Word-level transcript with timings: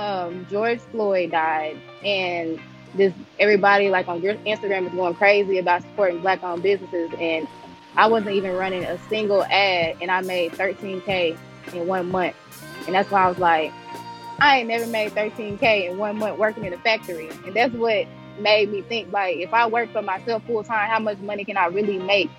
um, 0.00 0.46
George 0.50 0.80
Floyd 0.90 1.30
died, 1.30 1.76
and 2.02 2.58
this 2.94 3.12
everybody 3.38 3.90
like 3.90 4.08
on 4.08 4.22
your 4.22 4.34
Instagram 4.34 4.86
is 4.86 4.92
going 4.92 5.14
crazy 5.14 5.58
about 5.58 5.82
supporting 5.82 6.20
black-owned 6.22 6.62
businesses, 6.62 7.10
and 7.18 7.46
I 7.96 8.06
wasn't 8.06 8.32
even 8.32 8.56
running 8.56 8.84
a 8.84 8.98
single 9.08 9.44
ad, 9.44 9.96
and 10.00 10.10
I 10.10 10.22
made 10.22 10.52
13k 10.52 11.36
in 11.74 11.86
one 11.86 12.10
month, 12.10 12.34
and 12.86 12.94
that's 12.94 13.10
why 13.10 13.24
I 13.24 13.28
was 13.28 13.38
like, 13.38 13.72
I 14.40 14.60
ain't 14.60 14.68
never 14.68 14.86
made 14.86 15.12
13k 15.12 15.90
in 15.90 15.98
one 15.98 16.16
month 16.16 16.38
working 16.38 16.64
in 16.64 16.72
a 16.72 16.78
factory, 16.78 17.28
and 17.44 17.54
that's 17.54 17.74
what 17.74 18.06
made 18.38 18.70
me 18.70 18.80
think 18.80 19.12
like, 19.12 19.36
if 19.36 19.52
I 19.52 19.66
work 19.66 19.92
for 19.92 20.00
myself 20.00 20.42
full 20.46 20.64
time, 20.64 20.88
how 20.88 20.98
much 20.98 21.18
money 21.18 21.44
can 21.44 21.58
I 21.58 21.66
really 21.66 21.98
make? 21.98 22.30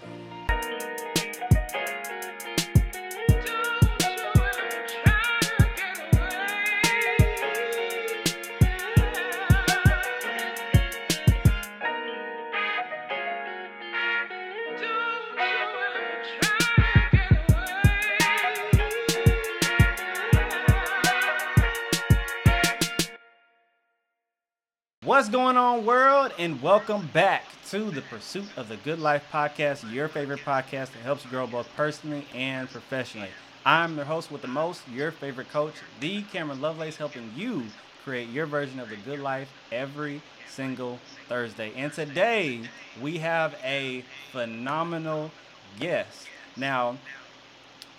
What's 25.12 25.28
going 25.28 25.58
on, 25.58 25.86
world? 25.86 26.32
And 26.40 26.62
welcome 26.62 27.06
back 27.08 27.44
to 27.70 27.92
the 27.92 28.02
Pursuit 28.02 28.46
of 28.56 28.70
the 28.70 28.78
Good 28.78 28.98
Life 28.98 29.26
podcast, 29.30 29.92
your 29.92 30.08
favorite 30.08 30.40
podcast 30.40 30.94
that 30.94 31.02
helps 31.04 31.26
you 31.26 31.30
grow 31.30 31.46
both 31.46 31.68
personally 31.76 32.26
and 32.34 32.70
professionally. 32.70 33.28
I'm 33.66 33.98
your 33.98 34.06
host 34.06 34.32
with 34.32 34.42
the 34.42 34.48
most, 34.48 34.88
your 34.88 35.12
favorite 35.12 35.50
coach, 35.50 35.74
the 36.00 36.22
Cameron 36.22 36.62
Lovelace, 36.62 36.96
helping 36.96 37.30
you 37.36 37.66
create 38.06 38.30
your 38.30 38.46
version 38.46 38.80
of 38.80 38.88
the 38.88 38.96
good 38.96 39.20
life 39.20 39.52
every 39.70 40.22
single 40.48 40.98
Thursday. 41.28 41.74
And 41.76 41.92
today 41.92 42.62
we 43.02 43.18
have 43.18 43.54
a 43.66 44.06
phenomenal 44.32 45.30
guest. 45.78 46.28
Now, 46.56 46.96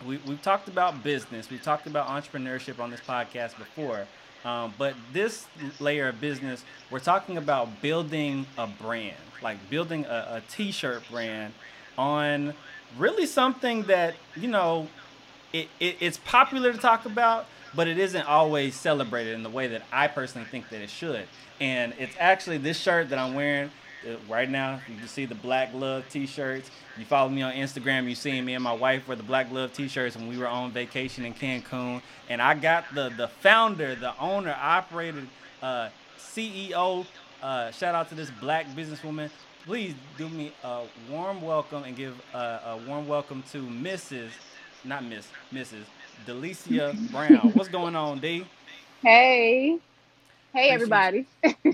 we, 0.07 0.17
we've 0.27 0.41
talked 0.41 0.67
about 0.67 1.03
business, 1.05 1.51
we've 1.51 1.63
talked 1.63 1.87
about 1.87 2.09
entrepreneurship 2.09 2.81
on 2.81 2.91
this 2.91 3.01
podcast 3.01 3.59
before. 3.59 4.07
Um, 4.45 4.75
but 4.77 4.95
this 5.13 5.47
layer 5.79 6.09
of 6.09 6.21
business, 6.21 6.65
we're 6.91 6.99
talking 6.99 7.37
about 7.37 7.81
building 7.81 8.47
a 8.59 8.67
brand, 8.67 9.17
like 9.43 9.71
building 9.71 10.05
a 10.05 10.43
t-shirt 10.49 11.03
brand 11.11 11.55
on 11.97 12.55
really 12.99 13.27
something 13.27 13.83
that, 13.85 14.15
you 14.37 14.49
know, 14.49 14.89
it, 15.53 15.69
it, 15.79 15.97
it's 16.01 16.19
popular 16.19 16.73
to 16.73 16.79
talk 16.79 17.05
about, 17.05 17.47
but 17.75 17.87
it 17.87 17.99
isn't 17.99 18.27
always 18.27 18.75
celebrated 18.75 19.35
in 19.35 19.43
the 19.43 19.51
way 19.51 19.69
that 19.69 19.83
I 19.93 20.09
personally 20.09 20.47
think 20.49 20.69
that 20.71 20.81
it 20.81 20.91
should. 20.91 21.27
And 21.61 21.95
it's 21.99 22.15
actually 22.19 22.59
this 22.59 22.79
shirt 22.79 23.11
that 23.11 23.19
I'm 23.19 23.35
wearing 23.35 23.71
right 24.29 24.49
now. 24.49 24.81
You 24.89 24.97
can 24.97 25.09
see 25.09 25.27
the 25.27 25.35
Black 25.35 25.73
Love 25.75 26.09
t-shirts. 26.09 26.71
You 26.99 27.05
follow 27.05 27.29
me 27.29 27.43
on 27.43 27.53
Instagram, 27.53 28.09
you 28.09 28.15
seen 28.15 28.45
me 28.45 28.55
and 28.55 28.63
my 28.63 28.73
wife 28.73 29.07
wear 29.09 29.17
the 29.17 29.23
Black 29.23 29.51
Love 29.51 29.73
t-shirts 29.73 30.17
when 30.17 30.29
we 30.29 30.39
were 30.39 30.47
on 30.47 30.73
vacation 30.73 31.25
in 31.25 31.35
Cancun. 31.35 32.03
And 32.29 32.43
I 32.43 32.55
got 32.55 32.85
the 32.95 33.11
the 33.11 33.29
founder, 33.29 33.95
the 33.95 34.19
owner, 34.19 34.57
operator, 34.61 35.23
uh, 35.63 35.89
CEO. 36.19 37.07
Uh, 37.43 37.71
shout 37.71 37.95
out 37.95 38.09
to 38.09 38.15
this 38.15 38.31
black 38.31 38.67
businesswoman. 38.77 39.31
Please 39.65 39.95
do 40.19 40.29
me 40.29 40.53
a 40.65 40.85
warm 41.11 41.41
welcome 41.41 41.85
and 41.85 41.97
give 41.97 42.21
uh, 42.35 42.61
a 42.67 42.77
warm 42.87 43.07
welcome 43.07 43.43
to 43.53 43.63
Mrs. 43.63 44.31
Not 44.85 45.05
Miss, 45.05 45.29
Mrs. 45.53 45.85
Delicia 46.27 46.95
Brown. 47.11 47.53
What's 47.55 47.69
going 47.69 47.95
on, 47.95 48.19
D? 48.21 48.47
Hey, 49.03 49.79
hey, 50.53 50.71
everybody. 50.71 51.27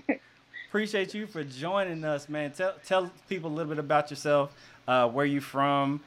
Appreciate 0.68 1.14
you 1.14 1.26
for 1.26 1.42
joining 1.42 2.04
us, 2.04 2.28
man. 2.28 2.52
Tell 2.52 2.74
tell 2.84 3.10
people 3.26 3.50
a 3.50 3.54
little 3.54 3.70
bit 3.70 3.78
about 3.78 4.10
yourself, 4.10 4.54
uh, 4.86 5.08
where 5.08 5.24
you 5.24 5.40
from, 5.40 6.02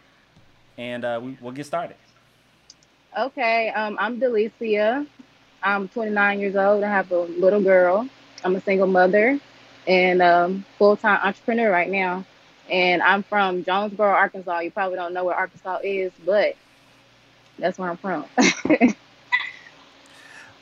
and 0.77 1.03
uh, 1.03 1.19
we, 1.23 1.35
we'll 1.41 1.51
get 1.51 1.65
started. 1.65 1.95
Okay, 3.17 3.69
um, 3.69 3.97
I'm 3.99 4.19
Delicia. 4.19 5.07
I'm 5.63 5.87
29 5.87 6.39
years 6.39 6.55
old. 6.55 6.83
I 6.83 6.89
have 6.89 7.11
a 7.11 7.21
little 7.21 7.59
girl. 7.59 8.07
I'm 8.43 8.55
a 8.55 8.61
single 8.61 8.85
mother 8.85 9.39
and 9.87 10.21
um, 10.21 10.63
full 10.77 10.95
time 10.95 11.19
entrepreneur 11.23 11.71
right 11.71 11.89
now. 11.89 12.23
And 12.69 13.01
I'm 13.01 13.23
from 13.23 13.63
Jonesboro, 13.63 14.11
Arkansas. 14.11 14.59
You 14.59 14.69
probably 14.69 14.97
don't 14.97 15.15
know 15.15 15.25
where 15.25 15.35
Arkansas 15.35 15.79
is, 15.83 16.11
but 16.23 16.55
that's 17.57 17.79
where 17.79 17.89
I'm 17.89 17.97
from. 17.97 18.25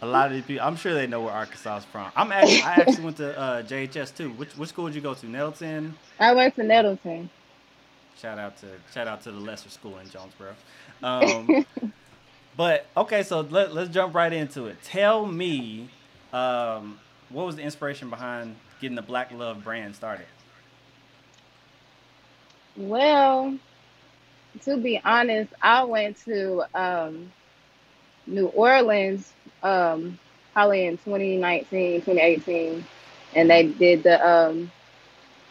A 0.02 0.06
lot 0.06 0.28
of 0.28 0.34
these 0.34 0.44
people, 0.44 0.66
I'm 0.66 0.78
sure 0.78 0.94
they 0.94 1.08
know 1.08 1.22
where 1.22 1.34
Arkansas 1.34 1.78
is 1.78 1.86
from. 1.86 2.10
I'm 2.16 2.32
actually, 2.32 2.62
I 2.62 2.74
actually 2.76 3.04
went 3.04 3.18
to 3.18 3.38
uh, 3.38 3.64
JHS 3.64 4.16
too. 4.16 4.30
Which 4.32 4.56
which 4.56 4.70
school 4.70 4.88
did 4.88 4.96
you 4.96 5.02
go 5.02 5.14
to? 5.14 5.26
Nettleton. 5.26 5.96
I 6.20 6.34
went 6.34 6.56
to 6.56 6.64
Nettleton. 6.64 7.30
Shout 8.18 8.40
out 8.40 8.58
to 8.58 8.68
shout 8.94 9.08
out 9.08 9.22
to 9.24 9.32
the 9.32 9.40
lesser 9.40 9.70
school 9.70 9.98
in 10.00 10.10
Jonesboro. 10.10 10.56
Um, 11.04 11.66
but 12.58 12.86
okay, 12.96 13.24
so 13.24 13.42
let, 13.42 13.74
let's 13.74 13.90
jump 13.90 14.16
right 14.16 14.32
into 14.32 14.68
it. 14.68 14.82
Tell 14.84 15.26
me, 15.26 15.90
um, 16.32 17.00
what 17.30 17.46
was 17.46 17.58
the 17.58 17.62
inspiration 17.62 18.10
behind 18.10 18.56
getting 18.80 18.96
the 18.96 19.02
Black 19.02 19.32
Love 19.32 19.64
brand 19.64 19.96
started? 19.96 20.26
Well, 22.78 23.58
to 24.64 24.78
be 24.78 25.02
honest, 25.04 25.54
I 25.62 25.84
went 25.84 26.18
to 26.26 26.64
um, 26.74 27.32
New 28.26 28.48
Orleans 28.48 29.34
um, 29.64 30.20
probably 30.54 30.86
in 30.86 30.98
2019, 30.98 32.02
2018, 32.02 32.86
and 33.36 33.50
they 33.50 33.68
did 33.68 34.04
the 34.04 34.28
um, 34.28 34.72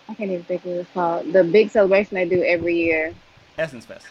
I 0.08 0.14
can't 0.14 0.30
even 0.30 0.44
think 0.44 0.64
of 0.64 0.70
what 0.70 0.80
it's 0.80 0.90
called. 0.92 1.32
The 1.32 1.44
big 1.44 1.70
celebration 1.70 2.14
they 2.14 2.28
do 2.28 2.42
every 2.42 2.76
year, 2.76 3.14
Essence 3.56 3.84
Fest. 3.84 4.06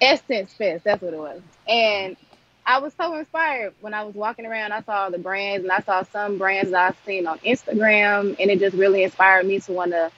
Essence 0.00 0.52
Fest. 0.54 0.84
That's 0.84 1.02
what 1.02 1.14
it 1.14 1.18
was. 1.18 1.40
And 1.68 2.16
I 2.64 2.78
was 2.78 2.92
so 2.94 3.16
inspired 3.16 3.74
when 3.80 3.94
I 3.94 4.04
was 4.04 4.14
walking 4.14 4.46
around. 4.46 4.72
I 4.72 4.82
saw 4.82 5.10
the 5.10 5.18
brands, 5.18 5.64
and 5.64 5.72
I 5.72 5.80
saw 5.80 6.02
some 6.04 6.38
brands 6.38 6.70
that 6.70 6.88
I've 6.88 6.98
seen 7.04 7.26
on 7.26 7.38
Instagram, 7.40 8.36
and 8.38 8.50
it 8.50 8.60
just 8.60 8.76
really 8.76 9.02
inspired 9.02 9.46
me 9.46 9.60
to 9.60 9.72
want 9.72 9.90
to 9.92 10.10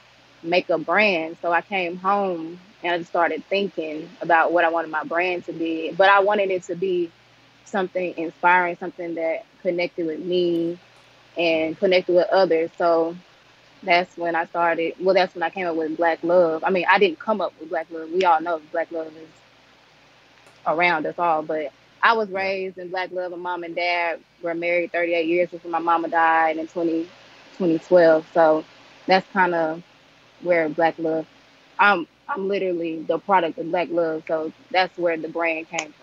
make 0.42 0.68
a 0.70 0.78
brand. 0.78 1.36
So 1.40 1.52
I 1.52 1.60
came 1.60 1.96
home 1.96 2.58
and 2.82 2.94
I 2.94 2.98
just 2.98 3.10
started 3.10 3.44
thinking 3.44 4.08
about 4.20 4.52
what 4.52 4.64
I 4.64 4.68
wanted 4.68 4.90
my 4.90 5.04
brand 5.04 5.44
to 5.46 5.52
be. 5.52 5.92
But 5.92 6.10
I 6.10 6.20
wanted 6.20 6.50
it 6.50 6.64
to 6.64 6.74
be 6.74 7.10
something 7.66 8.16
inspiring, 8.18 8.76
something 8.78 9.14
that 9.16 9.44
connected 9.62 10.06
with 10.06 10.20
me 10.20 10.78
and 11.38 11.78
connected 11.78 12.14
with 12.14 12.28
others. 12.30 12.70
So 12.78 13.16
that's 13.82 14.16
when 14.16 14.36
I 14.36 14.46
started. 14.46 14.94
Well, 15.00 15.14
that's 15.14 15.34
when 15.34 15.42
I 15.42 15.50
came 15.50 15.66
up 15.66 15.76
with 15.76 15.96
Black 15.96 16.22
Love. 16.24 16.64
I 16.64 16.70
mean, 16.70 16.86
I 16.90 16.98
didn't 16.98 17.20
come 17.20 17.40
up 17.40 17.54
with 17.60 17.70
Black 17.70 17.88
Love. 17.90 18.10
We 18.10 18.24
all 18.24 18.40
know 18.40 18.60
Black 18.72 18.90
Love 18.92 19.08
is 19.16 19.28
around 20.66 21.06
us 21.06 21.18
all, 21.18 21.42
but 21.42 21.72
I 22.02 22.14
was 22.14 22.30
raised 22.30 22.78
in 22.78 22.90
Black 22.90 23.12
Love. 23.12 23.32
And 23.32 23.42
mom 23.42 23.64
and 23.64 23.76
dad 23.76 24.20
were 24.42 24.54
married 24.54 24.92
38 24.92 25.26
years 25.26 25.50
before 25.50 25.70
my 25.70 25.80
mama 25.80 26.08
died 26.08 26.58
in 26.58 26.68
20, 26.68 27.04
2012. 27.58 28.26
So 28.34 28.64
that's 29.06 29.28
kind 29.32 29.54
of 29.54 29.82
where 30.42 30.68
Black 30.68 30.98
Love. 30.98 31.26
I'm 31.78 32.06
I'm 32.28 32.48
literally 32.48 33.02
the 33.02 33.18
product 33.18 33.58
of 33.58 33.70
Black 33.70 33.90
Love. 33.90 34.24
So 34.28 34.52
that's 34.70 34.96
where 34.98 35.16
the 35.16 35.28
brand 35.28 35.68
came 35.68 35.92
from. 35.92 36.01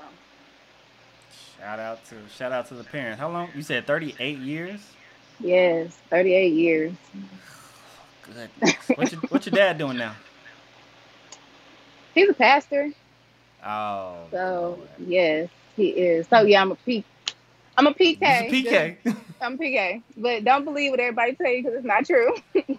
Shout 1.60 1.80
out 1.80 2.06
to 2.06 2.16
shout 2.34 2.52
out 2.54 2.68
to 2.70 2.74
the 2.74 2.86
parents. 2.86 3.20
How 3.20 3.30
long? 3.30 3.50
You 3.54 3.62
said 3.62 3.86
38 3.86 4.38
years. 4.38 4.80
Yes, 5.42 5.98
38 6.10 6.54
years. 6.54 6.94
Good. 8.24 8.50
What's 8.96 9.12
your 9.12 9.22
What's 9.30 9.46
your 9.46 9.56
dad 9.56 9.78
doing 9.78 9.98
now? 9.98 10.16
He's 12.16 12.30
a 12.30 12.34
pastor. 12.34 12.92
Oh. 13.66 14.16
So 14.32 14.76
Lord. 14.78 14.90
yes, 15.10 15.50
he 15.76 15.90
is. 15.90 16.28
So 16.28 16.42
yeah, 16.42 16.62
I'm 16.62 16.72
a 16.72 16.76
P. 16.76 17.04
I'm 17.78 17.88
a 17.88 17.94
PK. 17.94 18.50
He's 18.50 18.66
a 18.66 18.96
PK. 19.06 19.16
I'm 19.42 19.54
a 19.56 19.58
PK, 19.58 20.02
but 20.16 20.44
don't 20.46 20.64
believe 20.64 20.92
what 20.92 21.00
everybody 21.00 21.34
tell 21.34 21.52
you 21.52 21.64
because 21.64 21.78
it's 21.78 21.86
not 21.86 22.06
true. 22.06 22.36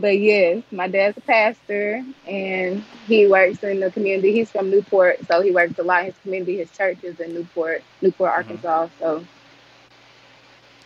but 0.00 0.18
yes, 0.18 0.62
my 0.70 0.88
dad's 0.88 1.16
a 1.16 1.20
pastor 1.22 2.04
and 2.26 2.84
he 3.06 3.26
works 3.26 3.62
in 3.62 3.80
the 3.80 3.90
community. 3.90 4.32
He's 4.32 4.50
from 4.50 4.70
Newport, 4.70 5.18
so 5.26 5.40
he 5.42 5.50
works 5.50 5.78
a 5.78 5.82
lot 5.82 6.00
in 6.00 6.06
his 6.06 6.14
community. 6.22 6.58
His 6.58 6.70
church 6.70 6.98
is 7.02 7.18
in 7.20 7.34
Newport, 7.34 7.82
Newport, 8.02 8.30
Mhm. 8.30 8.34
Arkansas. 8.34 8.88
So 8.98 9.24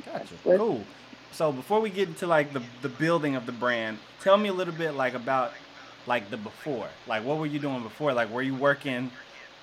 Gotcha. 0.06 0.34
Cool. 0.44 0.84
So 1.32 1.52
before 1.52 1.80
we 1.80 1.90
get 1.90 2.08
into 2.08 2.26
like 2.26 2.52
the 2.52 2.62
the 2.82 2.88
building 2.88 3.36
of 3.36 3.46
the 3.46 3.52
brand, 3.52 3.98
tell 4.20 4.36
me 4.36 4.48
a 4.48 4.52
little 4.52 4.74
bit 4.74 4.94
like 4.94 5.14
about 5.14 5.52
like 6.06 6.30
the 6.30 6.36
before. 6.36 6.88
Like 7.06 7.24
what 7.24 7.38
were 7.38 7.46
you 7.46 7.58
doing 7.58 7.82
before? 7.82 8.12
Like 8.12 8.30
were 8.30 8.42
you 8.42 8.54
working 8.54 9.10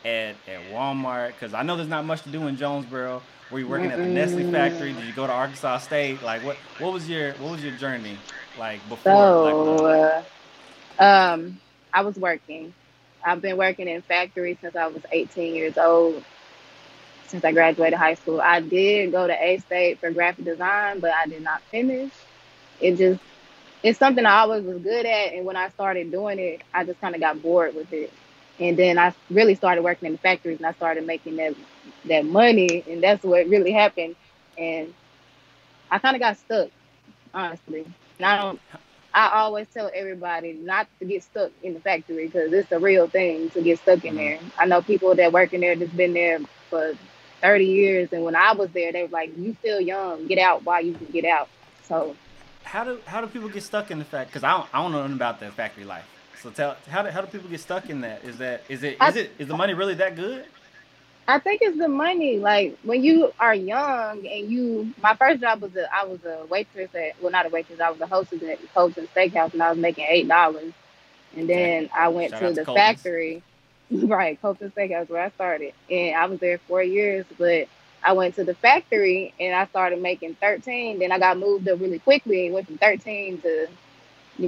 at 0.06 0.36
at 0.48 0.62
Walmart? 0.72 1.30
Because 1.30 1.54
I 1.54 1.64
know 1.64 1.76
there's 1.76 1.90
not 1.90 2.06
much 2.06 2.24
to 2.24 2.30
do 2.30 2.48
in 2.48 2.58
Jonesboro. 2.58 3.22
Were 3.52 3.60
you 3.60 3.68
working 3.68 3.92
at 3.92 4.02
the 4.02 4.08
Nestle 4.08 4.44
factory? 4.52 4.94
Did 4.94 5.06
you 5.06 5.14
go 5.14 5.28
to 5.28 5.34
Arkansas 5.34 5.80
State? 5.80 6.22
Like 6.24 6.44
what 6.44 6.58
what 6.80 6.94
was 6.94 7.10
your 7.10 7.34
what 7.34 7.52
was 7.52 7.64
your 7.64 7.74
journey 7.74 8.18
like 8.60 8.88
before? 8.90 9.14
So 9.14 9.84
Love? 9.84 10.26
uh, 11.00 11.04
um, 11.04 11.60
I 11.94 12.02
was 12.02 12.16
working. 12.18 12.74
I've 13.26 13.42
been 13.42 13.58
working 13.58 13.88
in 13.88 14.02
factories 14.04 14.58
since 14.62 14.76
I 14.76 14.88
was 14.88 15.04
18 15.12 15.56
years 15.56 15.78
old. 15.78 16.24
since 17.28 17.44
I 17.44 17.52
graduated 17.52 18.00
high 18.00 18.16
school. 18.16 18.42
I 18.42 18.62
did 18.62 19.12
go 19.12 19.28
to 19.28 19.34
A 19.34 19.60
State 19.60 20.00
for 20.00 20.12
graphic 20.12 20.46
design, 20.46 21.00
but 21.00 21.12
I 21.14 21.28
did 21.28 21.44
not 21.44 21.62
finish. 21.72 22.12
It 22.80 22.98
just 22.98 23.20
it's 23.84 24.00
something 24.00 24.26
I 24.26 24.40
always 24.40 24.64
was 24.66 24.80
good 24.80 25.06
at, 25.06 25.34
and 25.34 25.46
when 25.46 25.58
I 25.58 25.70
started 25.70 26.12
doing 26.12 26.40
it, 26.40 26.62
I 26.74 26.84
just 26.86 27.00
kind 27.02 27.16
of 27.16 27.22
got 27.22 27.42
bored 27.42 27.76
with 27.76 27.92
it. 27.94 28.12
And 28.60 28.78
then 28.78 28.98
I 28.98 29.14
really 29.30 29.56
started 29.56 29.84
working 29.84 30.08
in 30.08 30.14
the 30.14 30.18
factories, 30.20 30.58
and 30.58 30.66
I 30.66 30.74
started 30.74 31.06
making 31.06 31.38
that 31.38 31.56
that 32.06 32.26
money, 32.26 32.84
and 32.90 33.04
that's 33.04 33.24
what 33.24 33.48
really 33.48 33.72
happened. 33.72 34.16
And 34.58 34.94
I 35.92 36.00
kind 36.00 36.16
of 36.16 36.22
got 36.22 36.38
stuck, 36.38 36.70
honestly. 37.34 37.86
And 38.18 38.26
I 38.26 38.38
don't. 38.38 38.62
I 39.14 39.30
always 39.42 39.68
tell 39.74 39.90
everybody 39.96 40.54
not 40.54 40.88
to 41.00 41.06
get 41.06 41.24
stuck 41.24 41.52
in 41.64 41.74
the 41.74 41.80
factory 41.80 42.28
because 42.28 42.54
it's 42.54 42.72
a 42.72 42.80
real 42.80 43.08
thing 43.08 43.50
to 43.52 43.62
get 43.62 43.80
stuck 43.80 44.06
in 44.06 44.14
Mhm. 44.16 44.18
there. 44.18 44.40
I 44.60 44.66
know 44.66 44.82
people 44.82 45.16
that 45.16 45.32
work 45.34 45.54
in 45.54 45.62
there 45.62 45.76
that's 45.76 45.92
been 45.92 46.14
there 46.14 46.40
for 46.70 46.96
30 47.42 47.66
years, 47.66 48.10
and 48.12 48.24
when 48.24 48.36
I 48.36 48.54
was 48.54 48.70
there, 48.72 48.92
they 48.92 49.04
were 49.04 49.10
like, 49.10 49.32
"You 49.38 49.56
still 49.60 49.82
young, 49.82 50.28
get 50.28 50.40
out 50.40 50.64
while 50.64 50.84
you 50.84 50.94
can 50.94 51.08
get 51.08 51.26
out." 51.26 51.50
So 51.84 52.16
How 52.64 52.84
do 52.84 53.00
how 53.08 53.22
do 53.22 53.28
people 53.28 53.50
get 53.50 53.64
stuck 53.64 53.92
in 53.92 54.00
the 54.00 54.06
fact? 54.06 54.30
Because 54.30 54.44
I 54.44 54.52
don't 54.52 54.68
I 54.74 54.82
don't 54.84 54.92
know 54.92 55.02
nothing 55.02 55.16
about 55.16 55.40
the 55.40 55.52
factory 55.52 55.86
life. 55.86 56.06
So 56.42 56.52
tell 56.52 56.78
how 56.90 57.02
do 57.02 57.10
how 57.10 57.22
do 57.22 57.28
people 57.28 57.50
get 57.50 57.60
stuck 57.60 57.90
in 57.90 58.02
that? 58.02 58.24
Is 58.24 58.38
that 58.38 58.64
is 58.70 58.84
it 58.84 58.94
is 58.94 59.00
I, 59.02 59.10
it 59.10 59.32
is 59.40 59.48
the 59.48 59.58
money 59.58 59.74
really 59.74 59.96
that 59.96 60.16
good? 60.16 60.46
I 61.28 61.40
think 61.40 61.62
it's 61.62 61.78
the 61.78 61.90
money. 61.90 62.40
Like 62.40 62.78
when 62.84 63.04
you 63.04 63.34
are 63.40 63.54
young 63.54 64.26
and 64.26 64.50
you, 64.50 64.94
my 65.02 65.14
first 65.16 65.42
job 65.42 65.62
was 65.62 65.76
a, 65.76 65.94
I 65.94 66.06
was 66.06 66.24
a 66.24 66.46
waitress 66.50 66.90
at, 66.96 67.22
well, 67.22 67.32
not 67.32 67.46
a 67.46 67.50
waitress, 67.50 67.82
I 67.82 67.90
was 67.90 68.00
a 68.00 68.08
hostess 68.08 68.42
at 68.44 68.60
Colton 68.74 69.10
Steakhouse, 69.14 69.52
and 69.52 69.62
I 69.62 69.70
was 69.70 69.78
making 69.78 70.06
eight 70.08 70.28
dollars. 70.28 70.72
And 71.36 71.50
then 71.50 71.90
I 71.94 72.08
went 72.08 72.32
Shout 72.32 72.40
to 72.40 72.46
out 72.48 72.56
to 72.56 72.64
the 72.64 72.66
factory, 72.74 73.44
right, 73.92 74.42
Colton 74.42 74.72
Steakhouse, 74.72 75.10
where 75.10 75.22
I 75.22 75.30
started, 75.32 75.74
and 75.92 76.16
I 76.16 76.26
was 76.28 76.40
there 76.40 76.60
four 76.60 76.82
years. 76.82 77.26
But 77.38 77.68
I 78.02 78.14
went 78.14 78.36
to 78.36 78.46
the 78.46 78.56
factory 78.56 79.34
and 79.38 79.54
I 79.54 79.66
started 79.66 80.02
making 80.02 80.36
thirteen. 80.36 81.00
Then 81.00 81.12
I 81.12 81.20
got 81.20 81.38
moved 81.38 81.68
up 81.68 81.82
really 81.82 82.00
quickly 82.00 82.46
and 82.46 82.56
went 82.56 82.68
from 82.68 82.78
thirteen 82.78 83.42
to 83.42 83.68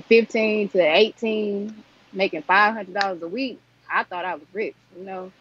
fifteen 0.07 0.69
to 0.69 0.79
eighteen, 0.79 1.83
making 2.13 2.41
five 2.43 2.73
hundred 2.73 2.93
dollars 2.93 3.21
a 3.21 3.27
week. 3.27 3.59
I 3.91 4.03
thought 4.03 4.23
I 4.25 4.35
was 4.35 4.43
rich, 4.53 4.75
you 4.97 5.03
know, 5.05 5.31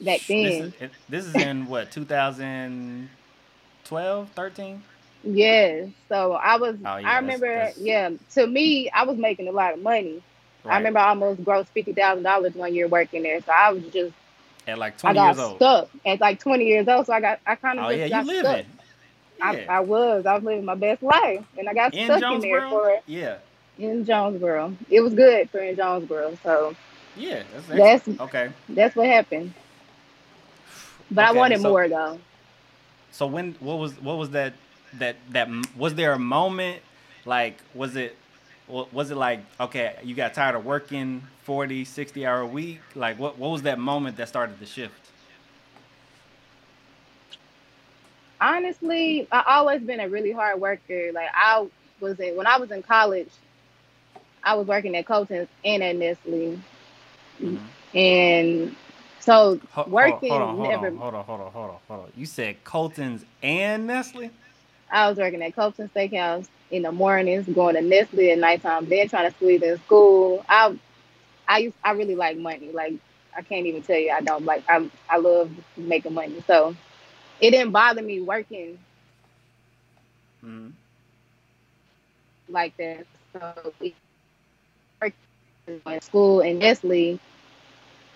back 0.00 0.20
This 0.20 0.26
then. 0.28 0.72
is, 0.80 0.90
this 1.08 1.24
is 1.24 1.34
in 1.36 1.66
what 1.66 1.90
2012, 1.92 4.28
13? 4.30 4.82
Yes. 5.24 5.88
So 6.08 6.32
I 6.32 6.56
was 6.56 6.74
Oh, 6.84 6.96
yeah, 6.96 7.08
I 7.08 7.16
remember 7.18 7.46
that's- 7.46 7.78
yeah, 7.78 8.10
to 8.34 8.44
me 8.46 8.90
I 8.90 9.04
was 9.04 9.16
making 9.16 9.46
a 9.48 9.52
lot 9.52 9.72
of 9.74 9.80
money. 9.80 10.20
Right. 10.64 10.74
I 10.74 10.76
remember 10.78 10.98
I 11.00 11.08
almost 11.10 11.42
grossed 11.44 11.68
fifty 11.68 11.92
thousand 11.92 12.24
dollars 12.24 12.54
one 12.54 12.74
year 12.74 12.88
working 12.88 13.22
there. 13.22 13.40
So 13.40 13.52
I 13.52 13.70
was 13.72 13.82
just 13.92 14.12
at 14.66 14.78
like 14.78 14.98
20 14.98 15.18
I 15.18 15.22
20 15.22 15.24
got 15.34 15.36
years 15.36 15.48
old. 15.48 15.56
stuck 15.56 15.88
at 16.06 16.20
like 16.20 16.40
twenty 16.40 16.66
years 16.66 16.88
old. 16.88 17.06
So 17.06 17.12
I 17.12 17.20
got 17.20 17.38
I 17.46 17.54
kind 17.56 17.78
of 17.78 17.84
Oh 17.86 17.90
just 17.90 18.00
yeah, 18.00 18.08
got 18.08 18.24
stuck. 18.26 18.42
living. 18.44 18.66
I, 19.40 19.56
Yeah. 19.56 19.76
I 19.76 19.80
was. 19.80 20.26
I 20.26 20.34
was 20.34 20.42
living 20.44 20.64
my 20.64 20.74
best 20.76 21.02
life. 21.02 21.44
And 21.58 21.68
I 21.68 21.74
got 21.74 21.94
in 21.94 22.06
stuck 22.06 22.22
in 22.32 22.40
there 22.40 22.68
for 22.68 22.90
it. 22.90 23.02
yeah, 23.06 23.36
in 23.82 24.04
Jonesboro. 24.04 24.76
It 24.90 25.00
was 25.00 25.14
good 25.14 25.50
for 25.50 25.58
in 25.58 25.76
Jonesboro. 25.76 26.38
So 26.42 26.74
yeah. 27.16 27.42
That's, 27.52 27.66
That's- 28.04 28.20
okay. 28.20 28.50
that's 28.68 28.96
what 28.96 29.06
happened. 29.06 29.54
But 31.10 31.24
I 31.26 31.32
wanted 31.32 31.60
so- 31.60 31.68
more 31.68 31.88
though. 31.88 32.18
So 33.10 33.26
when 33.26 33.54
what 33.60 33.78
was 33.78 34.00
what 34.00 34.16
was 34.16 34.30
that 34.30 34.54
that 34.98 35.16
that 35.30 35.48
was 35.76 35.94
there 35.94 36.12
a 36.12 36.18
moment 36.18 36.80
like 37.26 37.58
was 37.74 37.94
it 37.96 38.16
was 38.68 39.10
it 39.10 39.16
like 39.16 39.40
okay 39.60 39.96
you 40.02 40.14
got 40.14 40.32
tired 40.34 40.54
of 40.54 40.64
working 40.64 41.22
40 41.44 41.84
60 41.84 42.26
hour 42.26 42.40
a 42.40 42.46
week 42.46 42.80
like 42.94 43.18
what 43.18 43.38
what 43.38 43.50
was 43.50 43.62
that 43.62 43.78
moment 43.78 44.16
that 44.16 44.28
started 44.28 44.58
the 44.60 44.66
shift 44.66 45.10
honestly, 48.42 49.26
I 49.30 49.44
always 49.46 49.80
been 49.82 50.00
a 50.00 50.08
really 50.08 50.32
hard 50.32 50.60
worker. 50.60 51.12
Like 51.12 51.28
I 51.34 51.66
was 52.00 52.18
in 52.20 52.36
when 52.36 52.46
I 52.46 52.58
was 52.58 52.70
in 52.70 52.82
college, 52.82 53.30
I 54.44 54.54
was 54.56 54.66
working 54.68 54.96
at 54.96 55.06
Colton's 55.06 55.48
and 55.64 55.82
at 55.82 55.96
Nestle, 55.96 56.58
Mhm. 57.42 57.70
and 57.94 58.76
so 59.20 59.60
Ho- 59.70 59.88
working 59.88 60.20
hold 60.28 60.42
on, 60.42 60.56
hold 60.56 60.74
never. 60.74 60.92
on, 60.94 60.96
hold 60.96 61.14
on 61.14 61.24
hold 61.26 61.40
on 61.42 61.52
hold 61.52 61.70
on 61.70 61.80
hold 61.88 62.00
on 62.06 62.12
you 62.16 62.26
said 62.26 62.64
Colton's 62.64 63.24
and 63.42 63.86
Nestle 63.86 64.30
I 64.90 65.08
was 65.08 65.18
working 65.18 65.42
at 65.42 65.54
Colton 65.54 65.90
Steakhouse 65.94 66.48
in 66.70 66.82
the 66.82 66.92
mornings, 66.92 67.46
going 67.48 67.74
to 67.76 67.82
Nestle 67.82 68.30
at 68.30 68.38
nighttime, 68.38 68.88
then 68.88 69.08
trying 69.08 69.30
to 69.30 69.36
squeeze 69.36 69.62
in 69.62 69.78
school. 69.80 70.44
I, 70.48 70.78
I 71.48 71.58
used, 71.58 71.76
I 71.84 71.92
really 71.92 72.16
like 72.16 72.38
money. 72.38 72.70
Like 72.72 72.94
I 73.36 73.42
can't 73.42 73.66
even 73.66 73.82
tell 73.82 73.98
you 73.98 74.10
I 74.12 74.22
don't 74.22 74.44
like. 74.44 74.64
I, 74.68 74.90
I 75.10 75.18
love 75.18 75.50
making 75.76 76.14
money. 76.14 76.42
So 76.46 76.76
it 77.40 77.52
didn't 77.52 77.72
bother 77.72 78.02
me 78.02 78.20
working 78.22 78.78
hmm 80.42 80.68
like 82.48 82.76
that. 82.78 83.06
So 83.34 83.74
in 83.82 83.92
school 86.00 86.40
in 86.40 86.58
Nestle, 86.58 87.18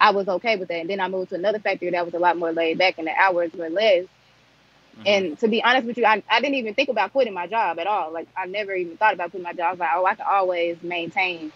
I 0.00 0.10
was 0.10 0.28
okay 0.28 0.56
with 0.56 0.68
that. 0.68 0.80
And 0.80 0.90
then 0.90 1.00
I 1.00 1.08
moved 1.08 1.30
to 1.30 1.34
another 1.36 1.58
factory 1.58 1.90
that 1.90 2.04
was 2.04 2.14
a 2.14 2.18
lot 2.18 2.36
more 2.36 2.52
laid 2.52 2.78
back 2.78 2.98
and 2.98 3.06
the 3.06 3.12
hours 3.16 3.52
were 3.52 3.68
less. 3.70 4.04
Mm-hmm. 4.96 5.02
And 5.06 5.38
to 5.40 5.48
be 5.48 5.62
honest 5.62 5.86
with 5.86 5.96
you, 5.98 6.04
I, 6.04 6.22
I 6.30 6.40
didn't 6.40 6.56
even 6.56 6.74
think 6.74 6.88
about 6.88 7.12
quitting 7.12 7.34
my 7.34 7.46
job 7.46 7.78
at 7.78 7.86
all. 7.86 8.12
Like 8.12 8.28
I 8.36 8.46
never 8.46 8.74
even 8.74 8.96
thought 8.96 9.14
about 9.14 9.30
quitting 9.30 9.44
my 9.44 9.52
job. 9.52 9.68
I 9.68 9.70
was 9.72 9.78
like, 9.78 9.90
oh, 9.94 10.06
I 10.06 10.14
can 10.14 10.26
always 10.28 10.82
maintain 10.82 11.52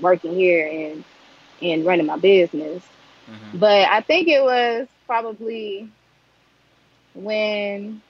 working 0.00 0.34
here 0.34 0.66
and 0.66 1.04
and 1.62 1.84
running 1.84 2.06
my 2.06 2.16
business. 2.18 2.82
hmm 3.26 3.58
But 3.58 3.88
I 3.88 4.00
think 4.00 4.28
it 4.28 4.42
was 4.42 4.88
probably 5.06 5.88
when 7.14 8.02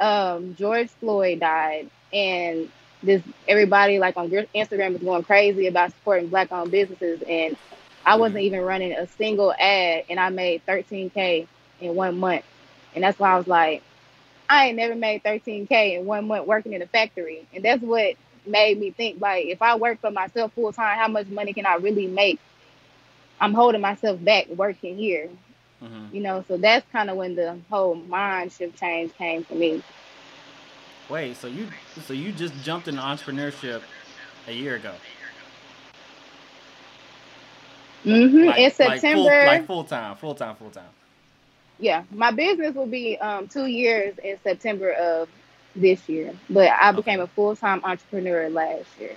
um, 0.00 0.54
George 0.56 0.88
Floyd 0.90 1.40
died, 1.40 1.90
and 2.12 2.68
this 3.02 3.22
everybody 3.48 3.98
like 3.98 4.16
on 4.16 4.28
Gr- 4.28 4.40
Instagram 4.54 4.92
was 4.94 5.02
going 5.02 5.24
crazy 5.24 5.66
about 5.66 5.92
supporting 5.92 6.28
black-owned 6.28 6.70
businesses, 6.70 7.22
and 7.28 7.56
I 8.04 8.16
wasn't 8.16 8.40
Mhm. 8.40 8.44
even 8.44 8.60
running 8.60 8.92
a 8.92 9.06
single 9.06 9.52
ad, 9.52 10.04
and 10.08 10.18
I 10.20 10.30
made 10.30 10.62
13k 10.66 11.48
in 11.80 11.94
one 11.94 12.18
month, 12.18 12.44
and 12.94 13.04
that's 13.04 13.18
why 13.18 13.32
I 13.32 13.38
was 13.38 13.46
like, 13.48 13.82
I 14.48 14.66
ain't 14.68 14.76
never 14.76 14.94
made 14.94 15.22
13k 15.22 15.96
in 15.96 16.06
one 16.06 16.26
month 16.26 16.46
working 16.46 16.72
in 16.72 16.82
a 16.82 16.86
factory, 16.86 17.46
and 17.54 17.64
that's 17.64 17.82
what 17.82 18.14
made 18.46 18.78
me 18.78 18.90
think 18.90 19.20
like, 19.20 19.46
if 19.46 19.62
I 19.62 19.76
work 19.76 20.00
for 20.00 20.10
myself 20.10 20.52
full 20.54 20.72
time, 20.72 20.98
how 20.98 21.08
much 21.08 21.26
money 21.28 21.52
can 21.52 21.66
I 21.66 21.74
really 21.76 22.06
make? 22.06 22.40
I'm 23.40 23.54
holding 23.54 23.80
myself 23.80 24.22
back 24.24 24.48
working 24.48 24.96
here. 24.96 25.28
Hmm 25.80 26.08
you 26.10 26.20
know 26.20 26.44
so 26.48 26.56
that's 26.56 26.86
kind 26.92 27.10
of 27.10 27.16
when 27.16 27.34
the 27.34 27.58
whole 27.70 27.94
mind 27.94 28.52
shift 28.52 28.78
change 28.78 29.14
came 29.14 29.44
for 29.44 29.54
me 29.54 29.82
wait 31.12 31.36
so 31.36 31.46
you 31.48 31.68
so 32.02 32.14
you 32.14 32.32
just 32.32 32.54
jumped 32.64 32.88
into 32.88 33.02
entrepreneurship 33.02 33.82
a 34.48 34.52
year 34.54 34.76
ago 34.76 34.94
hmm 38.04 38.44
like, 38.46 38.58
in 38.58 38.70
like 38.80 39.02
full, 39.02 39.36
september 39.36 39.44
like 39.44 39.66
full 39.66 39.84
time 39.84 40.16
full 40.16 40.34
time 40.34 40.56
full 40.56 40.70
time 40.70 40.90
yeah 41.78 42.04
my 42.10 42.30
business 42.32 42.74
will 42.74 42.86
be 42.86 43.18
um, 43.20 43.48
two 43.48 43.66
years 43.66 44.16
in 44.24 44.38
september 44.42 44.92
of 44.92 45.28
this 45.76 46.08
year 46.08 46.34
but 46.50 46.70
i 46.80 46.92
became 46.92 47.20
Okay. 47.20 47.22
a 47.22 47.28
full-time 47.28 47.82
entrepreneur 47.84 48.50
last 48.50 48.88
year 49.00 49.16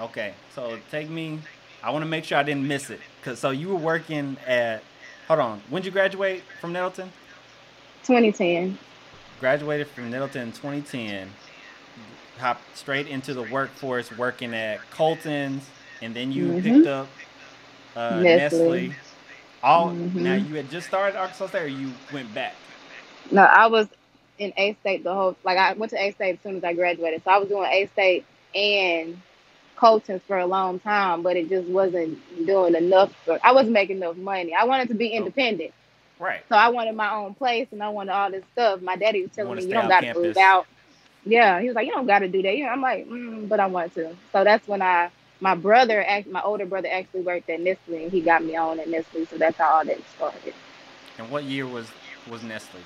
Okay, 0.00 0.34
so 0.50 0.78
take 0.90 1.10
me. 1.10 1.40
I 1.82 1.90
want 1.90 2.04
to 2.04 2.08
make 2.08 2.24
sure 2.24 2.38
I 2.38 2.44
didn't 2.44 2.66
miss 2.68 2.90
it, 2.90 3.00
cause 3.22 3.40
so 3.40 3.50
you 3.50 3.68
were 3.70 3.76
working 3.76 4.38
at. 4.46 4.84
Hold 5.28 5.40
on, 5.40 5.62
when 5.68 5.82
did 5.82 5.86
you 5.88 5.92
graduate 5.92 6.44
from 6.60 6.72
Nettleton? 6.72 7.12
2010 8.04 8.78
Graduated 9.40 9.88
from 9.90 10.10
Nettleton 10.10 10.42
in 10.42 10.52
2010. 10.52 11.36
Hopped 12.38 12.76
straight 12.76 13.08
into 13.08 13.34
the 13.34 13.42
workforce, 13.44 14.12
working 14.12 14.54
at 14.54 14.90
Colton's, 14.90 15.72
and 16.02 16.14
then 16.16 16.32
you 16.32 16.54
Mhm. 16.54 16.62
picked 16.62 16.86
up 16.86 17.16
uh, 17.96 18.24
Nestle. 18.26 18.90
Nestle. 18.90 18.96
All 19.62 19.90
Mhm. 19.94 20.14
now 20.18 20.34
you 20.34 20.56
had 20.56 20.70
just 20.70 20.88
started 20.88 21.18
Arkansas 21.18 21.48
State, 21.48 21.62
or 21.62 21.68
you 21.68 22.00
went 22.10 22.34
back. 22.34 22.56
no 23.32 23.42
i 23.42 23.66
was 23.68 23.88
in 24.38 24.52
a 24.56 24.74
state 24.80 25.04
the 25.04 25.14
whole 25.14 25.36
like 25.44 25.58
i 25.58 25.72
went 25.74 25.90
to 25.90 25.98
a 26.00 26.12
state 26.12 26.34
as 26.36 26.40
soon 26.42 26.56
as 26.58 26.64
i 26.64 26.74
graduated 26.74 27.22
so 27.24 27.30
i 27.30 27.38
was 27.38 27.48
doing 27.48 27.66
a 27.70 27.86
state 27.88 28.26
and 28.54 29.16
Colton's 29.76 30.22
for 30.26 30.38
a 30.38 30.46
long 30.46 30.80
time, 30.80 31.22
but 31.22 31.36
it 31.36 31.48
just 31.48 31.68
wasn't 31.68 32.18
doing 32.46 32.74
enough. 32.74 33.12
For, 33.24 33.38
I 33.42 33.52
wasn't 33.52 33.72
making 33.72 33.98
enough 33.98 34.16
money. 34.16 34.54
I 34.54 34.64
wanted 34.64 34.88
to 34.88 34.94
be 34.94 35.08
independent. 35.08 35.72
Right. 36.18 36.42
So 36.48 36.56
I 36.56 36.68
wanted 36.68 36.94
my 36.96 37.12
own 37.14 37.34
place 37.34 37.68
and 37.72 37.82
I 37.82 37.88
wanted 37.90 38.12
all 38.12 38.30
this 38.30 38.44
stuff. 38.52 38.80
My 38.82 38.96
daddy 38.96 39.22
was 39.22 39.30
telling 39.32 39.48
wanna 39.50 39.60
me, 39.62 39.68
you 39.68 39.74
don't 39.74 39.88
got 39.88 40.00
to 40.00 40.14
move 40.14 40.36
out. 40.36 40.66
Yeah, 41.24 41.60
he 41.60 41.66
was 41.66 41.74
like, 41.76 41.86
you 41.86 41.92
don't 41.92 42.06
got 42.06 42.20
to 42.20 42.28
do 42.28 42.40
that. 42.42 42.56
Yeah, 42.56 42.72
I'm 42.72 42.80
like, 42.80 43.06
mm, 43.08 43.48
but 43.48 43.60
I 43.60 43.66
want 43.66 43.94
to. 43.94 44.14
So 44.32 44.44
that's 44.44 44.66
when 44.66 44.80
I, 44.82 45.10
my 45.40 45.54
brother, 45.54 46.04
my 46.30 46.42
older 46.42 46.66
brother 46.66 46.88
actually 46.90 47.20
worked 47.22 47.48
at 47.50 47.60
Nestle 47.60 48.02
and 48.04 48.10
he 48.10 48.20
got 48.20 48.42
me 48.42 48.56
on 48.56 48.80
at 48.80 48.88
Nestle. 48.88 49.26
So 49.26 49.36
that's 49.36 49.56
how 49.58 49.76
all 49.78 49.84
that 49.84 49.98
started. 50.16 50.54
And 51.18 51.30
what 51.30 51.44
year 51.44 51.66
was 51.66 51.88
was 52.30 52.42
Nestle? 52.42 52.80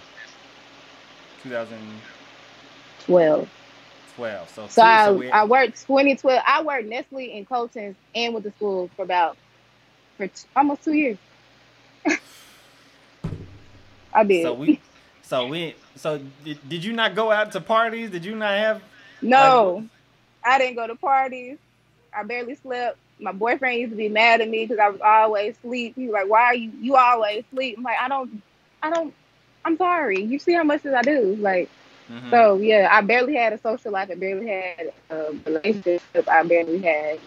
2012. 1.42 3.48
12. 4.16 4.48
So, 4.50 4.66
So 4.68 4.82
two- 4.82 4.88
I, 5.32 5.40
I 5.40 5.44
worked 5.44 5.86
2012. 5.86 6.42
I 6.46 6.62
worked 6.62 6.86
Nestle 6.86 7.32
and 7.36 7.46
Colton's 7.48 7.96
and 8.14 8.34
with 8.34 8.44
the 8.44 8.50
school 8.52 8.88
for 8.96 9.02
about, 9.02 9.36
for 10.16 10.26
t- 10.26 10.32
almost 10.56 10.84
two 10.84 10.92
years. 10.94 11.18
I 14.12 14.24
did. 14.24 14.42
So 14.42 14.54
we, 14.54 14.80
so 15.22 15.46
we, 15.46 15.74
so 15.96 16.20
did, 16.44 16.68
did 16.68 16.84
you 16.84 16.92
not 16.92 17.14
go 17.14 17.30
out 17.30 17.52
to 17.52 17.60
parties? 17.60 18.10
Did 18.10 18.24
you 18.24 18.34
not 18.36 18.56
have? 18.56 18.82
no, 19.22 19.74
like- 19.74 19.84
I 20.44 20.58
didn't 20.58 20.76
go 20.76 20.86
to 20.86 20.96
parties. 20.96 21.58
I 22.14 22.22
barely 22.24 22.54
slept. 22.56 22.98
My 23.20 23.32
boyfriend 23.32 23.78
used 23.78 23.92
to 23.92 23.96
be 23.96 24.08
mad 24.08 24.40
at 24.40 24.48
me 24.48 24.66
because 24.66 24.78
I 24.80 24.88
was 24.88 25.00
always 25.00 25.56
asleep. 25.56 25.94
He 25.94 26.06
was 26.06 26.12
like, 26.14 26.28
"Why 26.28 26.42
are 26.42 26.54
you? 26.54 26.72
You 26.80 26.96
always 26.96 27.44
sleep?" 27.52 27.76
I'm 27.78 27.84
like, 27.84 27.98
"I 28.00 28.08
don't, 28.08 28.42
I 28.82 28.90
don't. 28.90 29.14
I'm 29.64 29.76
sorry. 29.76 30.20
You 30.22 30.38
see 30.38 30.52
how 30.54 30.64
much 30.64 30.82
that 30.82 30.94
I 30.94 31.02
do? 31.02 31.36
Like, 31.36 31.70
Mhm. 32.10 32.30
so 32.30 32.56
yeah. 32.56 32.88
I 32.90 33.00
barely 33.02 33.34
had 33.36 33.52
a 33.52 33.58
social 33.58 33.92
life. 33.92 34.10
I 34.10 34.14
barely 34.16 34.48
had 34.48 34.92
a 35.10 35.32
relationship. 35.46 36.02
I 36.28 36.42
barely 36.42 36.80
had 36.80 37.20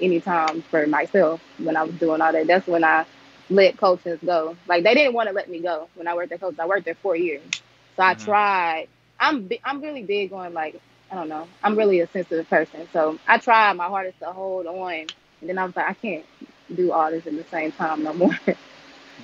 any 0.00 0.20
time 0.20 0.62
for 0.62 0.86
myself 0.86 1.40
when 1.58 1.76
I 1.76 1.84
was 1.84 1.94
doing 1.94 2.20
all 2.20 2.32
that. 2.32 2.46
That's 2.46 2.66
when 2.66 2.84
I 2.84 3.06
let 3.50 3.76
coaches 3.76 4.18
go. 4.24 4.56
Like 4.66 4.84
they 4.84 4.94
didn't 4.94 5.14
want 5.14 5.28
to 5.28 5.34
let 5.34 5.48
me 5.50 5.60
go 5.60 5.88
when 5.94 6.08
I 6.08 6.14
worked 6.14 6.32
at 6.32 6.40
coaches. 6.40 6.58
I 6.58 6.66
worked 6.66 6.84
there 6.86 6.94
four 6.96 7.16
years, 7.16 7.42
so 7.96 8.02
I 8.02 8.14
Mhm. 8.14 8.24
tried. 8.24 8.88
I'm 9.20 9.48
I'm 9.64 9.80
really 9.80 10.02
big 10.02 10.32
on 10.32 10.54
like 10.54 10.80
I 11.10 11.16
don't 11.16 11.28
know. 11.28 11.46
I'm 11.62 11.76
really 11.76 12.00
a 12.00 12.06
sensitive 12.08 12.48
person, 12.48 12.88
so 12.92 13.18
I 13.26 13.38
tried 13.38 13.74
my 13.74 13.86
hardest 13.86 14.18
to 14.20 14.26
hold 14.26 14.66
on, 14.66 14.92
and 14.92 15.08
then 15.42 15.58
I 15.58 15.64
was 15.64 15.76
like, 15.76 15.88
I 15.88 15.94
can't 15.94 16.24
do 16.74 16.92
all 16.92 17.10
this 17.10 17.26
at 17.26 17.36
the 17.36 17.44
same 17.50 17.72
time 17.72 18.02
no 18.02 18.12
more. 18.14 18.38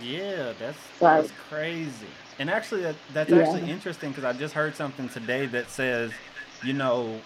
Yeah, 0.00 0.52
that's 0.58 0.78
So 0.98 1.06
that's 1.06 1.32
crazy. 1.48 2.06
And 2.38 2.48
actually, 2.48 2.82
that, 2.82 2.94
that's 3.12 3.32
Yeah. 3.32 3.40
actually 3.40 3.70
interesting 3.70 4.10
because 4.10 4.24
I 4.24 4.32
just 4.32 4.54
heard 4.54 4.74
something 4.76 5.08
today 5.08 5.46
that 5.46 5.68
says, 5.68 6.12
you 6.62 6.72
know, 6.72 7.20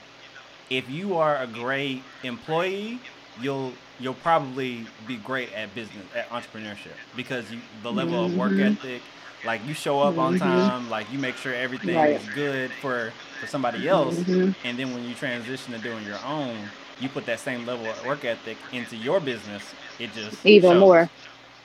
if 0.71 0.89
you 0.91 1.17
are 1.17 1.37
a 1.39 1.47
great 1.47 2.03
employee, 2.23 3.01
you'll 3.41 3.73
you'll 4.01 4.15
probably 4.15 4.87
be 5.07 5.17
great 5.17 5.53
at 5.53 5.75
business 5.75 6.05
at 6.15 6.29
entrepreneurship 6.31 6.93
because 7.17 7.51
you, 7.51 7.61
the 7.83 7.93
level 7.93 8.25
of 8.25 8.37
work 8.37 8.53
Mhm. 8.53 8.73
ethic, 8.77 9.03
like 9.45 9.65
you 9.67 9.75
show 9.75 10.01
up 10.01 10.19
on 10.19 10.35
Mhm. 10.35 10.39
time, 10.41 10.91
like 10.91 11.11
you 11.13 11.19
make 11.19 11.37
sure 11.37 11.55
everything 11.55 11.95
Right. 11.97 12.21
is 12.21 12.29
good 12.31 12.71
for 12.81 13.13
for 13.41 13.47
somebody 13.47 13.87
else, 13.89 14.17
Mhm. 14.17 14.55
and 14.65 14.79
then 14.79 14.95
when 14.95 15.05
you 15.09 15.15
transition 15.15 15.73
to 15.75 15.79
doing 15.79 16.05
your 16.07 16.19
own, 16.25 16.57
you 17.01 17.09
put 17.09 17.27
that 17.27 17.41
same 17.41 17.67
level 17.67 17.87
of 17.87 18.05
work 18.07 18.25
ethic 18.25 18.57
into 18.73 18.97
your 18.97 19.21
business. 19.21 19.63
It 19.99 20.15
just 20.15 20.45
Even 20.47 20.71
shows. 20.73 20.81
more, 20.81 21.11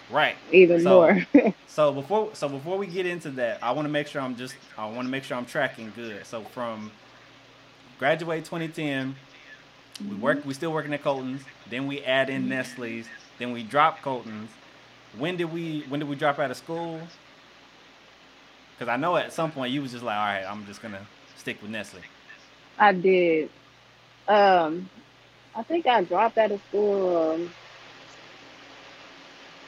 right. 0.10 0.36
even 0.52 0.82
So- 0.84 0.90
more. 0.90 1.26
So 1.68 1.94
before 1.94 2.30
so 2.34 2.50
before 2.50 2.78
we 2.78 2.88
get 2.88 3.06
into 3.06 3.30
that, 3.32 3.60
I 3.62 3.72
want 3.72 3.86
to 3.86 3.92
make 3.92 4.08
sure 4.08 4.22
I'm 4.22 4.36
just 4.36 4.54
I 4.78 4.86
want 4.86 5.08
to 5.08 5.12
make 5.12 5.24
sure 5.24 5.38
I'm 5.38 5.46
tracking 5.46 5.94
good. 5.96 6.26
So 6.26 6.42
from 6.54 6.92
graduate 7.98 8.44
2010, 8.46 9.16
we 10.08 10.16
work 10.16 10.46
we 10.46 10.54
still 10.54 10.72
working 10.72 10.94
at 10.94 11.04
Colton's, 11.04 11.42
then 11.70 11.88
we 11.88 12.02
add 12.02 12.30
in 12.30 12.48
Nestle's, 12.50 13.08
then 13.38 13.52
we 13.52 13.64
drop 13.64 14.02
Colton's. 14.02 14.52
When 15.18 15.38
did 15.38 15.52
we 15.52 15.82
when 15.90 16.00
did 16.00 16.10
we 16.10 16.16
drop 16.16 16.40
out 16.40 16.52
of 16.52 16.58
school? 16.58 17.00
Cuz 18.80 18.88
I 18.88 18.98
know 18.98 19.16
at 19.18 19.34
some 19.34 19.52
point 19.52 19.72
you 19.74 19.82
was 19.82 19.92
just 19.92 20.04
like, 20.04 20.18
"All 20.18 20.26
right, 20.26 20.44
I'm 20.46 20.66
just 20.66 20.82
to 20.82 21.08
stick 21.38 21.62
with 21.62 21.72
Nestle." 21.72 22.02
I 22.78 22.94
did. 22.94 23.50
Um, 24.28 24.90
I 25.56 25.64
think 25.64 25.88
I 25.88 26.04
dropped 26.04 26.38
out 26.38 26.52
of 26.52 26.62
school 26.70 27.18
um, 27.34 27.52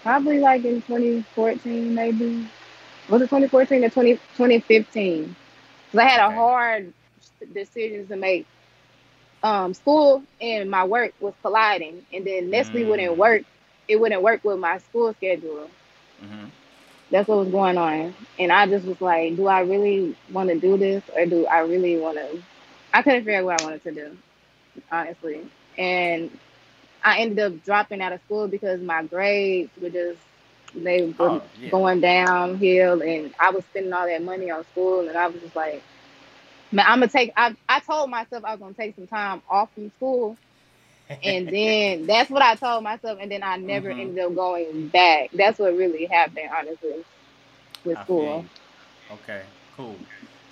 probably 0.04 0.40
like 0.40 0.64
in 0.66 0.82
2014, 0.84 1.94
maybe. 1.94 2.48
Was 3.10 3.22
it 3.22 3.26
2014 3.26 3.84
or 3.86 3.90
20, 3.90 4.14
2015? 4.38 5.36
Because 5.92 6.00
I 6.06 6.10
had 6.10 6.26
Okay. 6.26 6.34
a 6.34 6.38
hard 6.38 6.94
decision 7.54 8.08
to 8.08 8.16
make. 8.16 8.48
Um, 9.44 9.74
school 9.74 10.24
and 10.42 10.70
my 10.70 10.84
work 10.86 11.14
was 11.20 11.34
colliding, 11.42 12.06
and 12.14 12.26
then 12.26 12.50
Nestle 12.50 12.84
Mm. 12.84 12.88
wouldn't 12.88 13.18
work. 13.18 13.44
It 13.88 13.98
wouldn't 14.00 14.22
work 14.22 14.44
with 14.44 14.60
my 14.60 14.78
school 14.78 15.14
schedule. 15.14 15.70
Mhm. 16.22 16.52
That's 17.12 17.28
what 17.28 17.40
was 17.40 17.50
going 17.50 17.78
on, 17.78 18.16
and 18.40 18.52
I 18.52 18.68
just 18.68 18.86
was 18.86 19.00
like, 19.02 19.36
"Do 19.36 19.48
I 19.48 19.62
really 19.62 20.16
want 20.32 20.50
to 20.50 20.56
do 20.60 20.78
this, 20.78 21.04
or 21.16 21.26
do 21.26 21.46
I 21.48 21.60
really 21.60 21.98
want 21.98 22.18
to?" 22.18 22.44
I 22.94 23.02
couldn't 23.02 23.22
figure 23.26 23.40
out 23.40 23.46
what 23.46 23.60
I 23.60 23.64
wanted 23.64 23.84
to 23.84 23.92
do, 23.92 24.18
honestly. 24.92 25.42
And 25.78 26.32
I 27.04 27.20
ended 27.20 27.40
up 27.40 27.64
dropping 27.64 28.02
out 28.02 28.14
of 28.14 28.22
school 28.22 28.48
because 28.48 28.82
my 28.82 29.04
grades 29.04 29.72
were 29.82 29.90
just 29.90 30.20
they 30.76 31.04
were 31.04 31.14
Oh, 31.20 31.42
yeah. 31.60 31.70
going 31.72 32.02
downhill, 32.02 33.02
and 33.02 33.34
I 33.40 33.50
was 33.52 33.66
spending 33.66 33.94
all 33.94 34.06
that 34.06 34.24
money 34.24 34.50
on 34.52 34.64
school, 34.66 35.08
and 35.08 35.18
I 35.18 35.28
was 35.28 35.42
just 35.42 35.56
like, 35.56 35.84
"Man, 36.72 36.86
I'm 36.88 37.00
gonna 37.00 37.10
take." 37.12 37.34
I 37.38 37.56
I 37.70 37.80
told 37.82 38.10
myself 38.10 38.44
I 38.46 38.52
was 38.54 38.60
gonna 38.60 38.74
take 38.74 38.96
some 38.96 39.08
time 39.08 39.42
off 39.50 39.74
from 39.74 39.92
school, 39.98 40.38
and 41.24 41.50
then 41.52 42.08
that's 42.08 42.30
what 42.30 42.42
I 42.44 42.56
told 42.56 42.84
myself, 42.84 43.20
and 43.22 43.32
then 43.32 43.44
I 43.44 43.58
never 43.58 43.90
Mhm. 43.90 43.92
ended 43.92 44.20
up 44.24 44.36
going 44.36 44.90
back. 44.90 45.32
That's 45.34 45.60
what 45.60 45.76
really 45.76 46.06
happened, 46.08 46.50
honestly, 46.58 47.06
with 47.86 48.00
I 48.00 48.04
school. 48.04 48.46
Okay, 49.12 49.44
cool. 49.78 49.96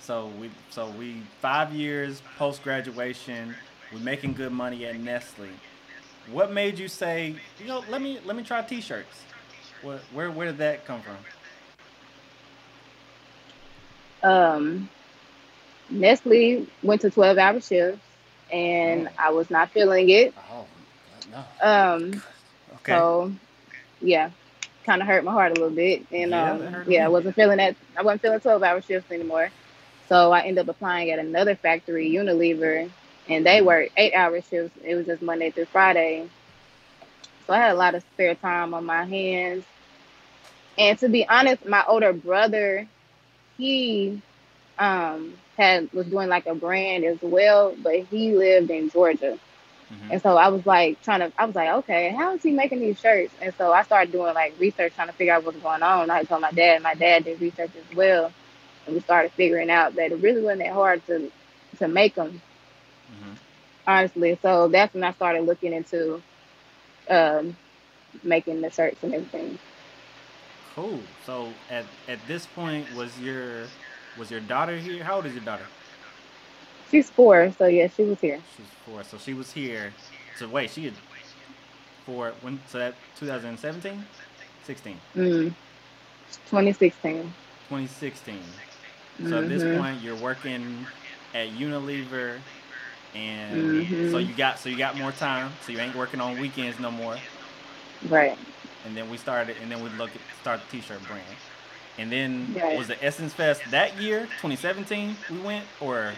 So 0.00 0.28
we 0.28 0.50
so 0.70 0.88
we 0.90 1.22
five 1.40 1.72
years 1.72 2.22
post 2.36 2.62
graduation, 2.62 3.56
we're 3.92 4.00
making 4.00 4.34
good 4.34 4.52
money 4.52 4.86
at 4.86 4.96
Nestle. 4.96 5.48
What 6.26 6.52
made 6.52 6.78
you 6.78 6.88
say, 6.88 7.36
you 7.58 7.66
know, 7.66 7.84
let 7.88 8.02
me 8.02 8.20
let 8.24 8.36
me 8.36 8.42
try 8.42 8.62
t-shirts? 8.62 9.26
What 9.82 10.04
where 10.12 10.30
where 10.30 10.46
did 10.46 10.58
that 10.58 10.84
come 10.84 11.02
from? 11.02 11.18
um, 14.22 14.88
Nestle 15.90 16.66
went 16.82 17.00
to 17.02 17.10
12 17.10 17.38
hour 17.38 17.60
shifts 17.60 18.00
and 18.52 19.08
Oh. 19.08 19.12
I 19.18 19.30
was 19.30 19.50
not 19.50 19.70
feeling 19.70 20.10
it. 20.10 20.34
Oh 20.50 20.66
no. 21.30 21.44
Um, 21.62 22.22
Okay. 22.74 23.02
so 23.02 23.32
yeah, 24.00 24.30
kind 24.84 25.00
of 25.02 25.08
hurt 25.08 25.24
my 25.24 25.32
heart 25.32 25.52
a 25.52 25.54
little 25.54 25.70
bit. 25.70 26.02
And 26.12 26.32
Yeah, 26.32 26.52
um, 26.52 26.82
yeah, 26.86 27.04
I 27.04 27.08
wasn't 27.08 27.34
feeling 27.34 27.58
that. 27.58 27.76
I 27.96 28.02
wasn't 28.02 28.22
feeling 28.22 28.40
12 28.40 28.62
hour 28.62 28.80
shifts 28.80 29.10
anymore. 29.10 29.50
So 30.08 30.32
I 30.32 30.40
ended 30.42 30.68
up 30.68 30.74
applying 30.74 31.10
at 31.10 31.18
another 31.18 31.54
factory, 31.54 32.10
Unilever, 32.10 32.90
and 33.28 33.46
they 33.46 33.60
Mhm. 33.60 33.66
worked 33.66 33.92
eight 33.96 34.14
hour 34.14 34.40
shifts. 34.40 34.76
It 34.84 34.94
was 34.96 35.06
just 35.06 35.22
Monday 35.22 35.50
through 35.50 35.66
Friday. 35.66 36.28
So 37.46 37.52
I 37.54 37.58
had 37.58 37.72
a 37.72 37.78
lot 37.78 37.94
of 37.94 38.02
spare 38.14 38.34
time 38.34 38.74
on 38.74 38.84
my 38.84 39.04
hands. 39.04 39.64
And 40.78 40.98
to 40.98 41.08
be 41.08 41.26
honest, 41.28 41.66
my 41.66 41.84
older 41.86 42.12
brother, 42.12 42.86
he 43.56 44.20
um 44.78 45.34
had 45.60 45.92
was 45.92 46.06
doing 46.06 46.28
like 46.28 46.46
a 46.46 46.54
brand 46.54 47.04
as 47.04 47.18
well, 47.22 47.74
but 47.82 47.96
he 48.10 48.34
lived 48.34 48.70
in 48.70 48.90
Georgia. 48.90 49.38
Mhm. 49.92 50.12
And 50.12 50.22
so 50.22 50.36
I 50.36 50.48
was 50.48 50.64
like 50.66 51.00
trying 51.02 51.20
to 51.20 51.32
I 51.38 51.44
was 51.44 51.54
like, 51.54 51.68
okay, 51.80 52.10
how 52.10 52.34
is 52.34 52.42
he 52.42 52.52
making 52.52 52.80
these 52.80 52.98
shirts? 53.00 53.32
And 53.40 53.54
so 53.58 53.72
I 53.72 53.82
started 53.82 54.12
doing 54.12 54.34
like 54.34 54.54
research 54.58 54.94
trying 54.94 55.08
to 55.08 55.14
figure 55.14 55.34
out 55.34 55.44
what's 55.44 55.58
going 55.58 55.82
on. 55.82 56.10
I 56.10 56.24
told 56.24 56.40
my 56.42 56.52
dad, 56.52 56.82
my 56.82 56.94
dad 56.94 57.24
did 57.24 57.40
research 57.40 57.70
as 57.76 57.96
well. 57.96 58.32
And 58.86 58.94
we 58.94 59.00
started 59.00 59.32
figuring 59.32 59.70
out 59.70 59.94
that 59.96 60.12
it 60.12 60.16
really 60.20 60.40
wasn't 60.42 60.60
that 60.60 60.72
hard 60.72 61.04
to 61.06 61.30
to 61.78 61.88
make 61.88 62.14
them, 62.14 62.40
Mhm. 63.12 63.36
honestly. 63.86 64.38
So 64.42 64.68
that's 64.68 64.94
when 64.94 65.04
I 65.04 65.12
started 65.12 65.42
looking 65.42 65.72
into 65.72 66.22
um 67.08 67.56
making 68.22 68.60
the 68.60 68.70
shirts 68.70 69.02
and 69.02 69.14
everything. 69.14 69.58
Cool. 70.74 71.00
So 71.26 71.52
at 71.68 71.84
at 72.08 72.18
this 72.26 72.46
point 72.46 72.94
was 72.94 73.18
your 73.20 73.64
was 74.18 74.30
your 74.30 74.40
daughter 74.40 74.76
here? 74.78 75.04
How 75.04 75.16
old 75.16 75.26
is 75.26 75.34
your 75.34 75.44
daughter? 75.44 75.66
She's 76.90 77.10
four, 77.10 77.52
so 77.52 77.66
yeah, 77.66 77.88
she 77.88 78.02
was 78.04 78.20
here. 78.20 78.40
She's 78.56 78.66
four. 78.84 79.04
So 79.04 79.18
she 79.18 79.34
was 79.34 79.52
here. 79.52 79.94
So 80.36 80.48
wait, 80.48 80.70
she 80.70 80.86
is 80.86 80.94
four 82.04 82.32
when 82.40 82.60
so 82.66 82.78
that 82.78 82.94
2017? 83.16 84.04
16. 84.64 85.00
Mm. 85.16 85.54
2016. 86.46 87.32
2016. 87.68 88.42
So 89.28 89.38
at 89.38 89.48
this 89.48 89.62
Mhm. 89.62 89.72
point, 89.76 90.00
you're 90.02 90.16
working 90.16 90.86
at 91.34 91.48
Unilever, 91.50 92.42
and 93.14 93.86
Mhm. 93.86 94.10
so 94.10 94.18
you 94.18 94.34
got 94.34 94.58
so 94.58 94.68
you 94.68 94.76
got 94.76 94.96
more 94.96 95.12
time. 95.12 95.52
So 95.60 95.72
you 95.72 95.80
ain't 95.80 95.94
working 95.94 96.20
on 96.20 96.38
weekends 96.38 96.78
no 96.78 96.90
more. 96.90 97.16
Right. 98.08 98.38
And 98.84 98.96
then 98.96 99.08
we 99.10 99.18
started, 99.18 99.56
and 99.58 99.70
then 99.70 99.80
we 99.80 99.90
look 99.90 100.14
at 100.16 100.22
start 100.40 100.60
the 100.62 100.66
T-shirt 100.68 101.06
brand. 101.06 101.36
And 101.98 102.10
then 102.10 102.54
Right. 102.56 102.76
was 102.78 102.88
the 102.88 103.02
Essence 103.04 103.32
Fest 103.34 103.62
that 103.70 103.96
year, 104.00 104.28
2017? 104.40 105.16
We 105.30 105.38
went, 105.40 105.66
or 105.80 106.12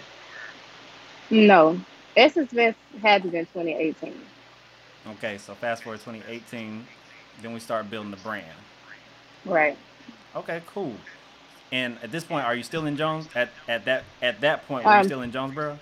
No. 1.30 1.80
Essence 2.16 2.52
Fest 2.52 2.76
had 3.00 3.22
to 3.22 3.28
be 3.28 3.38
in 3.38 3.46
2018. 3.46 4.14
okay, 5.12 5.38
so 5.38 5.54
fast 5.54 5.82
forward 5.82 6.00
2018, 6.00 6.86
then 7.40 7.52
we 7.52 7.60
start 7.60 7.90
building 7.90 8.10
the 8.10 8.16
brand. 8.18 8.44
Right. 9.44 9.76
Okay, 10.36 10.62
cool. 10.66 10.94
And 11.72 11.96
at 12.02 12.12
this 12.12 12.24
point, 12.24 12.44
are 12.44 12.54
you 12.54 12.62
still 12.62 12.86
in 12.86 12.96
Jones? 12.96 13.28
At 13.34 13.48
at 13.66 13.84
that 13.86 14.04
at 14.20 14.40
that 14.42 14.68
point, 14.68 14.84
you 14.84 14.92
Um, 14.92 15.04
still 15.04 15.22
in 15.22 15.32
Jonesboro? 15.32 15.78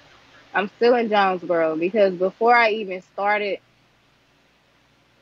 I'm 0.54 0.70
still 0.76 0.94
in 0.94 1.08
Jonesboro 1.08 1.76
because 1.76 2.14
before 2.14 2.54
I 2.54 2.70
even 2.70 3.02
started 3.02 3.58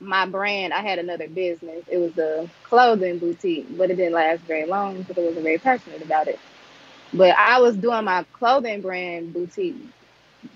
my 0.01 0.27
brand, 0.27 0.73
I 0.73 0.81
had 0.83 0.99
another 0.99 1.29
business. 1.29 1.85
It 1.89 1.99
was 1.99 2.17
a 2.19 2.49
clothing 2.65 3.19
boutique, 3.19 3.67
but 3.77 3.91
it 3.91 3.97
didn't 3.97 4.15
last 4.15 4.41
very 4.43 4.67
long 4.67 5.03
because 5.03 5.19
I 5.19 5.23
wasn't 5.27 5.45
very 5.45 5.59
passionate 5.59 6.03
about 6.03 6.29
it. 6.29 6.39
But 7.13 7.37
I 7.37 7.61
was 7.61 7.77
doing 7.77 8.05
my 8.05 8.25
clothing 8.33 8.81
brand 8.83 9.33
boutique 9.33 9.77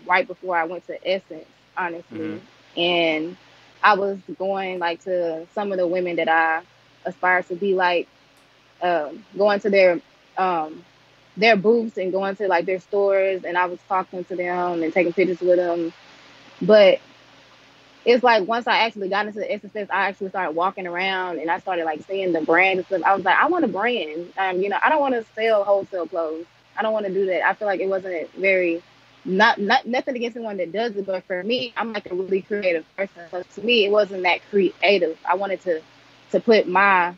right 0.07 0.27
before 0.27 0.57
I 0.57 0.65
went 0.65 0.87
to 0.87 1.09
Essence, 1.09 1.47
honestly. 1.77 2.19
Mhm. 2.19 2.41
And 2.77 3.37
I 3.83 3.95
was 3.95 4.19
going 4.39 4.79
like 4.79 5.03
to 5.05 5.47
some 5.55 5.73
of 5.73 5.79
the 5.79 5.87
women 5.87 6.17
that 6.17 6.29
I 6.29 6.63
aspire 7.05 7.43
to 7.45 7.55
be 7.57 7.75
like. 7.75 8.09
um, 8.83 9.25
going 9.37 9.61
to 9.61 9.71
their 9.71 10.01
um, 10.37 10.85
their 11.37 11.57
booths 11.57 11.97
and 11.99 12.13
going 12.13 12.37
to 12.37 12.49
like 12.49 12.67
their 12.67 12.81
stores, 12.81 13.45
and 13.45 13.57
I 13.59 13.67
was 13.67 13.81
talking 13.89 14.25
to 14.25 14.37
them 14.37 14.83
and 14.83 14.93
taking 14.93 15.13
pictures 15.13 15.41
with 15.41 15.57
them. 15.59 15.93
But 16.61 17.01
it's 18.05 18.23
like 18.23 18.47
once 18.49 18.67
I 18.67 18.79
actually 18.79 19.09
got 19.09 19.27
into 19.27 19.39
the 19.41 19.53
Essence 19.53 19.73
Fest, 19.73 19.91
I 19.93 20.09
actually 20.09 20.31
started 20.31 20.53
walking 20.57 20.87
around 20.87 21.39
and 21.39 21.51
I 21.51 21.59
started 21.59 21.85
like 21.85 22.03
seeing 22.03 22.33
the 22.33 22.41
brand 22.41 22.79
and 22.79 22.87
stuff. 22.87 23.03
I 23.05 23.15
was 23.15 23.25
like, 23.25 23.37
I 23.37 23.47
want 23.47 23.65
a 23.65 23.69
brand. 23.69 24.33
Um, 24.37 24.61
you 24.61 24.69
know, 24.69 24.79
I 24.83 24.89
don't 24.89 25.01
want 25.01 25.15
to 25.15 25.25
sell 25.35 25.65
wholesale 25.65 26.07
clothes. 26.07 26.47
I 26.77 26.83
don't 26.83 26.93
want 26.93 27.07
to 27.07 27.13
do 27.13 27.27
that. 27.27 27.47
I 27.47 27.55
feel 27.55 27.67
like 27.69 27.81
it 27.81 27.89
wasn't 27.89 28.31
very 28.33 28.83
not 29.25 29.61
not 29.61 29.87
nothing 29.87 30.17
against 30.17 30.37
anyone 30.37 30.57
that 30.57 30.73
does 30.73 30.97
it, 30.97 31.07
but 31.07 31.23
for 31.25 31.43
me, 31.45 31.73
I'm 31.77 31.93
like 31.93 32.11
a 32.11 32.15
really 32.15 32.43
creative 32.43 32.85
person. 32.97 33.23
So 33.31 33.43
to 33.43 33.63
me, 33.63 33.85
it 33.85 33.93
wasn't 33.93 34.25
that 34.25 34.41
creative. 34.51 35.19
I 35.29 35.37
wanted 35.37 35.61
to 35.63 35.81
to 36.33 36.41
put 36.41 36.67
my 36.67 37.15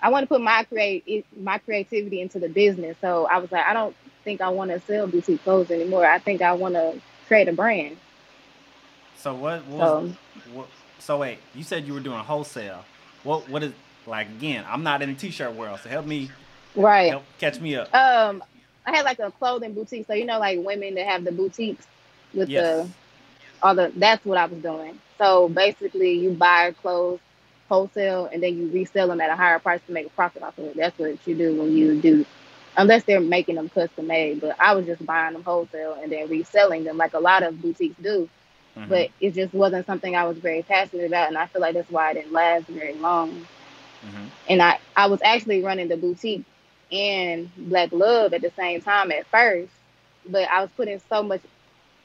I 0.00 0.10
want 0.10 0.24
to 0.24 0.28
put 0.28 0.40
my 0.40 0.64
create 0.64 1.26
my 1.36 1.58
creativity 1.58 2.20
into 2.20 2.38
the 2.38 2.48
business. 2.48 2.96
So 3.00 3.26
I 3.26 3.38
was 3.38 3.50
like, 3.50 3.66
I 3.66 3.72
don't 3.72 3.96
think 4.22 4.40
I 4.40 4.50
want 4.50 4.70
to 4.70 4.80
sell 4.80 5.06
boutique 5.06 5.42
clothes 5.42 5.70
anymore. 5.70 6.06
I 6.06 6.18
think 6.18 6.42
I 6.42 6.52
want 6.52 6.74
to 6.74 7.00
create 7.26 7.48
a 7.48 7.52
brand. 7.52 7.96
So 9.16 9.34
what? 9.34 9.64
what, 9.66 9.80
so, 9.80 10.12
what 10.52 10.68
so 10.98 11.18
wait, 11.18 11.38
you 11.54 11.62
said 11.62 11.86
you 11.86 11.94
were 11.94 12.00
doing 12.00 12.18
wholesale. 12.18 12.84
What? 13.22 13.48
What 13.48 13.62
is 13.62 13.72
like 14.06 14.28
again? 14.28 14.64
I'm 14.68 14.82
not 14.82 15.02
in 15.02 15.10
the 15.10 15.14
t-shirt 15.14 15.54
world, 15.54 15.80
so 15.82 15.88
help 15.88 16.06
me. 16.06 16.30
Right. 16.74 17.10
Help 17.10 17.24
catch 17.38 17.60
me 17.60 17.76
up. 17.76 17.94
Um, 17.94 18.42
I 18.86 18.96
had 18.96 19.04
like 19.04 19.18
a 19.18 19.30
clothing 19.30 19.74
boutique. 19.74 20.06
So 20.06 20.14
you 20.14 20.24
know, 20.24 20.38
like 20.38 20.58
women 20.64 20.94
that 20.94 21.06
have 21.06 21.24
the 21.24 21.32
boutiques 21.32 21.86
with 22.32 22.48
yes. 22.48 22.86
the 22.86 22.90
all 23.62 23.74
the. 23.74 23.92
That's 23.96 24.24
what 24.24 24.38
I 24.38 24.46
was 24.46 24.60
doing. 24.60 24.98
So 25.18 25.48
basically, 25.48 26.12
you 26.12 26.30
buy 26.32 26.72
clothes 26.72 27.20
wholesale 27.68 28.28
and 28.32 28.42
then 28.42 28.56
you 28.56 28.68
resell 28.68 29.08
them 29.08 29.20
at 29.20 29.30
a 29.30 29.36
higher 29.36 29.58
price 29.58 29.80
to 29.86 29.92
make 29.92 30.06
a 30.06 30.10
profit 30.10 30.42
off 30.42 30.56
of 30.58 30.64
it. 30.64 30.76
That's 30.76 30.98
what 30.98 31.16
you 31.26 31.34
do 31.34 31.60
when 31.60 31.72
you 31.72 32.00
do, 32.00 32.26
unless 32.76 33.04
they're 33.04 33.20
making 33.20 33.56
them 33.56 33.68
custom 33.68 34.06
made. 34.06 34.40
But 34.40 34.56
I 34.60 34.74
was 34.74 34.86
just 34.86 35.04
buying 35.04 35.32
them 35.32 35.42
wholesale 35.42 35.98
and 36.00 36.10
then 36.12 36.28
reselling 36.28 36.84
them 36.84 36.96
like 36.96 37.14
a 37.14 37.18
lot 37.18 37.42
of 37.42 37.60
boutiques 37.60 37.96
do. 38.02 38.28
Mm-hmm. 38.76 38.88
But 38.88 39.10
it 39.20 39.34
just 39.34 39.54
wasn't 39.54 39.86
something 39.86 40.16
I 40.16 40.24
was 40.24 40.38
very 40.38 40.62
passionate 40.62 41.06
about, 41.06 41.28
and 41.28 41.38
I 41.38 41.46
feel 41.46 41.60
like 41.60 41.74
that's 41.74 41.90
why 41.90 42.10
it 42.10 42.14
didn't 42.14 42.32
last 42.32 42.66
very 42.66 42.94
long. 42.94 43.46
Mm-hmm. 44.04 44.24
And 44.48 44.62
I, 44.62 44.78
I 44.96 45.06
was 45.06 45.20
actually 45.22 45.62
running 45.62 45.88
the 45.88 45.96
boutique 45.96 46.44
and 46.90 47.50
Black 47.56 47.92
Love 47.92 48.34
at 48.34 48.42
the 48.42 48.52
same 48.56 48.80
time 48.80 49.10
at 49.12 49.26
first, 49.26 49.72
but 50.28 50.48
I 50.48 50.60
was 50.60 50.70
putting 50.76 51.00
so 51.08 51.22
much 51.22 51.40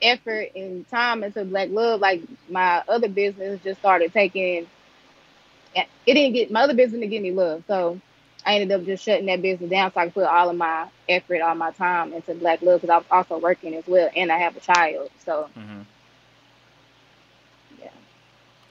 effort 0.02 0.52
and 0.56 0.88
time 0.90 1.24
into 1.24 1.44
Black 1.44 1.70
Love, 1.70 2.00
like 2.00 2.22
my 2.50 2.84
other 2.88 3.10
business 3.10 3.60
just 3.64 3.80
started 3.80 4.14
taking. 4.14 4.68
It 5.76 5.88
didn't 6.06 6.34
get 6.34 6.52
my 6.52 6.64
other 6.64 6.74
business 6.74 7.00
didn't 7.00 7.12
get 7.12 7.18
any 7.18 7.32
love, 7.32 7.64
so 7.68 8.00
I 8.46 8.56
ended 8.56 8.72
up 8.80 8.86
just 8.86 9.04
shutting 9.04 9.28
that 9.28 9.42
business 9.42 9.70
down 9.70 9.92
so 9.94 10.00
I 10.00 10.06
could 10.06 10.16
put 10.16 10.24
all 10.24 10.50
of 10.50 10.56
my 10.56 10.88
effort, 11.08 11.42
all 11.42 11.56
my 11.56 11.72
time 11.72 12.14
into 12.14 12.34
Black 12.36 12.62
Love 12.62 12.82
because 12.82 12.94
I 12.94 12.98
was 12.98 13.06
also 13.12 13.40
working 13.40 13.76
as 13.76 13.86
well, 13.88 14.10
and 14.16 14.32
I 14.32 14.38
have 14.38 14.56
a 14.56 14.60
child, 14.60 15.10
so. 15.24 15.50
Mm-hmm. 15.58 15.82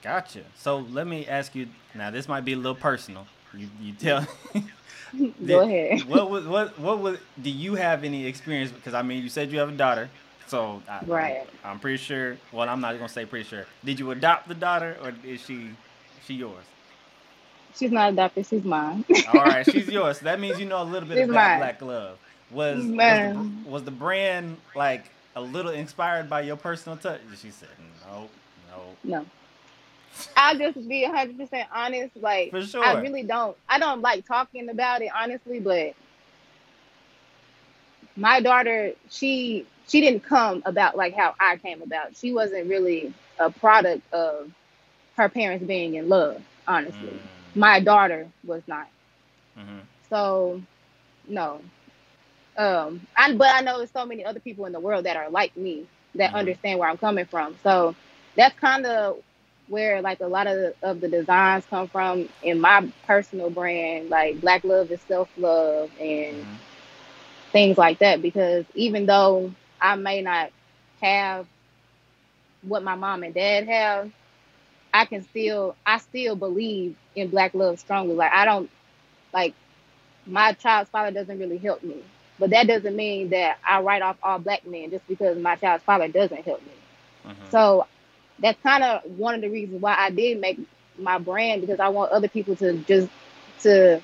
Gotcha. 0.01 0.41
So 0.55 0.77
let 0.77 1.07
me 1.07 1.27
ask 1.27 1.55
you 1.55 1.67
now. 1.93 2.11
This 2.11 2.27
might 2.27 2.45
be 2.45 2.53
a 2.53 2.57
little 2.57 2.75
personal. 2.75 3.27
You 3.53 3.67
you 3.81 3.93
tell. 3.93 4.25
Go 5.45 5.61
ahead. 5.61 6.07
What 6.07 6.29
was 6.29 6.45
what 6.45 6.77
what 6.79 6.99
was? 6.99 7.17
Do 7.41 7.49
you 7.49 7.75
have 7.75 8.03
any 8.03 8.25
experience? 8.25 8.71
Because 8.71 8.93
I 8.93 9.01
mean, 9.01 9.23
you 9.23 9.29
said 9.29 9.51
you 9.51 9.59
have 9.59 9.69
a 9.69 9.73
daughter, 9.73 10.09
so 10.47 10.81
I, 10.87 11.03
right. 11.05 11.47
I'm, 11.63 11.71
I'm 11.71 11.79
pretty 11.79 11.97
sure. 11.97 12.37
Well, 12.51 12.69
I'm 12.69 12.81
not 12.81 12.93
gonna 12.95 13.09
say 13.09 13.25
pretty 13.25 13.45
sure. 13.45 13.65
Did 13.83 13.99
you 13.99 14.11
adopt 14.11 14.47
the 14.47 14.55
daughter, 14.55 14.97
or 15.03 15.13
is 15.23 15.41
she 15.41 15.71
she 16.25 16.35
yours? 16.35 16.63
She's 17.75 17.91
not 17.91 18.13
adopted. 18.13 18.45
She's 18.45 18.63
mine. 18.63 19.05
All 19.33 19.43
right, 19.43 19.65
she's 19.71 19.87
yours. 19.87 20.19
So 20.19 20.25
that 20.25 20.39
means 20.39 20.59
you 20.59 20.65
know 20.65 20.81
a 20.81 20.85
little 20.85 21.07
bit 21.07 21.17
she's 21.17 21.29
about 21.29 21.35
mine. 21.35 21.59
Black 21.59 21.81
Love. 21.81 22.17
Was 22.51 22.77
was 22.77 22.87
the, 22.87 23.51
was 23.65 23.83
the 23.83 23.91
brand 23.91 24.57
like 24.75 25.11
a 25.35 25.41
little 25.41 25.71
inspired 25.71 26.29
by 26.29 26.41
your 26.41 26.55
personal 26.57 26.97
touch? 26.97 27.21
She 27.39 27.51
said, 27.51 27.69
no, 28.07 28.27
no. 28.71 28.83
No. 29.03 29.25
I'll 30.35 30.57
just 30.57 30.87
be 30.87 31.03
hundred 31.03 31.37
percent 31.37 31.67
honest. 31.73 32.15
Like 32.17 32.51
For 32.51 32.61
sure. 32.61 32.83
I 32.83 32.99
really 33.01 33.23
don't 33.23 33.55
I 33.67 33.79
don't 33.79 34.01
like 34.01 34.25
talking 34.25 34.69
about 34.69 35.01
it 35.01 35.09
honestly, 35.15 35.59
but 35.59 35.93
my 38.15 38.41
daughter, 38.41 38.93
she 39.09 39.65
she 39.87 40.01
didn't 40.01 40.21
come 40.21 40.61
about 40.65 40.95
like 40.95 41.15
how 41.15 41.35
I 41.39 41.57
came 41.57 41.81
about. 41.81 42.15
She 42.15 42.33
wasn't 42.33 42.69
really 42.69 43.13
a 43.39 43.49
product 43.49 44.01
of 44.13 44.51
her 45.15 45.29
parents 45.29 45.65
being 45.65 45.95
in 45.95 46.09
love, 46.09 46.41
honestly. 46.67 47.09
Mm. 47.09 47.19
My 47.55 47.79
daughter 47.79 48.27
was 48.43 48.61
not. 48.67 48.87
Mm-hmm. 49.57 49.79
So 50.09 50.61
no. 51.27 51.61
Um 52.57 53.07
I 53.15 53.33
but 53.33 53.55
I 53.55 53.61
know 53.61 53.77
there's 53.77 53.91
so 53.91 54.05
many 54.05 54.25
other 54.25 54.39
people 54.39 54.65
in 54.65 54.73
the 54.73 54.79
world 54.79 55.05
that 55.05 55.15
are 55.15 55.29
like 55.29 55.55
me 55.55 55.87
that 56.15 56.29
mm-hmm. 56.29 56.37
understand 56.37 56.79
where 56.79 56.89
I'm 56.89 56.97
coming 56.97 57.25
from. 57.25 57.55
So 57.63 57.95
that's 58.35 58.57
kind 58.59 58.85
of 58.85 59.17
where 59.69 60.01
like 60.01 60.19
a 60.19 60.27
lot 60.27 60.47
of 60.47 60.57
the, 60.57 60.75
of 60.81 60.99
the 60.99 61.07
designs 61.07 61.63
come 61.69 61.87
from. 61.87 62.27
In 62.43 62.59
my 62.59 62.91
personal 63.05 63.49
brand 63.49 64.09
like 64.09 64.41
black 64.41 64.63
love 64.63 64.91
is 64.91 64.99
self-love 65.01 65.91
and 65.99 66.37
mm-hmm. 66.37 66.53
things 67.51 67.77
like 67.77 67.99
that. 67.99 68.21
Because 68.21 68.65
even 68.73 69.05
though 69.05 69.53
i 69.79 69.95
may 69.95 70.21
not 70.21 70.51
have 71.01 71.47
what 72.63 72.83
my 72.83 72.95
mom 72.95 73.23
and 73.23 73.33
dad 73.33 73.65
have 73.67 74.11
i 74.93 75.05
can 75.05 75.23
still 75.29 75.77
i 75.85 75.97
still 75.97 76.35
believe 76.35 76.95
in 77.15 77.29
black 77.29 77.53
love 77.53 77.79
strongly. 77.79 78.15
Like 78.15 78.33
i 78.33 78.45
don't 78.45 78.69
like 79.33 79.53
my 80.25 80.53
child's 80.53 80.89
father 80.89 81.11
doesn't 81.11 81.39
really 81.39 81.57
help 81.57 81.81
me. 81.83 82.03
But 82.37 82.51
that 82.51 82.67
doesn't 82.67 82.95
mean 82.95 83.29
that 83.29 83.59
i 83.67 83.81
write 83.81 84.01
off 84.01 84.17
all 84.23 84.39
black 84.39 84.65
men 84.65 84.89
just 84.89 85.07
because 85.07 85.37
my 85.37 85.55
child's 85.55 85.83
father 85.83 86.07
doesn't 86.07 86.43
help 86.43 86.61
me. 86.63 86.71
Mm-hmm. 87.27 87.49
so 87.51 87.85
that's 88.41 88.61
kind 88.61 88.83
of 88.83 89.03
one 89.17 89.35
of 89.35 89.41
the 89.41 89.49
reasons 89.49 89.81
why 89.81 89.95
I 89.97 90.09
did 90.09 90.39
make 90.39 90.59
my 90.97 91.17
brand 91.17 91.61
because 91.61 91.79
I 91.79 91.89
want 91.89 92.11
other 92.11 92.27
people 92.27 92.55
to 92.57 92.77
just 92.79 93.09
to 93.61 94.01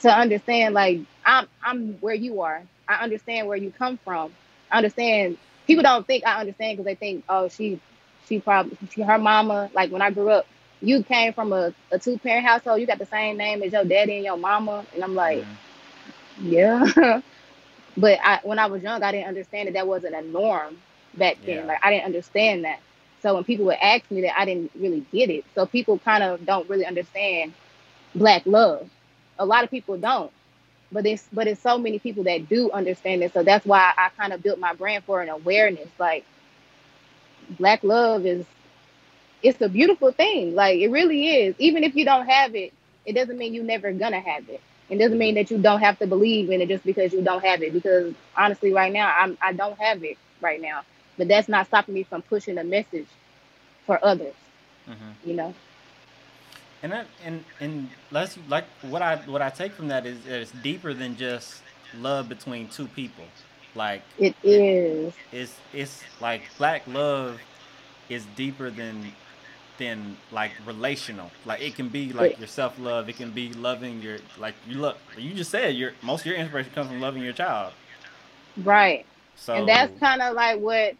to 0.00 0.10
understand 0.10 0.74
like 0.74 1.00
I'm 1.24 1.46
I'm 1.62 1.94
where 1.94 2.14
you 2.14 2.42
are. 2.42 2.62
I 2.88 3.02
understand 3.02 3.48
where 3.48 3.56
you 3.56 3.70
come 3.70 3.98
from. 4.04 4.32
I 4.70 4.78
understand 4.78 5.38
people 5.66 5.82
don't 5.82 6.06
think 6.06 6.26
I 6.26 6.40
understand 6.40 6.76
because 6.76 6.86
they 6.86 6.94
think 6.94 7.24
oh 7.28 7.48
she 7.48 7.80
she 8.28 8.40
probably 8.40 8.76
she, 8.90 9.02
her 9.02 9.18
mama 9.18 9.70
like 9.74 9.90
when 9.90 10.02
I 10.02 10.10
grew 10.10 10.30
up 10.30 10.46
you 10.80 11.02
came 11.04 11.32
from 11.32 11.52
a, 11.52 11.72
a 11.92 11.98
two 11.98 12.18
parent 12.18 12.44
household 12.46 12.80
you 12.80 12.86
got 12.86 12.98
the 12.98 13.06
same 13.06 13.36
name 13.36 13.62
as 13.62 13.72
your 13.72 13.84
daddy 13.84 14.16
and 14.16 14.24
your 14.24 14.36
mama 14.36 14.84
and 14.94 15.04
I'm 15.04 15.14
like 15.14 15.38
mm-hmm. 15.38 16.52
yeah, 16.52 16.84
yeah. 16.96 17.20
but 17.96 18.18
I 18.22 18.40
when 18.42 18.58
I 18.58 18.66
was 18.66 18.82
young 18.82 19.02
I 19.02 19.12
didn't 19.12 19.28
understand 19.28 19.68
that 19.68 19.74
that 19.74 19.86
wasn't 19.86 20.14
a 20.14 20.22
norm 20.22 20.76
back 21.16 21.38
then. 21.44 21.66
Yeah. 21.66 21.66
Like 21.66 21.78
I 21.82 21.90
didn't 21.90 22.06
understand 22.06 22.64
that. 22.64 22.80
So 23.22 23.34
when 23.34 23.44
people 23.44 23.66
would 23.66 23.78
ask 23.80 24.10
me 24.10 24.22
that, 24.22 24.38
I 24.38 24.44
didn't 24.44 24.72
really 24.74 25.04
get 25.12 25.30
it. 25.30 25.44
So 25.54 25.66
people 25.66 25.98
kind 25.98 26.22
of 26.22 26.44
don't 26.44 26.68
really 26.68 26.86
understand 26.86 27.54
black 28.14 28.42
love. 28.46 28.88
A 29.38 29.44
lot 29.46 29.64
of 29.64 29.70
people 29.70 29.96
don't, 29.98 30.32
but 30.92 31.06
it's 31.06 31.28
but 31.32 31.46
it's 31.46 31.60
so 31.62 31.78
many 31.78 31.98
people 31.98 32.24
that 32.24 32.48
do 32.48 32.70
understand 32.70 33.22
it. 33.22 33.32
So 33.32 33.42
that's 33.42 33.64
why 33.66 33.92
I 33.96 34.10
kind 34.16 34.32
of 34.32 34.42
built 34.42 34.58
my 34.58 34.74
brand 34.74 35.04
for 35.04 35.22
an 35.22 35.28
awareness. 35.28 35.88
Like 35.98 36.24
black 37.58 37.82
love 37.82 38.26
is 38.26 38.46
it's 39.42 39.60
a 39.60 39.68
beautiful 39.68 40.12
thing. 40.12 40.54
Like 40.54 40.78
it 40.80 40.88
really 40.90 41.26
is. 41.28 41.54
Even 41.58 41.84
if 41.84 41.94
you 41.96 42.04
don't 42.04 42.26
have 42.28 42.54
it, 42.54 42.72
it 43.04 43.14
doesn't 43.14 43.38
mean 43.38 43.54
you're 43.54 43.64
never 43.64 43.92
gonna 43.92 44.20
have 44.20 44.48
it. 44.48 44.60
It 44.88 44.98
doesn't 44.98 45.18
mean 45.18 45.34
that 45.36 45.50
you 45.50 45.58
don't 45.58 45.80
have 45.80 45.98
to 46.00 46.06
believe 46.06 46.50
in 46.50 46.60
it 46.60 46.68
just 46.68 46.84
because 46.84 47.12
you 47.12 47.22
don't 47.22 47.44
have 47.44 47.62
it. 47.62 47.72
Because 47.72 48.14
honestly, 48.36 48.72
right 48.72 48.92
now, 48.92 49.12
I'm 49.16 49.38
I 49.42 49.52
don't 49.52 49.78
have 49.78 50.04
it 50.04 50.18
right 50.40 50.60
now 50.60 50.82
but 51.18 51.28
that's 51.28 51.48
not 51.48 51.66
stopping 51.66 51.94
me 51.94 52.02
from 52.02 52.22
pushing 52.22 52.58
a 52.58 52.64
message 52.64 53.06
for 53.86 54.02
others. 54.04 54.34
Mm-hmm. 54.88 55.28
You 55.28 55.34
know. 55.34 55.54
And 56.82 56.92
that 56.92 57.06
and 57.24 57.44
and 57.60 57.88
let's 58.10 58.38
like 58.48 58.64
what 58.82 59.02
I 59.02 59.16
what 59.16 59.42
I 59.42 59.50
take 59.50 59.72
from 59.72 59.88
that 59.88 60.04
is 60.06 60.26
it's 60.26 60.50
deeper 60.50 60.92
than 60.92 61.16
just 61.16 61.62
love 61.98 62.28
between 62.28 62.68
two 62.68 62.88
people. 62.88 63.24
Like 63.74 64.02
it 64.18 64.34
is. 64.42 65.14
It, 65.30 65.38
it's 65.38 65.56
it's 65.72 66.02
like 66.20 66.42
black 66.58 66.82
love 66.86 67.40
is 68.08 68.26
deeper 68.36 68.70
than 68.70 69.12
than 69.78 70.16
like 70.30 70.52
relational. 70.66 71.30
Like 71.44 71.60
it 71.60 71.74
can 71.74 71.88
be 71.88 72.12
like 72.12 72.38
your 72.38 72.48
self 72.48 72.78
love. 72.78 73.08
It 73.08 73.16
can 73.16 73.30
be 73.30 73.52
loving 73.52 74.02
your 74.02 74.18
like 74.38 74.54
you 74.68 74.78
look. 74.78 74.98
You 75.16 75.34
just 75.34 75.50
said 75.50 75.74
your 75.74 75.92
most 76.02 76.20
of 76.20 76.26
your 76.26 76.36
inspiration 76.36 76.72
comes 76.72 76.88
from 76.88 77.00
loving 77.00 77.22
your 77.22 77.32
child. 77.32 77.72
Right. 78.56 79.06
So 79.44 79.54
and 79.54 79.68
that's 79.68 79.98
kind 80.00 80.22
of 80.22 80.34
like 80.34 80.60
what 80.60 80.94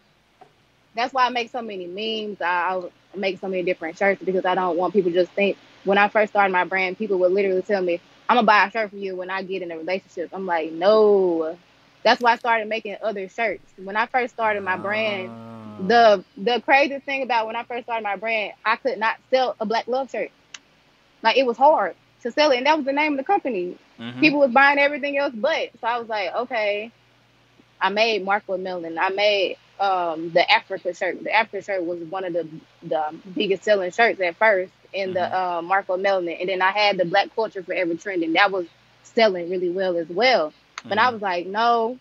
that's 0.95 1.13
why 1.13 1.27
I 1.27 1.31
make 1.31 1.51
so 1.51 1.63
many 1.63 1.87
memes. 1.87 2.41
I, 2.41 2.81
I 3.15 3.17
make 3.17 3.39
so 3.41 3.49
many 3.49 3.63
different 3.63 3.97
shirts 3.99 4.23
because 4.23 4.45
I 4.45 4.55
don't 4.55 4.77
want 4.77 4.93
people 4.93 5.11
to 5.13 5.17
just 5.19 5.33
think. 5.33 5.57
When 5.85 5.99
I 5.99 6.09
first 6.09 6.33
started 6.33 6.53
my 6.53 6.65
brand, 6.65 6.99
people 6.99 7.19
would 7.21 7.33
literally 7.33 7.63
tell 7.63 7.83
me, 7.83 8.01
"I'm 8.29 8.37
gonna 8.37 8.47
buy 8.47 8.67
a 8.67 8.71
shirt 8.71 8.91
for 8.91 8.97
you 8.97 9.17
when 9.17 9.31
I 9.31 9.43
get 9.43 9.63
in 9.63 9.71
a 9.73 9.79
relationship." 9.79 10.31
I'm 10.33 10.47
like, 10.47 10.73
no. 10.73 11.57
That's 12.05 12.21
why 12.21 12.33
I 12.33 12.37
started 12.37 12.69
making 12.69 12.97
other 13.03 13.29
shirts. 13.29 13.63
When 13.83 13.97
I 13.97 14.07
first 14.07 14.35
started 14.35 14.63
my 14.63 14.77
brand, 14.77 15.29
uh. 15.29 15.87
the 15.87 16.25
the 16.37 16.61
crazy 16.61 16.99
thing 17.01 17.23
about 17.23 17.47
when 17.47 17.57
I 17.57 17.65
first 17.65 17.85
started 17.85 18.05
my 18.05 18.17
brand, 18.17 18.55
I 18.65 18.77
could 18.77 18.99
not 18.99 19.17
sell 19.31 19.57
a 19.61 19.67
black 19.67 19.87
love 19.89 20.11
shirt. 20.11 20.31
Like 21.23 21.37
it 21.37 21.47
was 21.47 21.57
hard 21.57 21.95
to 22.23 22.31
sell 22.31 22.51
it, 22.53 22.59
and 22.59 22.67
that 22.67 22.77
was 22.77 22.87
the 22.87 22.93
name 22.93 23.13
of 23.13 23.19
the 23.19 23.25
company. 23.25 23.77
Mhm. 23.99 24.21
People 24.21 24.41
was 24.41 24.53
buying 24.53 24.79
everything 24.79 25.17
else, 25.19 25.33
but 25.35 25.71
so 25.81 25.87
I 25.87 25.99
was 25.99 26.09
like, 26.09 26.35
okay. 26.35 26.91
I 27.83 27.91
made 27.91 28.25
Marco 28.25 28.59
Millen. 28.59 28.99
I 28.99 29.11
made 29.11 29.59
um, 29.81 30.33
the 30.33 30.51
Africa 30.51 30.95
shirt. 30.95 31.25
The 31.25 31.33
Africa 31.35 31.63
shirt 31.65 31.85
was 31.87 32.01
one 32.05 32.25
of 32.27 32.35
the 32.35 32.49
the 32.85 33.05
biggest 33.37 33.65
selling 33.65 33.93
shirts 33.93 34.21
at 34.23 34.37
first 34.37 34.73
in 34.95 35.13
Mhm. 35.13 35.15
the 35.15 35.39
uh, 35.39 35.63
Marco 35.63 35.99
Millen, 35.99 36.31
and 36.31 36.51
then 36.51 36.63
I 36.63 36.73
had 36.73 36.99
the 36.99 37.07
Black 37.07 37.35
Culture 37.37 37.65
Forever 37.65 37.97
trending. 37.97 38.35
That 38.35 38.53
was 38.53 38.69
selling 39.05 39.51
really 39.51 39.71
well 39.71 39.99
as 39.99 40.09
well. 40.11 40.55
But 40.89 40.99
I 40.99 41.11
Mhm. 41.11 41.13
was 41.13 41.23
like, 41.23 41.47
no, 41.49 41.99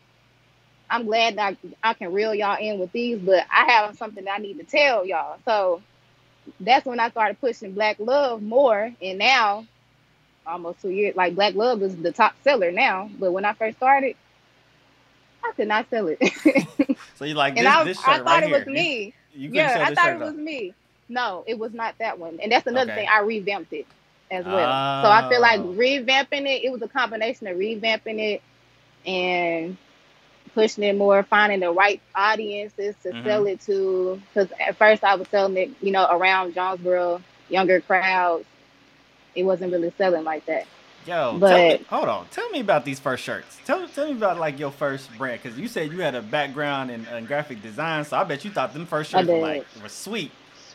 I'm 0.89 1.05
glad 1.05 1.37
that 1.37 1.57
I, 1.83 1.91
I 1.91 1.95
can 1.95 2.13
reel 2.13 2.35
y'all 2.35 2.57
in 2.59 2.79
with 2.79 2.93
these, 2.93 3.19
but 3.19 3.45
I 3.51 3.71
have 3.73 3.97
something 3.97 4.25
that 4.25 4.35
I 4.35 4.39
need 4.39 4.59
to 4.59 4.65
tell 4.65 5.05
y'all. 5.05 5.39
So 5.45 5.83
that's 6.61 6.85
when 6.85 6.99
I 7.01 7.09
started 7.11 7.41
pushing 7.41 7.73
Black 7.73 7.97
Love 7.99 8.41
more, 8.43 8.93
and 9.01 9.19
now 9.19 9.65
almost 10.47 10.81
two 10.81 10.91
years, 10.91 11.15
like 11.17 11.35
Black 11.35 11.55
Love 11.55 11.83
is 11.83 11.97
the 11.97 12.13
top 12.13 12.35
seller 12.43 12.71
now. 12.71 13.09
But 13.19 13.33
when 13.33 13.45
I 13.45 13.53
first 13.53 13.77
started, 13.77 14.17
I 15.43 15.53
could 15.55 15.67
not 15.67 15.89
sell 15.89 16.07
it, 16.07 16.19
So 17.13 17.25
you 17.25 17.35
like 17.35 17.43
this, 17.43 17.57
and 17.57 17.67
I, 17.67 17.83
this 17.83 17.85
shirt 17.85 18.03
I 18.03 18.19
thought 18.19 18.43
right 18.43 18.43
it 18.43 18.49
here. 18.49 18.51
was 18.51 18.65
me. 18.67 19.15
You, 19.31 19.49
you 19.49 19.49
yeah, 19.49 19.77
I 19.81 19.91
thought 19.91 20.13
it 20.13 20.19
was 20.19 20.35
me. 20.35 20.75
No, 21.09 21.43
it 21.47 21.57
was 21.59 21.73
not 21.73 21.95
that 21.99 22.19
one, 22.19 22.39
and 22.41 22.51
that's 22.51 22.67
another 22.67 22.91
Okay. 22.91 22.91
thing. 22.91 23.07
I 23.11 23.19
revamped 23.21 23.73
it 23.73 23.87
as 24.31 24.45
well. 24.47 24.79
So 25.01 25.09
I 25.09 25.23
feel 25.23 25.41
like 25.41 25.61
Oh. 25.61 25.63
revamping 25.63 26.47
it. 26.47 26.63
It 26.65 26.71
was 26.71 26.81
a 26.81 26.87
combination 26.89 27.47
of 27.47 27.57
revamping 27.57 28.19
it 28.19 28.43
and 29.05 29.77
pushing 30.53 30.83
it 30.83 30.95
more, 30.97 31.23
finding 31.23 31.59
the 31.61 31.71
right 31.71 32.01
audiences 32.15 32.95
to 33.03 33.13
Mhm. 33.13 33.23
sell 33.23 33.45
it 33.47 33.61
to. 33.61 34.21
Because 34.33 34.51
at 34.59 34.77
first 34.77 35.03
I 35.03 35.15
was 35.15 35.29
selling 35.29 35.57
it, 35.57 35.71
you 35.81 35.91
know, 35.91 36.07
around 36.09 36.53
Jonesboro, 36.53 37.23
younger 37.49 37.81
crowds. 37.81 38.45
It 39.35 39.43
wasn't 39.43 39.73
really 39.73 39.91
selling 39.97 40.23
like 40.23 40.45
that. 40.45 40.67
Yo, 41.05 41.39
tell 41.39 41.57
me, 41.57 41.85
hold 41.89 42.07
on. 42.07 42.27
Tell 42.27 42.47
me 42.49 42.59
about 42.59 42.85
these 42.85 42.99
first 42.99 43.23
shirts. 43.23 43.59
Tell, 43.65 43.87
tell 43.87 44.05
me 44.05 44.13
about 44.13 44.37
like 44.37 44.59
your 44.59 44.71
first 44.71 45.09
brand 45.17 45.41
because 45.41 45.57
you 45.57 45.67
said 45.67 45.91
you 45.91 45.99
had 46.01 46.13
a 46.13 46.21
background 46.21 46.91
in, 46.91 47.05
in 47.07 47.25
graphic 47.25 47.61
design, 47.61 48.05
so 48.05 48.17
I 48.17 48.23
bet 48.23 48.45
you 48.45 48.51
thought 48.51 48.73
them 48.73 48.85
first 48.85 49.11
shirts 49.11 49.27
were 49.27 49.39
like 49.39 49.65
were 49.81 49.89
sweet. 49.89 50.31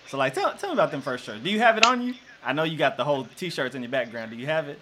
So 0.09 0.19
like, 0.19 0.35
tell, 0.35 0.53
tell 0.55 0.71
me 0.71 0.75
about 0.75 0.91
them 0.91 1.01
first 1.01 1.25
shirts. 1.25 1.43
Do 1.43 1.51
you 1.51 1.61
have 1.61 1.77
it 1.77 1.87
on 1.87 2.03
you? 2.03 2.15
I 2.45 2.53
know 2.53 2.65
you 2.65 2.77
got 2.77 2.97
the 2.97 3.05
whole 3.05 3.27
t-shirts 3.37 3.75
in 3.75 3.83
your 3.83 3.91
background. 3.91 4.31
Do 4.31 4.37
you 4.37 4.47
have 4.47 4.69
it? 4.69 4.81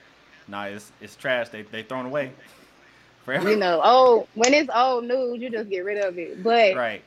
No, 0.49 0.63
it's 0.63 0.93
it's 1.01 1.17
trash. 1.17 1.49
They 1.51 1.63
they 1.63 1.83
thrown 1.83 2.07
away. 2.07 2.33
Forever. 3.25 3.51
You 3.51 3.57
know, 3.57 3.81
oh, 3.83 4.29
when 4.35 4.53
it's 4.53 4.69
old 4.75 5.05
news, 5.05 5.41
you 5.41 5.49
just 5.49 5.71
get 5.71 5.81
rid 5.81 6.05
of 6.05 6.19
it. 6.19 6.43
But 6.43 6.77
right. 6.77 7.03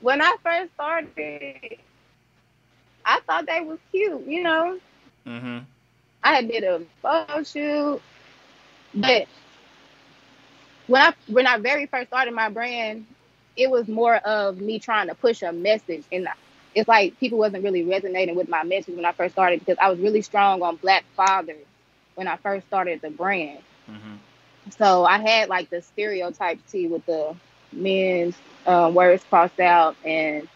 when 0.00 0.20
I 0.20 0.36
first 0.42 0.72
started, 0.74 1.78
I 3.04 3.20
thought 3.20 3.46
they 3.46 3.60
was 3.60 3.78
cute, 3.92 4.26
you 4.26 4.42
know. 4.42 4.80
Mm-hmm. 5.24 5.58
I 6.24 6.34
had 6.36 6.48
did 6.48 6.64
a 6.64 6.82
photo 7.02 7.42
shoot, 7.44 8.02
but 8.94 9.28
when 10.86 11.02
I 11.02 11.14
when 11.28 11.46
I 11.46 11.58
very 11.58 11.86
first 11.86 12.08
started 12.08 12.34
my 12.34 12.48
brand, 12.48 13.06
it 13.56 13.70
was 13.70 13.88
more 13.88 14.16
of 14.16 14.58
me 14.58 14.78
trying 14.78 15.08
to 15.08 15.14
push 15.14 15.42
a 15.42 15.52
message, 15.52 16.04
and 16.10 16.28
it's 16.74 16.88
like 16.88 17.18
people 17.20 17.38
wasn't 17.38 17.62
really 17.62 17.84
resonating 17.84 18.36
with 18.36 18.48
my 18.48 18.64
message 18.64 18.96
when 18.96 19.04
I 19.04 19.12
first 19.12 19.34
started 19.34 19.60
because 19.60 19.78
I 19.80 19.90
was 19.90 19.98
really 20.00 20.22
strong 20.22 20.62
on 20.62 20.76
Black 20.76 21.04
fathers 21.16 21.66
when 22.14 22.26
I 22.26 22.36
first 22.36 22.66
started 22.66 23.02
the 23.02 23.10
brand. 23.10 23.60
Mm-hmm. 23.90 24.14
So 24.78 25.04
I 25.04 25.18
had 25.18 25.48
like 25.50 25.70
the 25.70 25.82
stereotype 25.82 26.58
tee 26.68 26.88
with 26.88 27.04
the 27.06 27.36
men's 27.72 28.34
uh, 28.66 28.90
words 28.94 29.22
crossed 29.24 29.60
out, 29.60 29.96
and 30.04 30.48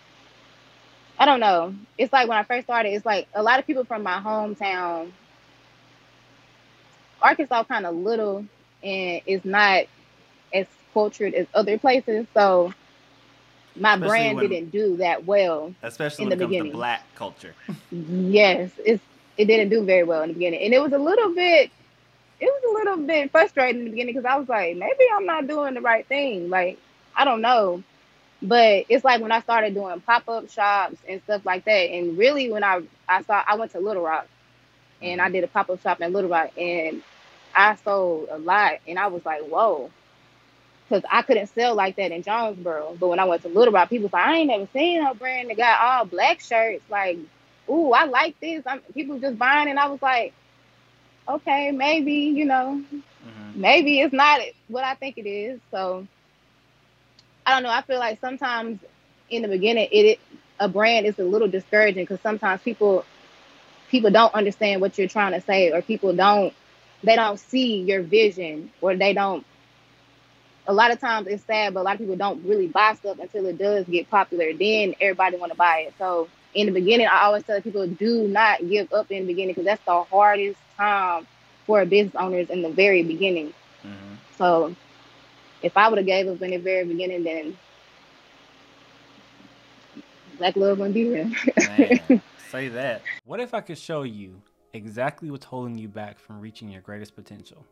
I 1.19 1.27
don't 1.27 1.41
know. 1.41 1.75
It's 1.99 2.13
like 2.13 2.29
when 2.29 2.39
I 2.39 2.45
first 2.45 2.65
started, 2.65 2.91
it's 2.95 3.05
like 3.05 3.29
a 3.35 3.43
lot 3.43 3.59
of 3.59 3.67
people 3.67 3.85
from 3.85 4.03
my 4.03 4.19
hometown, 4.21 5.13
Arkansas, 7.23 7.65
kind 7.65 7.87
of 7.87 7.95
little, 7.95 8.39
and 8.83 9.21
it's 9.27 9.45
not 9.45 9.85
as 10.55 10.67
cultured 10.95 11.35
as 11.35 11.47
other 11.55 11.79
places. 11.79 12.27
So 12.35 12.73
my 13.77 13.95
Especially 13.95 14.09
brand 14.09 14.37
when- 14.37 14.49
didn't 14.49 14.71
do 14.71 14.97
that 14.99 15.25
well. 15.27 15.75
Especially 15.83 16.25
In 16.25 16.31
when 16.31 16.39
the 16.39 16.45
it 16.45 16.47
comes 16.47 16.57
to 16.57 16.59
beginning. 16.63 16.73
black 16.73 17.03
culture. 17.15 17.55
Yes, 17.91 18.71
it's 18.85 19.03
it 19.37 19.45
didn't 19.47 19.69
do 19.69 19.85
very 19.85 20.03
well 20.03 20.23
in 20.23 20.29
the 20.31 20.35
beginning, 20.35 20.63
and 20.63 20.75
it 20.75 20.83
was 20.83 20.93
a 20.93 20.99
little 20.99 21.33
bit, 21.35 21.71
it 22.41 22.45
was 22.47 22.63
a 22.71 22.75
little 22.75 23.07
bit 23.07 23.31
frustrating 23.31 23.81
in 23.81 23.85
the 23.85 23.91
beginning 23.93 24.15
because 24.15 24.25
I 24.29 24.37
was 24.37 24.49
like, 24.49 24.77
maybe 24.77 25.05
I'm 25.15 25.27
not 25.27 25.47
doing 25.47 25.75
the 25.75 25.81
right 25.81 26.07
thing. 26.07 26.51
Like 26.51 26.79
I 27.17 27.25
don't 27.25 27.41
know, 27.41 27.83
but 28.43 28.87
it's 28.89 29.05
like 29.05 29.21
when 29.21 29.31
I 29.33 29.41
started 29.41 29.75
doing 29.75 30.01
pop 30.01 30.29
up 30.29 30.51
shops 30.51 30.97
and 31.09 31.23
stuff 31.23 31.45
like 31.47 31.65
that, 31.67 31.71
and 31.91 32.19
really 32.19 32.51
when 32.51 32.65
I 32.65 32.83
I 33.09 33.23
saw 33.23 33.45
I 33.47 33.55
went 33.57 33.71
to 33.73 33.81
Little 33.81 34.03
Rock, 34.03 34.27
and 35.03 35.21
I 35.21 35.31
did 35.31 35.45
a 35.45 35.49
pop 35.49 35.71
up 35.71 35.81
shop 35.81 36.01
in 36.01 36.13
Little 36.13 36.31
Rock, 36.31 36.51
and 36.57 37.03
I 37.55 37.77
sold 37.77 38.29
a 38.31 38.39
lot, 38.39 38.75
and 38.87 38.99
I 38.99 39.09
was 39.09 39.25
like, 39.25 39.43
whoa. 39.43 39.91
Because 40.89 41.05
I 41.11 41.23
couldn't 41.23 41.47
sell 41.49 41.75
like 41.75 41.97
that 41.97 42.13
in 42.13 42.23
Jonesboro. 42.23 42.97
But 42.99 43.09
when 43.09 43.19
I 43.19 43.25
went 43.25 43.43
to 43.43 43.49
Little 43.49 43.73
Rock, 43.73 43.89
people 43.91 44.05
was 44.05 44.13
like, 44.13 44.27
I 44.27 44.37
ain't 44.37 44.49
never 44.49 44.67
seen 44.73 45.03
no 45.03 45.15
brand 45.15 45.51
that 45.51 45.57
got 45.57 45.81
all 45.81 46.05
black 46.07 46.41
shirts. 46.41 46.83
Like, 46.89 47.19
ooh, 47.69 47.93
I 47.93 48.05
like 48.05 48.39
this. 48.41 48.63
I'm, 48.67 48.81
people 48.95 49.19
just 49.19 49.39
buying, 49.39 49.69
and 49.69 49.79
I 49.79 49.89
was 49.89 50.03
like, 50.03 50.35
okay, 51.29 51.71
maybe, 51.73 52.13
you 52.13 52.45
know, 52.45 52.83
Mm-hmm. 53.27 53.53
maybe 53.55 54.01
it's 54.01 54.13
not 54.13 54.41
what 54.69 54.85
I 54.85 54.95
think 54.95 55.19
it 55.19 55.27
is. 55.29 55.61
So 55.71 56.07
I 57.47 57.53
don't 57.55 57.63
know. 57.63 57.71
I 57.71 57.83
feel 57.83 57.99
like 57.99 58.21
sometimes 58.21 58.81
in 59.31 59.43
the 59.43 59.49
beginning, 59.49 59.89
it, 59.91 60.05
it 60.07 60.21
a 60.59 60.69
brand 60.69 61.07
is 61.07 61.19
a 61.19 61.25
little 61.25 61.49
discouraging 61.49 62.03
because 62.05 62.21
sometimes 62.21 62.63
people 62.63 63.05
people 63.91 64.11
don't 64.11 64.35
understand 64.35 64.81
what 64.81 64.99
you're 64.99 65.09
trying 65.09 65.33
to 65.33 65.41
say, 65.41 65.73
or 65.73 65.83
people 65.83 66.15
don't 66.15 66.55
they 67.03 67.17
don't 67.17 67.39
see 67.39 67.83
your 67.83 68.03
vision, 68.03 68.71
or 68.81 68.97
they 68.97 69.13
don't. 69.13 69.45
A 70.67 70.73
lot 70.73 70.91
of 70.91 71.01
times 71.01 71.27
it's 71.29 71.45
sad, 71.45 71.75
but 71.75 71.81
a 71.81 71.83
lot 71.83 71.95
of 71.95 72.01
people 72.01 72.17
don't 72.17 72.45
really 72.45 72.67
buy 72.67 72.95
stuff 72.95 73.19
until 73.21 73.47
it 73.47 73.57
does 73.57 73.87
get 73.87 74.11
popular. 74.11 74.53
Then 74.53 74.95
everybody 75.01 75.37
want 75.37 75.53
to 75.53 75.57
buy 75.57 75.87
it. 75.87 75.95
So 75.99 76.29
in 76.55 76.67
the 76.67 76.73
beginning, 76.73 77.07
I 77.07 77.23
always 77.23 77.45
tell 77.45 77.61
people 77.63 77.87
do 77.87 78.29
not 78.29 78.69
give 78.69 78.93
up 78.93 79.11
in 79.11 79.23
the 79.23 79.27
beginning 79.33 79.55
because 79.55 79.65
that's 79.65 79.85
the 79.85 80.03
hardest 80.03 80.59
time 80.77 81.27
for 81.67 81.85
business 81.87 82.15
owners 82.17 82.51
in 82.51 82.63
the 82.63 82.71
very 82.71 83.03
beginning. 83.03 83.55
Mm-hmm. 83.83 84.15
So 84.37 84.75
if 85.63 85.77
I 85.77 85.89
would 85.89 85.99
have 85.99 86.07
gave 86.07 86.29
up 86.29 86.43
in 86.43 86.51
the 86.51 86.59
very 86.59 86.85
beginning, 86.85 87.25
then 87.25 87.57
Black 90.39 90.57
Love 90.57 90.79
wouldn't 90.79 90.95
be 90.95 91.05
here. 91.05 92.21
Say 92.51 92.69
that. 92.69 93.03
What 93.27 93.41
if 93.41 93.53
I 93.53 93.61
could 93.61 93.77
show 93.77 94.05
you 94.05 94.41
exactly 94.73 95.31
what's 95.31 95.45
holding 95.45 95.77
you 95.77 95.87
back 95.87 96.19
from 96.19 96.41
reaching 96.41 96.71
your 96.71 96.81
greatest 96.81 97.15
potential? 97.15 97.67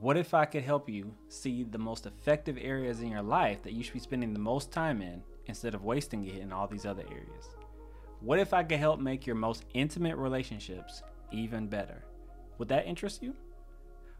What 0.00 0.18
if 0.18 0.34
I 0.34 0.44
could 0.44 0.62
help 0.62 0.90
you 0.90 1.14
see 1.30 1.62
the 1.62 1.78
most 1.78 2.04
effective 2.04 2.58
areas 2.60 3.00
in 3.00 3.08
your 3.08 3.22
life 3.22 3.62
that 3.62 3.72
you 3.72 3.82
should 3.82 3.94
be 3.94 4.00
spending 4.00 4.34
the 4.34 4.38
most 4.38 4.70
time 4.70 5.00
in 5.00 5.22
instead 5.46 5.74
of 5.74 5.84
wasting 5.84 6.24
it 6.24 6.36
in 6.36 6.52
all 6.52 6.66
these 6.66 6.84
other 6.84 7.04
areas? 7.10 7.48
What 8.20 8.38
if 8.38 8.52
I 8.52 8.62
could 8.62 8.78
help 8.78 9.00
make 9.00 9.26
your 9.26 9.36
most 9.36 9.64
intimate 9.72 10.16
relationships 10.16 11.02
even 11.32 11.66
better? 11.66 12.04
Would 12.58 12.68
that 12.68 12.86
interest 12.86 13.22
you? 13.22 13.34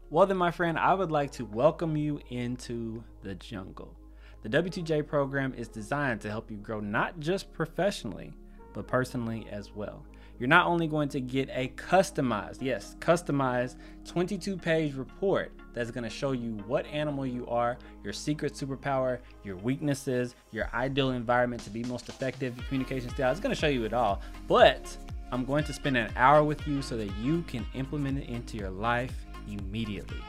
Well, 0.09 0.25
then, 0.25 0.37
my 0.37 0.49
friend, 0.49 0.79
I 0.79 0.95
would 0.95 1.11
like 1.11 1.31
to 1.33 1.45
welcome 1.45 1.95
you 1.95 2.19
into 2.31 3.03
the 3.21 3.35
jungle. 3.35 3.95
The 4.41 4.49
W2J 4.49 5.05
program 5.05 5.53
is 5.53 5.67
designed 5.67 6.21
to 6.21 6.31
help 6.31 6.49
you 6.49 6.57
grow 6.57 6.79
not 6.79 7.19
just 7.19 7.53
professionally, 7.53 8.33
but 8.73 8.87
personally 8.87 9.47
as 9.51 9.71
well. 9.75 10.03
You're 10.39 10.47
not 10.47 10.67
only 10.67 10.87
going 10.87 11.09
to 11.09 11.19
get 11.19 11.49
a 11.51 11.67
customized, 11.75 12.59
yes, 12.61 12.95
customized 12.99 13.75
22 14.05 14.55
page 14.55 14.93
report 14.93 15.51
that's 15.73 15.91
going 15.91 16.05
to 16.05 16.09
show 16.09 16.31
you 16.31 16.51
what 16.65 16.85
animal 16.87 17.25
you 17.25 17.45
are, 17.47 17.77
your 18.05 18.13
secret 18.13 18.53
superpower, 18.53 19.19
your 19.43 19.57
weaknesses, 19.57 20.35
your 20.51 20.69
ideal 20.73 21.11
environment 21.11 21.61
to 21.63 21.69
be 21.69 21.83
most 21.83 22.07
effective, 22.07 22.55
your 22.55 22.65
communication 22.67 23.09
style. 23.09 23.31
It's 23.31 23.41
going 23.41 23.53
to 23.53 23.59
show 23.59 23.67
you 23.67 23.83
it 23.83 23.91
all. 23.91 24.21
But 24.47 24.95
I'm 25.33 25.43
going 25.43 25.65
to 25.65 25.73
spend 25.73 25.97
an 25.97 26.11
hour 26.15 26.41
with 26.41 26.65
you 26.65 26.81
so 26.81 26.95
that 26.95 27.13
you 27.17 27.41
can 27.43 27.65
implement 27.73 28.19
it 28.19 28.29
into 28.29 28.55
your 28.55 28.69
life 28.69 29.13
immediately. 29.47 30.21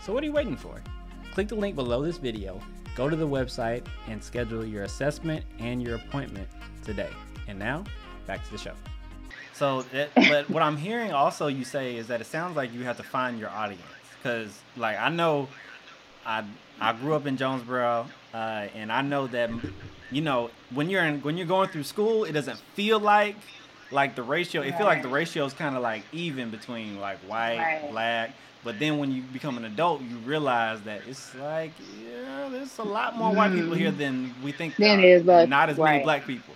So, 0.00 0.12
what 0.12 0.22
are 0.22 0.26
you 0.26 0.32
waiting 0.32 0.56
for? 0.56 0.80
Click 1.32 1.48
the 1.48 1.56
link 1.56 1.74
below 1.74 2.02
this 2.02 2.18
video, 2.18 2.60
go 2.94 3.10
to 3.10 3.16
the 3.16 3.26
website, 3.26 3.84
and 4.06 4.22
schedule 4.22 4.64
your 4.64 4.84
assessment 4.84 5.44
and 5.58 5.82
your 5.82 5.96
appointment 5.96 6.48
today. 6.84 7.10
And 7.48 7.58
now, 7.58 7.84
back 8.26 8.44
to 8.44 8.50
the 8.50 8.58
show. 8.58 8.72
So, 9.52 9.84
it, 9.92 10.10
but 10.14 10.50
what 10.50 10.62
I'm 10.62 10.76
hearing 10.76 11.12
also 11.12 11.46
you 11.46 11.64
say 11.64 11.96
is 11.96 12.08
that 12.08 12.20
it 12.20 12.26
sounds 12.26 12.56
like 12.56 12.74
you 12.74 12.82
have 12.84 12.96
to 12.98 13.02
find 13.02 13.38
your 13.38 13.48
audience 13.48 13.82
because, 14.18 14.58
like, 14.76 14.98
I 14.98 15.08
know 15.08 15.48
I 16.26 16.44
I 16.80 16.92
grew 16.92 17.14
up 17.14 17.26
in 17.26 17.36
Jonesboro, 17.36 18.06
uh, 18.34 18.36
and 18.36 18.92
I 18.92 19.00
know 19.02 19.26
that 19.28 19.50
you 20.10 20.20
know 20.20 20.50
when 20.74 20.90
you're 20.90 21.04
in 21.04 21.20
when 21.22 21.36
you're 21.38 21.46
going 21.46 21.68
through 21.68 21.84
school, 21.84 22.24
it 22.24 22.32
doesn't 22.32 22.58
feel 22.74 23.00
like 23.00 23.36
like 23.90 24.14
the 24.16 24.22
ratio. 24.22 24.62
It 24.62 24.76
feel 24.76 24.86
like 24.86 25.02
the 25.02 25.08
ratio 25.08 25.44
is 25.46 25.54
kind 25.54 25.76
of 25.76 25.82
like 25.82 26.02
even 26.12 26.50
between 26.50 27.00
like 27.00 27.18
white, 27.20 27.58
Right. 27.58 27.90
black. 27.90 28.30
But 28.64 28.80
then 28.80 28.98
when 28.98 29.12
you 29.12 29.22
become 29.22 29.56
an 29.58 29.64
adult, 29.64 30.02
you 30.02 30.16
realize 30.18 30.82
that 30.82 31.02
it's 31.08 31.34
like 31.36 31.70
yeah, 32.04 32.48
there's 32.50 32.76
a 32.78 32.82
lot 32.82 33.16
more 33.16 33.32
white 33.32 33.52
people 33.52 33.74
here 33.74 33.92
than 33.92 34.34
we 34.42 34.52
think. 34.52 34.76
Than 34.76 35.00
there 35.00 35.16
is 35.16 35.22
but 35.22 35.48
not 35.48 35.70
as 35.70 35.78
many 35.78 36.02
black 36.02 36.26
people. 36.26 36.52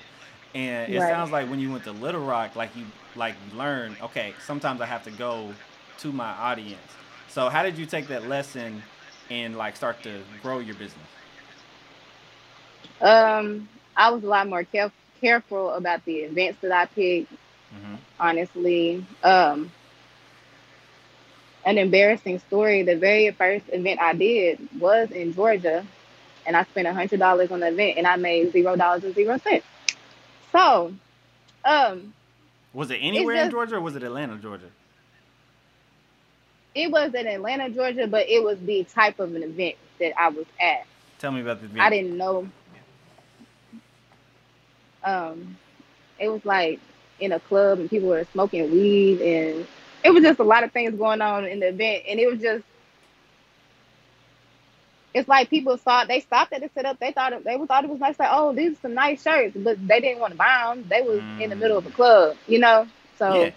And 0.55 0.93
it 0.93 1.01
Right. 1.01 1.09
sounds 1.09 1.31
like 1.31 1.49
when 1.49 1.61
you 1.61 1.71
went 1.71 1.85
to 1.85 1.93
Little 1.93 2.25
Rock, 2.25 2.57
like 2.57 2.75
you 2.77 2.87
like 3.15 3.37
you 3.51 3.57
learned, 3.59 3.97
okay, 4.03 4.35
sometimes 4.39 4.81
I 4.81 4.87
have 4.87 5.05
to 5.05 5.11
go 5.11 5.55
to 5.99 6.13
my 6.13 6.31
audience. 6.31 6.97
So 7.29 7.49
how 7.49 7.63
did 7.63 7.79
you 7.79 7.87
take 7.87 8.09
that 8.09 8.27
lesson 8.29 8.83
and 9.31 9.57
like 9.57 9.77
start 9.77 10.03
to 10.03 10.23
grow 10.43 10.59
your 10.59 10.75
business? 10.75 11.09
Um, 13.01 13.69
I 13.97 14.11
was 14.11 14.23
a 14.25 14.27
lot 14.27 14.49
more 14.49 14.65
careful 14.65 14.95
careful 15.21 15.71
about 15.75 16.05
the 16.07 16.17
events 16.21 16.61
that 16.63 16.73
I 16.73 16.87
picked. 16.87 17.31
Mm-hmm. 17.75 17.95
Honestly, 18.19 19.05
um, 19.23 19.71
an 21.65 21.79
embarrassing 21.79 22.39
story. 22.41 22.83
The 22.83 22.97
very 22.97 23.31
first 23.31 23.67
event 23.71 24.01
I 24.01 24.15
did 24.15 24.59
was 24.81 25.11
in 25.11 25.35
Georgia, 25.35 25.85
and 26.47 26.57
I 26.57 26.65
spent 26.65 26.89
a 26.89 26.95
hundred 26.95 27.19
dollars 27.21 27.51
on 27.53 27.61
the 27.61 27.69
event, 27.69 27.99
and 27.99 28.07
I 28.07 28.17
made 28.17 28.53
zero 28.53 28.77
dollars 28.77 29.05
and 29.05 29.15
zero 29.15 29.39
cents. 29.39 29.65
So, 30.53 30.93
um, 31.65 32.13
was 32.73 32.91
it 32.91 32.97
anywhere 32.97 33.37
just, 33.37 33.47
in 33.47 33.51
Georgia 33.51 33.77
or 33.77 33.81
was 33.81 33.97
it 33.97 34.03
Atlanta, 34.03 34.37
Georgia? 34.37 34.71
It 36.75 36.91
was 36.91 37.15
in 37.15 37.27
Atlanta, 37.27 37.69
Georgia, 37.71 38.07
but 38.07 38.29
it 38.29 38.43
was 38.43 38.59
the 38.61 38.85
type 38.85 39.19
of 39.19 39.35
an 39.35 39.43
event 39.43 39.77
that 39.99 40.19
I 40.21 40.29
was 40.29 40.47
at. 40.61 40.87
Tell 41.19 41.33
me 41.33 41.41
about 41.41 41.61
the 41.61 41.67
event. 41.67 41.81
I 41.81 41.91
didn't 41.91 42.17
know. 42.17 42.49
Um, 45.03 45.57
it 46.19 46.29
was 46.29 46.45
like 46.45 46.79
in 47.19 47.33
a 47.33 47.41
club 47.41 47.81
and 47.81 47.91
people 47.91 48.09
were 48.09 48.27
smoking 48.33 48.71
weed 48.71 49.21
and 49.21 49.67
it 50.05 50.11
was 50.11 50.23
just 50.23 50.39
a 50.39 50.45
lot 50.45 50.65
of 50.65 50.73
things 50.73 50.95
going 50.95 51.21
on 51.21 51.45
in 51.45 51.61
the 51.61 51.69
event 51.69 52.05
and 52.09 52.21
it 52.21 52.31
was 52.31 52.41
just 52.41 52.65
it's 55.13 55.29
like 55.29 55.51
people 55.51 55.77
saw 55.79 56.05
they 56.05 56.21
stopped 56.21 56.53
at 56.53 56.61
the 56.61 56.71
setup 56.75 56.99
they 57.01 57.13
thought 57.13 57.33
it, 57.33 57.45
they 57.45 57.59
thought 57.67 57.85
it 57.85 57.91
was 57.91 58.01
nice 58.01 58.19
like 58.19 58.29
oh 58.33 58.53
these 58.55 58.73
are 58.73 58.81
some 58.83 58.95
nice 58.95 59.23
shirts 59.23 59.57
but 59.59 59.77
they 59.87 60.01
didn't 60.01 60.21
want 60.21 60.33
to 60.33 60.39
buy 60.39 60.73
them 60.75 60.85
they 60.89 61.03
was 61.03 61.21
mm. 61.21 61.41
in 61.41 61.51
the 61.51 61.57
middle 61.57 61.79
of 61.79 61.87
a 61.87 61.91
club 61.91 62.37
you 62.47 62.59
know 62.59 62.87
so 63.19 63.35
yeah. 63.35 63.51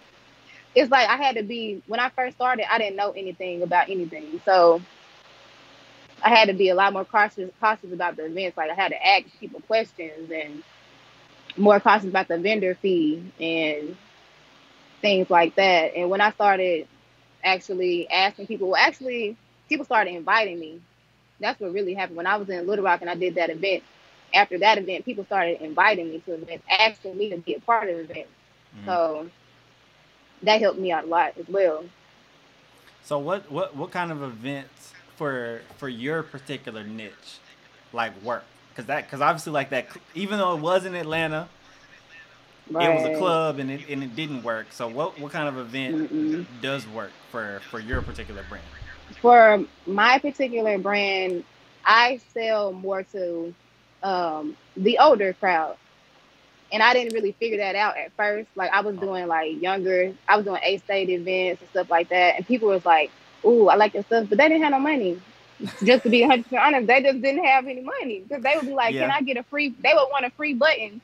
it's 0.76 0.92
like 0.92 1.08
I 1.08 1.18
had 1.18 1.36
to 1.36 1.44
be 1.44 1.82
when 1.88 2.00
I 2.00 2.10
first 2.10 2.36
started 2.36 2.72
I 2.72 2.78
didn't 2.78 2.96
know 2.96 3.12
anything 3.12 3.62
about 3.62 3.90
anything 3.90 4.42
so 4.46 4.82
I 6.24 6.30
had 6.30 6.48
to 6.48 6.54
be 6.54 6.70
a 6.70 6.76
lot 6.76 6.94
more 6.94 7.06
cautious 7.06 7.50
cautious 7.60 7.92
about 7.92 8.16
the 8.16 8.26
events 8.26 8.58
like 8.58 8.70
I 8.70 8.76
had 8.76 8.90
to 8.90 9.08
ask 9.08 9.26
people 9.40 9.62
questions 9.62 10.32
and 10.32 10.64
more 11.58 11.80
cautious 11.80 12.10
about 12.10 12.28
the 12.28 12.38
vendor 12.38 12.76
fee 12.76 13.24
and 13.40 13.96
things 15.02 15.30
like 15.30 15.56
that. 15.56 15.96
And 15.96 16.10
when 16.10 16.22
I 16.22 16.32
started 16.32 16.88
actually 17.44 18.10
asking 18.10 18.48
people, 18.48 18.70
well, 18.70 18.82
actually, 18.82 19.38
people 19.70 19.86
started 19.86 20.16
inviting 20.16 20.60
me. 20.60 20.82
That's 21.44 21.60
what 21.60 21.74
really 21.74 21.94
happened 21.94 22.18
when 22.18 22.28
I 22.28 22.38
was 22.38 22.50
in 22.50 22.66
Little 22.66 22.86
Rock 22.86 23.02
and 23.02 23.10
I 23.10 23.16
did 23.16 23.36
that 23.36 23.50
event. 23.50 23.84
After 24.34 24.58
that 24.58 24.80
event, 24.80 25.06
people 25.06 25.26
started 25.26 25.62
inviting 25.62 26.10
me 26.10 26.20
to 26.26 26.34
events, 26.34 26.66
asking 26.68 27.18
me 27.18 27.30
to 27.30 27.38
be 27.38 27.54
a 27.54 27.60
part 27.60 27.88
of 27.90 28.00
events. 28.00 28.30
Mm-hmm. 28.76 28.86
So 28.88 29.30
that 30.42 30.60
helped 30.60 30.80
me 30.80 30.92
out 30.92 31.04
a 31.04 31.08
lot 31.08 31.34
as 31.40 31.48
well. 31.48 31.86
So 33.04 33.20
what 33.20 33.52
what 33.52 33.76
what 33.76 33.92
kind 33.92 34.12
of 34.12 34.24
events 34.24 34.94
for 35.18 35.62
for 35.78 35.90
your 35.90 36.24
particular 36.24 36.84
niche 36.84 37.40
like 37.92 38.20
work? 38.24 38.46
because 38.74 38.88
that 38.88 39.06
because 39.06 39.22
obviously 39.22 39.52
like 39.52 39.70
that 39.70 39.88
even 40.16 40.40
though 40.40 40.56
it 40.56 40.62
was 40.62 40.86
in 40.86 40.96
Atlanta, 40.96 41.48
right. 42.70 42.90
it 42.90 42.96
was 42.96 43.16
a 43.16 43.18
club 43.18 43.60
and 43.60 43.70
it 43.70 43.88
and 43.90 44.04
it 44.04 44.16
didn't 44.16 44.44
work. 44.44 44.68
So 44.72 44.88
what 44.88 45.20
what 45.20 45.32
kind 45.32 45.48
of 45.48 45.58
event 45.58 46.12
Mm-mm. 46.12 46.46
does 46.62 46.88
work 46.88 47.12
for 47.32 47.62
for 47.70 47.80
your 47.80 48.02
particular 48.02 48.44
brand? 48.50 48.66
For 49.24 49.66
my 49.88 50.20
particular 50.20 50.78
brand, 50.80 51.46
I 51.86 52.20
sell 52.34 52.74
more 52.74 53.04
to 53.14 53.56
um, 54.04 54.58
the 54.78 55.00
older 55.00 55.34
crowd. 55.34 55.78
And 56.74 56.84
I 56.84 56.94
didn't 56.94 57.14
really 57.14 57.34
figure 57.34 57.60
that 57.60 57.76
out 57.76 57.98
at 57.98 58.14
first. 58.14 58.50
Like 58.56 58.72
I 58.74 58.82
was 58.82 58.98
doing 58.98 59.28
like 59.28 59.62
younger, 59.62 60.14
I 60.28 60.38
was 60.38 60.46
doing 60.46 60.62
A 60.64 60.78
state 60.80 61.10
events 61.10 61.62
and 61.62 61.72
stuff 61.72 61.90
like 61.90 62.10
that. 62.10 62.36
And 62.38 62.48
people 62.48 62.70
was 62.70 62.86
like, 62.86 63.12
"Ooh, 63.46 63.70
I 63.70 63.76
like 63.76 63.96
your 63.96 64.04
stuff," 64.04 64.28
but 64.30 64.40
they 64.40 64.50
didn't 64.50 64.64
have 64.64 64.74
no 64.74 64.80
money 64.80 65.22
just 65.84 66.04
to 66.04 66.10
be 66.10 66.22
100 66.28 66.44
percent 66.46 66.62
honest, 66.64 66.88
they 66.88 67.04
just 67.04 67.22
didn't 67.22 67.46
have 67.46 67.68
any 67.68 67.82
money 67.82 68.22
because 68.22 68.44
they 68.44 68.56
would 68.56 68.68
be 68.68 68.74
like, 68.74 68.96
yeah. 68.96 69.02
"Can 69.02 69.12
I 69.12 69.22
get 69.22 69.38
a 69.38 69.44
free?" 69.44 69.70
They 69.82 69.94
would 69.94 70.10
want 70.12 70.26
a 70.26 70.32
free 70.32 70.56
button 70.56 71.02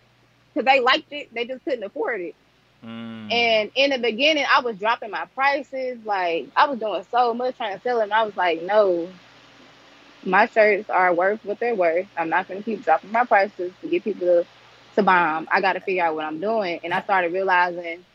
because 0.54 0.66
they 0.66 0.82
liked 0.82 1.12
it. 1.14 1.34
They 1.34 1.46
just 1.46 1.64
couldn't 1.66 1.84
afford 1.84 2.22
it. 2.22 2.36
Mm. 2.86 3.32
And 3.32 3.72
in 3.76 3.90
the 3.92 3.98
beginning, 3.98 4.46
I 4.50 4.62
was 4.62 4.78
dropping 4.78 5.12
my 5.12 5.26
prices. 5.36 6.00
Like 6.06 6.50
I 6.56 6.68
was 6.68 6.80
doing 6.80 7.06
so 7.12 7.34
much 7.34 7.58
trying 7.58 7.76
to 7.76 7.82
sell 7.82 8.00
them. 8.00 8.12
I 8.12 8.24
was 8.24 8.36
like, 8.38 8.62
"No, 8.62 9.10
my 10.24 10.46
shirts 10.48 10.90
are 10.90 11.14
worth 11.14 11.44
what 11.44 11.60
they're 11.60 11.76
worth. 11.76 12.08
I'm 12.18 12.30
not 12.30 12.48
going 12.48 12.62
to 12.62 12.64
keep 12.64 12.84
dropping 12.84 13.12
my 13.12 13.26
prices 13.26 13.74
to 13.82 13.88
get 13.88 14.04
people 14.04 14.28
to 14.28 14.46
to 14.96 15.04
buy 15.04 15.34
them. 15.34 15.48
I 15.52 15.62
got 15.62 15.74
to 15.74 15.82
figure 15.82 16.04
out 16.04 16.16
what 16.16 16.26
I'm 16.26 16.40
doing." 16.40 16.80
And 16.84 16.94
I 16.94 17.02
started 17.02 17.34
realizing. 17.34 18.06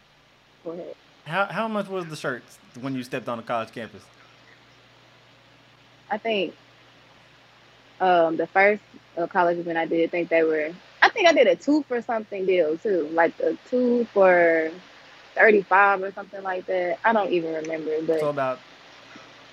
Go 0.65 0.73
ahead. 0.73 0.95
How 1.27 1.45
how 1.47 1.69
much 1.69 1.89
was 1.89 2.07
the 2.07 2.17
shirts 2.17 2.59
when 2.81 2.95
you 2.95 3.03
stepped 3.03 3.29
on 3.29 3.39
the 3.39 3.45
college 3.45 3.73
campus? 3.73 4.03
I 6.11 6.19
think 6.19 6.55
um, 8.01 8.37
the 8.37 8.47
first 8.47 8.83
uh, 9.17 9.27
college 9.27 9.59
event 9.59 9.79
I 9.79 9.87
did, 9.87 10.09
I 10.09 10.11
think 10.11 10.29
they 10.29 10.43
were. 10.43 10.73
I 11.05 11.11
think 11.11 11.29
I 11.29 11.35
did 11.35 11.47
a 11.47 11.55
two 11.55 11.83
for 11.83 12.01
something 12.01 12.47
deal 12.47 12.79
too, 12.79 13.09
like 13.13 13.39
a 13.41 13.59
two 13.69 14.07
for 14.15 14.71
thirty 15.35 15.61
five 15.61 16.03
or 16.03 16.11
something 16.13 16.43
like 16.43 16.65
that. 16.65 16.99
I 17.05 17.13
don't 17.13 17.31
even 17.31 17.53
remember, 17.53 18.01
but 18.07 18.21
so 18.21 18.31
about 18.31 18.59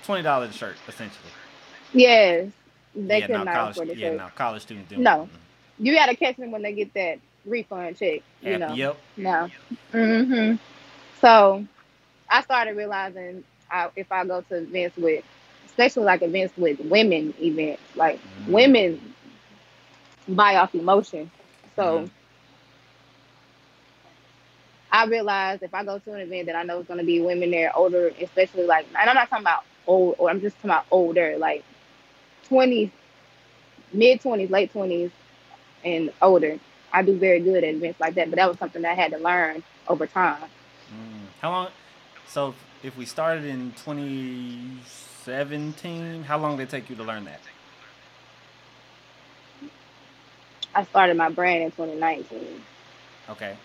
twenty 0.05 0.23
dollars 0.23 0.51
a 0.51 0.53
shirt, 0.53 0.77
essentially. 0.87 1.29
Yes, 1.91 2.49
they 2.95 3.19
yeah, 3.19 3.27
could 3.27 3.33
no, 3.33 3.43
not 3.43 3.53
college, 3.53 3.71
afford 3.71 3.87
the 3.89 3.97
yeah, 3.97 4.09
shirt. 4.11 4.17
No, 4.17 4.27
college 4.33 4.61
students 4.61 4.89
do. 4.89 4.97
No, 4.97 5.27
you 5.77 5.93
got 5.93 6.05
to 6.05 6.15
catch 6.15 6.37
them 6.37 6.51
when 6.51 6.61
they 6.61 6.71
get 6.71 6.93
that 6.93 7.19
refund 7.45 7.97
check. 7.97 8.21
You 8.41 8.57
know. 8.57 8.73
Yep. 8.73 8.97
No. 9.17 9.49
Mhm. 9.91 10.57
So, 11.19 11.65
I 12.29 12.41
started 12.43 12.77
realizing 12.77 13.43
I, 13.69 13.89
if 13.97 14.09
I 14.09 14.25
go 14.25 14.39
to 14.39 14.55
events 14.55 14.95
with 14.95 15.25
especially 15.65 16.03
like 16.03 16.21
events 16.21 16.55
with 16.55 16.79
women 16.79 17.33
events. 17.41 17.81
Like 17.95 18.19
mm-hmm. 18.19 18.51
women 18.53 19.13
buy 20.27 20.55
off 20.55 20.73
emotion. 20.75 21.29
So 21.75 21.99
mm-hmm. 21.99 22.07
I 24.91 25.05
realized 25.05 25.63
if 25.63 25.73
I 25.73 25.83
go 25.83 25.99
to 25.99 26.13
an 26.13 26.21
event 26.21 26.47
that 26.47 26.55
I 26.55 26.63
know 26.63 26.79
is 26.79 26.87
gonna 26.87 27.03
be 27.03 27.21
women 27.21 27.51
there 27.51 27.75
older, 27.75 28.11
especially 28.19 28.65
like 28.65 28.87
and 28.97 29.09
I'm 29.09 29.15
not 29.15 29.29
talking 29.29 29.43
about 29.43 29.63
old 29.87 30.15
or 30.17 30.29
I'm 30.29 30.41
just 30.41 30.55
talking 30.57 30.71
about 30.71 30.85
older, 30.91 31.37
like 31.37 31.63
twenties, 32.47 32.89
mid 33.93 34.21
twenties, 34.21 34.49
late 34.49 34.71
twenties 34.71 35.11
and 35.83 36.11
older. 36.21 36.59
I 36.93 37.03
do 37.03 37.17
very 37.17 37.39
good 37.39 37.63
at 37.63 37.75
events 37.75 38.01
like 38.01 38.15
that, 38.15 38.29
but 38.29 38.35
that 38.35 38.49
was 38.49 38.57
something 38.57 38.81
that 38.81 38.91
I 38.91 38.95
had 38.95 39.11
to 39.11 39.17
learn 39.17 39.63
over 39.87 40.05
time. 40.07 40.43
Mm. 40.89 41.27
How 41.41 41.51
long? 41.51 41.69
So 42.27 42.53
if 42.83 42.97
we 42.97 43.05
started 43.05 43.45
in 43.45 43.71
2017, 43.73 46.23
How 46.23 46.37
long 46.37 46.57
did 46.57 46.63
it 46.63 46.69
take 46.69 46.89
you 46.89 46.97
to 46.97 47.03
learn 47.03 47.23
that? 47.25 47.39
I 50.73 50.83
started 50.85 51.17
my 51.17 51.29
brand 51.29 51.63
in 51.63 51.71
2019. 51.71 52.63
Okay. 53.29 53.55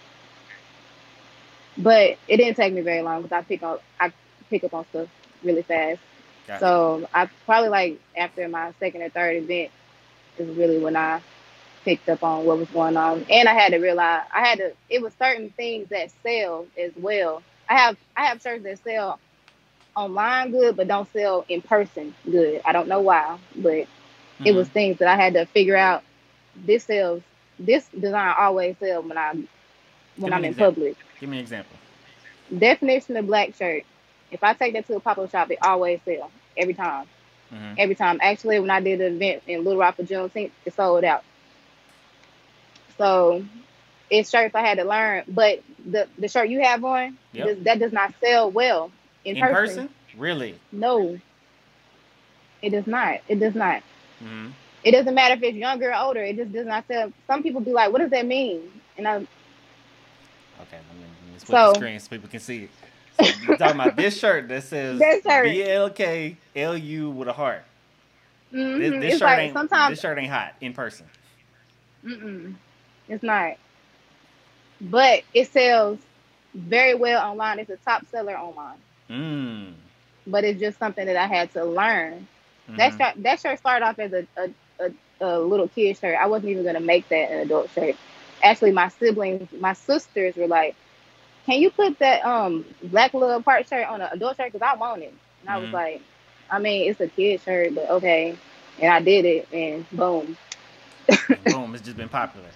But 1.79 2.19
it 2.29 2.37
didn't 2.38 2.57
take 2.57 2.73
me 2.73 2.81
very 2.81 3.03
long 3.03 3.23
because 3.23 3.37
I 3.37 3.42
pick 3.42 3.62
up 3.62 3.83
I 4.01 4.12
pick 4.49 4.64
up 4.64 4.75
on 4.75 4.87
stuff 4.90 5.09
really 5.42 5.62
fast. 5.62 6.01
Gotcha. 6.47 6.61
So 6.61 7.09
I 7.12 7.29
probably 7.45 7.69
like 7.69 8.01
after 8.16 8.49
my 8.49 8.73
second 8.79 9.03
or 9.03 9.11
third 9.11 9.37
event 9.37 9.71
is 10.38 10.57
really 10.57 10.79
when 10.79 10.97
I 10.97 11.21
picked 11.85 12.09
up 12.09 12.23
on 12.23 12.45
what 12.45 12.59
was 12.59 12.69
going 12.71 12.97
on, 12.97 13.25
and 13.31 13.49
I 13.49 13.55
had 13.55 13.71
to 13.71 13.79
realize 13.79 14.23
I 14.35 14.40
had 14.40 14.59
to. 14.59 14.73
It 14.88 15.03
was 15.03 15.12
certain 15.19 15.51
things 15.51 15.88
that 15.90 16.11
sell 16.23 16.66
as 16.79 16.92
well. 16.97 17.42
I 17.69 17.79
have 17.79 17.97
I 18.16 18.27
have 18.27 18.40
shirts 18.42 18.64
that 18.64 18.83
sell 18.83 19.19
online 19.95 20.51
good, 20.51 20.77
but 20.77 20.88
don't 20.88 21.11
sell 21.12 21.45
in 21.49 21.62
person 21.62 22.14
good. 22.31 22.61
I 22.64 22.73
don't 22.73 22.88
know 22.88 23.01
why, 23.01 23.38
but 23.55 23.71
mm-hmm. 23.71 24.47
it 24.47 24.55
was 24.55 24.69
things 24.69 24.99
that 24.99 25.09
I 25.09 25.21
had 25.21 25.35
to 25.35 25.47
figure 25.47 25.77
out. 25.77 26.03
This 26.64 26.85
sells. 26.85 27.23
This 27.59 27.87
design 27.88 28.35
always 28.38 28.77
sells 28.79 29.07
when 29.07 29.19
I 29.19 29.35
when 30.16 30.33
I'm 30.33 30.45
in 30.45 30.51
example. 30.51 30.83
public. 30.83 30.97
Give 31.21 31.29
me 31.29 31.38
an 31.38 31.42
example. 31.42 31.77
Definition 32.57 33.16
of 33.16 33.27
black 33.27 33.55
shirt. 33.55 33.85
If 34.31 34.42
I 34.42 34.55
take 34.55 34.75
that 34.75 34.87
to 34.88 34.97
a 34.97 35.01
pop-up 35.01 35.31
shop, 35.31 35.51
it 35.51 35.59
always 35.62 36.01
sells 36.05 36.31
every 36.57 36.75
time. 36.75 37.07
Mm-hmm. 37.53 37.75
Every 37.79 37.95
time. 37.95 38.19
Actually, 38.23 38.61
when 38.61 38.71
I 38.71 38.81
did 38.81 39.01
an 39.01 39.16
event 39.16 39.42
in 39.47 39.64
Little 39.64 39.79
Rock 39.79 39.97
for 39.97 40.03
Juneteenth, 40.03 40.51
it 40.64 40.75
sold 40.75 41.05
out. 41.05 41.23
So 42.99 43.45
it's 44.11 44.31
shirts 44.31 44.55
I 44.55 44.61
had 44.61 44.79
to 44.79 44.85
learn, 44.85 45.25
but 45.29 45.62
the 45.85 46.09
the 46.19 46.29
shirt 46.29 46.49
you 46.49 46.62
have 46.62 46.85
on 46.85 47.19
yep. 47.33 47.47
does, 47.47 47.59
that 47.64 47.79
does 47.79 47.92
not 47.92 48.14
sell 48.21 48.51
well 48.51 48.90
in, 49.25 49.37
in 49.37 49.42
person. 49.42 49.88
person. 49.88 49.95
Really? 50.16 50.59
No. 50.73 51.19
It 52.62 52.71
does 52.71 52.87
not. 52.87 53.21
It 53.29 53.38
does 53.38 53.55
not. 53.55 53.83
Mm-hmm. 54.23 54.49
It 54.87 54.92
doesn't 54.92 55.16
matter 55.16 55.35
if 55.35 55.42
it's 55.42 55.57
younger 55.57 55.90
or 55.90 55.96
older. 55.96 56.22
It 56.22 56.37
just 56.37 56.53
does 56.53 56.64
not 56.64 56.87
sell. 56.87 57.12
Some 57.27 57.42
people 57.42 57.61
be 57.61 57.72
like, 57.72 57.90
"What 57.90 57.99
does 57.99 58.11
that 58.11 58.25
mean?" 58.25 58.70
And 58.96 59.09
I. 59.09 59.14
Okay, 59.16 59.27
let 60.61 60.70
me, 60.70 61.05
let 61.25 61.33
me 61.33 61.38
split 61.38 61.49
so, 61.49 61.72
the 61.72 61.75
screen 61.75 61.99
so 61.99 62.09
people 62.09 62.29
can 62.29 62.38
see 62.38 62.68
it. 62.68 62.70
So 63.18 63.42
you're 63.42 63.57
talking 63.57 63.81
about 63.81 63.96
this 63.96 64.16
shirt 64.20 64.46
that 64.46 64.62
says 64.62 65.01
B 65.25 65.64
L 65.64 65.90
K 65.90 66.37
L 66.55 66.79
U 66.79 67.11
with 67.11 67.27
a 67.27 67.33
heart. 67.33 67.64
Mm-hmm. 68.53 68.79
This, 68.79 68.90
this 69.03 69.12
shirt 69.14 69.22
like 69.22 69.38
ain't 69.40 69.55
sometimes, 69.55 69.90
this 69.90 70.01
shirt 70.01 70.18
ain't 70.18 70.31
hot 70.31 70.55
in 70.61 70.72
person. 70.72 71.07
Mm-mm. 72.05 72.55
It's 73.09 73.25
not. 73.25 73.55
But 74.81 75.25
it 75.35 75.51
sells 75.51 75.99
very 76.55 76.94
well 76.94 77.29
online. 77.29 77.59
It's 77.59 77.70
a 77.70 77.77
top 77.79 78.07
seller 78.07 78.38
online. 78.38 78.79
Mm. 79.11 79.72
but 80.27 80.42
it's 80.44 80.59
just 80.61 80.79
something 80.79 81.07
that 81.07 81.16
I 81.16 81.27
had 81.27 81.53
to 81.55 81.64
learn. 81.64 82.29
Mm-hmm. 82.68 82.77
That 82.77 82.92
shirt, 82.92 83.22
that 83.22 83.40
shirt 83.40 83.59
started 83.59 83.85
off 83.85 83.99
as 83.99 84.12
a, 84.12 84.27
a, 84.37 84.49
a, 84.80 84.92
a 85.20 85.38
little 85.38 85.68
kid 85.68 85.96
shirt. 85.98 86.16
I 86.20 86.26
wasn't 86.26 86.50
even 86.50 86.64
gonna 86.64 86.80
make 86.80 87.08
that 87.08 87.30
an 87.30 87.40
adult 87.40 87.70
shirt. 87.70 87.96
Actually, 88.42 88.72
my 88.72 88.88
siblings, 88.88 89.48
my 89.60 89.72
sisters 89.72 90.36
were 90.36 90.46
like, 90.46 90.76
"Can 91.46 91.60
you 91.60 91.70
put 91.70 91.98
that 91.98 92.24
um 92.24 92.64
black 92.82 93.14
love 93.14 93.44
part 93.44 93.68
shirt 93.68 93.86
on 93.86 94.00
an 94.00 94.08
adult 94.12 94.36
shirt? 94.36 94.52
Because 94.52 94.66
I 94.66 94.76
want 94.76 95.02
it." 95.02 95.14
And 95.42 95.50
I 95.50 95.58
was 95.58 95.66
mm-hmm. 95.66 95.74
like, 95.74 96.02
"I 96.50 96.58
mean, 96.58 96.90
it's 96.90 97.00
a 97.00 97.08
kid 97.08 97.40
shirt, 97.40 97.74
but 97.74 97.90
okay." 97.90 98.36
And 98.80 98.92
I 98.92 99.00
did 99.00 99.24
it, 99.24 99.48
and 99.52 99.88
boom, 99.90 100.36
boom, 101.46 101.74
it's 101.74 101.84
just 101.84 101.96
been 101.96 102.10
popular. 102.10 102.48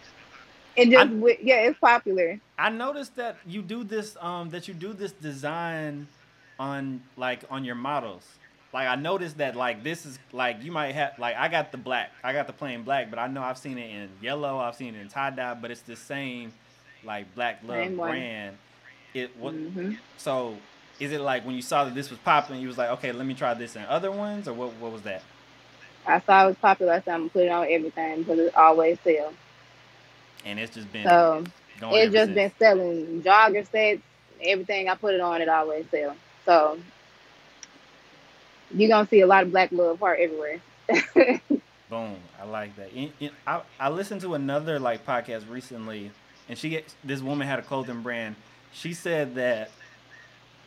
It 0.77 0.91
just 0.91 1.11
I, 1.11 1.39
yeah, 1.43 1.57
it's 1.63 1.79
popular. 1.79 2.39
I 2.59 2.69
noticed 2.71 3.17
that 3.17 3.37
you 3.47 3.63
do 3.63 3.85
this 3.85 4.17
um 4.21 4.51
that 4.51 4.69
you 4.69 4.75
do 4.75 4.93
this 4.93 5.13
design 5.13 6.07
on 6.59 7.03
like 7.17 7.45
on 7.51 7.65
your 7.65 7.75
models. 7.75 8.27
Like 8.73 8.87
I 8.89 8.95
noticed 8.95 9.39
that 9.39 9.57
like 9.57 9.83
this 9.83 10.07
is 10.07 10.19
like 10.33 10.63
you 10.63 10.71
might 10.71 10.95
have 10.95 11.19
like 11.19 11.37
I 11.37 11.49
got 11.49 11.73
the 11.73 11.79
black, 11.79 12.13
I 12.23 12.33
got 12.33 12.47
the 12.47 12.53
plain 12.53 12.83
black, 12.83 13.11
but 13.11 13.19
I 13.19 13.27
know 13.27 13.43
I've 13.43 13.59
seen 13.59 13.79
it 13.79 13.91
in 13.91 14.09
yellow, 14.23 14.59
I've 14.59 14.77
seen 14.77 14.95
it 14.95 15.01
in 15.01 15.09
tie 15.09 15.31
dye, 15.31 15.55
but 15.55 15.71
it's 15.71 15.81
the 15.81 15.97
same 15.97 16.53
like 17.05 17.35
Blk 17.35 17.57
Luv 17.65 17.77
same 17.77 17.97
brand. 17.97 18.51
One. 18.51 18.59
It 19.13 19.37
what 19.37 19.55
mm-hmm. 19.55 19.95
so 20.19 20.57
is 21.01 21.11
it 21.11 21.21
like 21.21 21.45
when 21.45 21.57
you 21.57 21.63
saw 21.63 21.85
that 21.85 21.95
this 21.95 22.11
was 22.11 22.19
popular, 22.21 22.61
you 22.61 22.69
was 22.69 22.79
like, 22.79 22.91
okay, 22.91 23.11
let 23.11 23.27
me 23.27 23.35
try 23.35 23.55
this 23.55 23.75
in 23.75 23.83
other 23.83 24.13
ones, 24.13 24.47
or 24.47 24.55
what? 24.55 24.73
What 24.75 24.93
was 24.93 25.03
that? 25.03 25.23
I 26.07 26.21
saw 26.21 26.45
it 26.45 26.49
was 26.49 26.57
popular, 26.57 27.03
so 27.05 27.11
I'm 27.11 27.29
gonna 27.29 27.45
it 27.47 27.51
on 27.51 27.67
everything 27.69 28.19
because 28.19 28.39
it 28.39 28.55
always 28.55 29.01
sells. 29.01 29.35
And 30.45 30.59
it's 30.61 30.75
just 30.75 30.93
been 30.93 31.05
so 31.05 31.45
it's 31.83 32.13
just 32.13 32.27
since. 32.27 32.35
been 32.35 32.53
selling 32.59 33.23
jogger 33.23 33.69
sets, 33.71 34.03
everything 34.43 34.89
I 34.89 34.95
put 34.95 35.15
it 35.15 35.21
on, 35.21 35.43
it 35.43 35.49
always 35.49 35.87
sells. 35.91 36.17
So 36.45 36.79
you're 38.75 38.89
gonna 38.89 39.09
see 39.09 39.21
a 39.21 39.27
lot 39.27 39.45
of 39.45 39.51
black 39.51 39.73
love 39.73 39.99
heart 39.99 40.21
everywhere. 40.21 40.61
Boom, 41.91 42.17
I 42.41 42.45
like 42.45 42.77
that. 42.77 42.91
I 43.47 43.63
I 43.79 43.89
listened 43.89 44.21
to 44.23 44.35
another 44.35 44.79
like 44.79 45.05
podcast 45.05 45.51
recently, 45.51 46.11
and 46.49 46.57
she 46.57 46.71
get, 46.71 46.95
this 47.05 47.21
woman 47.21 47.47
had 47.47 47.59
a 47.59 47.63
clothing 47.63 48.03
brand. 48.03 48.37
She 48.73 48.95
said 48.95 49.35
that 49.35 49.71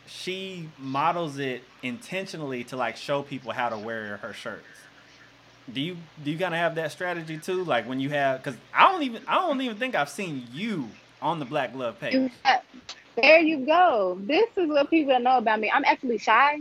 she 0.06 0.70
models 0.78 1.38
it 1.38 1.64
intentionally 1.82 2.64
to 2.66 2.78
like 2.78 2.98
show 2.98 3.24
people 3.24 3.52
how 3.54 3.70
to 3.70 3.78
wear 3.78 4.18
her 4.18 4.34
shirts. 4.34 4.66
Do 5.74 5.80
you 5.80 5.96
do 6.24 6.32
you 6.32 6.38
kind 6.38 6.54
of 6.54 6.60
have 6.60 6.76
that 6.76 6.92
strategy 6.92 7.38
too? 7.38 7.64
Like 7.64 7.88
when 7.88 8.00
you 8.02 8.10
have, 8.10 8.44
because 8.44 8.60
I 8.74 8.92
don't 8.92 9.04
even 9.04 9.22
I 9.28 9.36
don't 9.36 9.62
even 9.62 9.78
think 9.78 9.96
I've 9.96 10.10
seen 10.10 10.46
you 10.52 10.90
on 11.22 11.40
the 11.40 11.46
Blk 11.46 11.74
Luv 11.74 12.00
page. 12.00 12.32
There 13.16 13.40
you 13.40 13.66
go. 13.66 14.18
This 14.22 14.50
is 14.58 14.70
what 14.70 14.90
people 14.90 15.18
know 15.20 15.38
about 15.38 15.60
me. 15.60 15.72
I'm 15.72 15.86
actually 15.86 16.18
shy. 16.18 16.60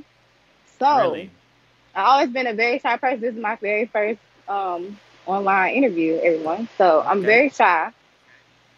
So 0.82 0.96
really? 1.12 1.30
I've 1.94 2.06
always 2.06 2.30
been 2.30 2.46
a 2.48 2.54
very 2.54 2.78
shy 2.80 2.96
person. 2.96 3.20
This 3.20 3.34
is 3.34 3.40
my 3.40 3.56
very 3.56 3.86
first 3.86 4.18
um, 4.48 4.98
online 5.26 5.74
interview, 5.74 6.18
everyone. 6.22 6.68
So 6.76 7.00
okay. 7.00 7.08
I'm 7.08 7.22
very 7.22 7.50
shy. 7.50 7.92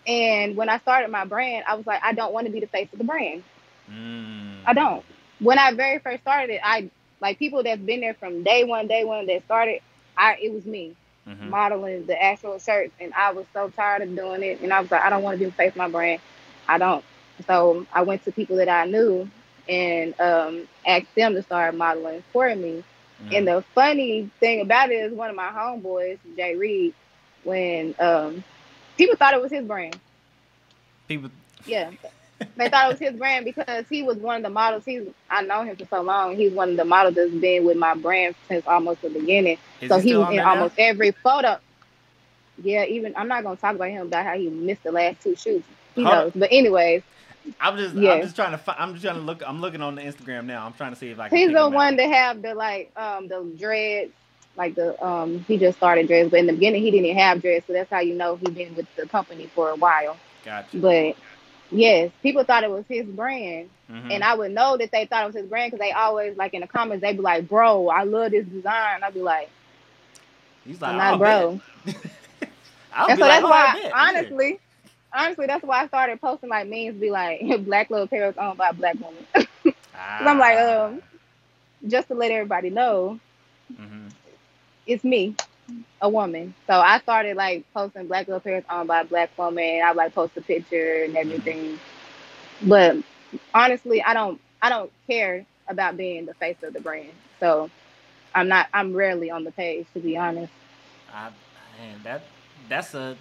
And 0.06 0.54
when 0.54 0.68
I 0.68 0.78
started 0.78 1.10
my 1.10 1.24
brand, 1.24 1.64
I 1.66 1.76
was 1.76 1.86
like, 1.86 2.00
I 2.02 2.12
don't 2.12 2.34
want 2.34 2.46
to 2.46 2.52
be 2.52 2.60
the 2.60 2.66
face 2.66 2.88
of 2.92 2.98
the 2.98 3.04
brand. 3.04 3.42
Mm. 3.90 4.58
I 4.66 4.74
don't. 4.74 5.02
When 5.38 5.58
I 5.58 5.72
very 5.72 5.98
first 5.98 6.20
started 6.20 6.52
it, 6.52 6.60
I 6.62 6.90
like 7.20 7.38
people 7.38 7.62
that's 7.62 7.80
been 7.80 8.00
there 8.00 8.14
from 8.14 8.42
day 8.42 8.64
one, 8.64 8.86
day 8.86 9.04
one 9.04 9.26
that 9.26 9.44
started. 9.46 9.80
I 10.16 10.36
it 10.42 10.52
was 10.52 10.66
me 10.66 10.94
mm-hmm. 11.26 11.48
modeling 11.48 12.04
the 12.04 12.22
actual 12.22 12.58
shirts, 12.58 12.92
and 13.00 13.14
I 13.14 13.32
was 13.32 13.46
so 13.54 13.70
tired 13.70 14.02
of 14.02 14.14
doing 14.14 14.42
it. 14.42 14.60
And 14.60 14.74
I 14.74 14.80
was 14.80 14.90
like, 14.90 15.00
I 15.00 15.08
don't 15.08 15.22
want 15.22 15.36
to 15.36 15.38
be 15.38 15.46
the 15.46 15.52
face 15.52 15.70
of 15.70 15.76
my 15.76 15.88
brand. 15.88 16.20
I 16.68 16.76
don't. 16.76 17.04
So 17.46 17.86
I 17.92 18.02
went 18.02 18.24
to 18.24 18.32
people 18.32 18.56
that 18.56 18.68
I 18.68 18.84
knew 18.84 19.30
and 19.68 20.18
um, 20.20 20.68
asked 20.86 21.14
them 21.14 21.34
to 21.34 21.42
start 21.42 21.74
modeling 21.74 22.22
for 22.32 22.54
me. 22.54 22.84
Mm-hmm. 23.22 23.34
And 23.34 23.48
the 23.48 23.64
funny 23.74 24.30
thing 24.40 24.60
about 24.60 24.90
it 24.90 24.96
is 24.96 25.12
one 25.12 25.30
of 25.30 25.36
my 25.36 25.48
homeboys, 25.50 26.18
Jay 26.36 26.56
Reed, 26.56 26.94
when 27.44 27.94
um, 27.98 28.42
people 28.96 29.16
thought 29.16 29.34
it 29.34 29.42
was 29.42 29.52
his 29.52 29.64
brand. 29.64 29.98
People 31.08 31.30
Yeah. 31.66 31.90
they 32.56 32.68
thought 32.68 32.86
it 32.86 32.90
was 32.90 32.98
his 32.98 33.14
brand 33.16 33.44
because 33.44 33.86
he 33.88 34.02
was 34.02 34.16
one 34.16 34.36
of 34.36 34.42
the 34.42 34.50
models. 34.50 34.84
He's 34.84 35.06
I 35.30 35.42
know 35.42 35.62
him 35.62 35.76
for 35.76 35.86
so 35.86 36.02
long. 36.02 36.36
He's 36.36 36.52
one 36.52 36.70
of 36.70 36.76
the 36.76 36.84
models 36.84 37.14
that's 37.14 37.30
been 37.30 37.64
with 37.64 37.76
my 37.76 37.94
brand 37.94 38.34
since 38.48 38.66
almost 38.66 39.02
the 39.02 39.10
beginning. 39.10 39.58
Is 39.80 39.88
so 39.88 39.98
he, 39.98 40.10
he 40.10 40.16
was 40.16 40.32
in 40.32 40.40
almost 40.40 40.76
now? 40.76 40.84
every 40.84 41.12
photo. 41.12 41.58
Yeah, 42.62 42.84
even 42.84 43.14
I'm 43.16 43.28
not 43.28 43.42
gonna 43.44 43.56
talk 43.56 43.76
about 43.76 43.88
him 43.88 44.06
about 44.08 44.24
how 44.24 44.36
he 44.36 44.48
missed 44.48 44.82
the 44.82 44.92
last 44.92 45.22
two 45.22 45.36
shoots. 45.36 45.66
He 45.94 46.02
knows. 46.02 46.32
But 46.34 46.50
anyways, 46.52 47.02
I'm 47.60 47.76
just, 47.76 47.94
yeah. 47.94 48.12
I'm 48.12 48.22
just 48.22 48.36
trying 48.36 48.52
to, 48.52 48.58
find, 48.58 48.78
I'm 48.80 48.92
just 48.92 49.04
trying 49.04 49.16
to 49.16 49.20
look. 49.20 49.42
I'm 49.46 49.60
looking 49.60 49.82
on 49.82 49.94
the 49.94 50.02
Instagram 50.02 50.46
now. 50.46 50.64
I'm 50.64 50.72
trying 50.72 50.92
to 50.92 50.98
see 50.98 51.10
if 51.10 51.18
I 51.18 51.28
can. 51.28 51.36
He's 51.36 51.52
the 51.52 51.68
one 51.68 51.96
that 51.96 52.10
have 52.10 52.42
the 52.42 52.54
like, 52.54 52.90
um, 52.96 53.28
the 53.28 53.44
dreads, 53.58 54.12
like 54.56 54.74
the, 54.74 55.02
um, 55.04 55.40
he 55.40 55.58
just 55.58 55.76
started 55.76 56.06
dreads, 56.06 56.30
but 56.30 56.40
in 56.40 56.46
the 56.46 56.52
beginning 56.52 56.82
he 56.82 56.90
didn't 56.90 57.16
have 57.16 57.42
dreads, 57.42 57.66
so 57.66 57.72
that's 57.72 57.90
how 57.90 58.00
you 58.00 58.14
know 58.14 58.36
he 58.36 58.50
been 58.50 58.74
with 58.74 58.86
the 58.96 59.06
company 59.06 59.46
for 59.54 59.70
a 59.70 59.76
while. 59.76 60.16
Gotcha. 60.44 60.76
But 60.78 61.16
yes, 61.70 62.10
people 62.22 62.44
thought 62.44 62.64
it 62.64 62.70
was 62.70 62.84
his 62.88 63.06
brand, 63.06 63.68
mm-hmm. 63.90 64.10
and 64.10 64.24
I 64.24 64.34
would 64.34 64.52
know 64.52 64.76
that 64.76 64.90
they 64.90 65.06
thought 65.06 65.24
it 65.24 65.26
was 65.26 65.36
his 65.36 65.46
brand 65.46 65.72
because 65.72 65.84
they 65.84 65.92
always 65.92 66.36
like 66.36 66.54
in 66.54 66.62
the 66.62 66.66
comments 66.66 67.02
they 67.02 67.12
be 67.12 67.20
like, 67.20 67.48
"Bro, 67.48 67.88
I 67.88 68.04
love 68.04 68.30
this 68.30 68.46
design." 68.46 69.02
I'd 69.02 69.14
be 69.14 69.22
like, 69.22 69.50
"He's 70.64 70.80
like, 70.80 70.92
I'm 70.92 70.96
not 70.96 71.18
bro." 71.18 71.60
and 71.86 71.94
so 71.94 72.00
like, 72.96 73.18
that's 73.18 73.44
oh, 73.44 73.50
why, 73.50 73.90
honestly 73.94 74.60
honestly, 75.14 75.46
that's 75.46 75.64
why 75.64 75.82
I 75.82 75.86
started 75.86 76.20
posting 76.20 76.50
like 76.50 76.68
memes, 76.68 77.00
be 77.00 77.10
like, 77.10 77.40
"Black 77.64 77.90
little 77.90 78.06
parrots 78.06 78.38
owned 78.38 78.58
by 78.58 78.72
black 78.72 78.96
woman." 79.00 79.24
ah. 79.94 80.28
I'm 80.28 80.38
like, 80.38 80.58
um, 80.58 81.02
just 81.86 82.08
to 82.08 82.14
let 82.14 82.30
everybody 82.30 82.70
know, 82.70 83.20
mm-hmm. 83.72 84.08
it's 84.86 85.04
me, 85.04 85.36
a 86.00 86.08
woman. 86.08 86.54
So 86.66 86.74
I 86.74 86.98
started 87.00 87.36
like 87.36 87.64
posting 87.72 88.06
black 88.06 88.26
little 88.26 88.40
parrots 88.40 88.66
owned 88.70 88.88
by 88.88 89.04
black 89.04 89.36
woman. 89.38 89.80
I 89.84 89.92
like 89.92 90.14
post 90.14 90.36
a 90.36 90.42
picture 90.42 91.04
and 91.04 91.16
everything. 91.16 91.78
Mm-hmm. 91.78 92.68
But 92.68 92.96
honestly, 93.52 94.02
I 94.02 94.14
don't, 94.14 94.40
I 94.60 94.68
don't 94.68 94.90
care 95.06 95.46
about 95.68 95.96
being 95.96 96.26
the 96.26 96.34
face 96.34 96.56
of 96.62 96.72
the 96.72 96.80
brand. 96.80 97.12
So 97.40 97.70
I'm 98.34 98.48
not, 98.48 98.68
I'm 98.72 98.94
rarely 98.94 99.30
on 99.30 99.44
the 99.44 99.52
page 99.52 99.86
to 99.94 100.00
be 100.00 100.16
honest. 100.16 100.52
I, 101.12 101.30
man, 101.78 102.00
that 102.02 102.22
that's 102.68 102.94
a 102.94 103.16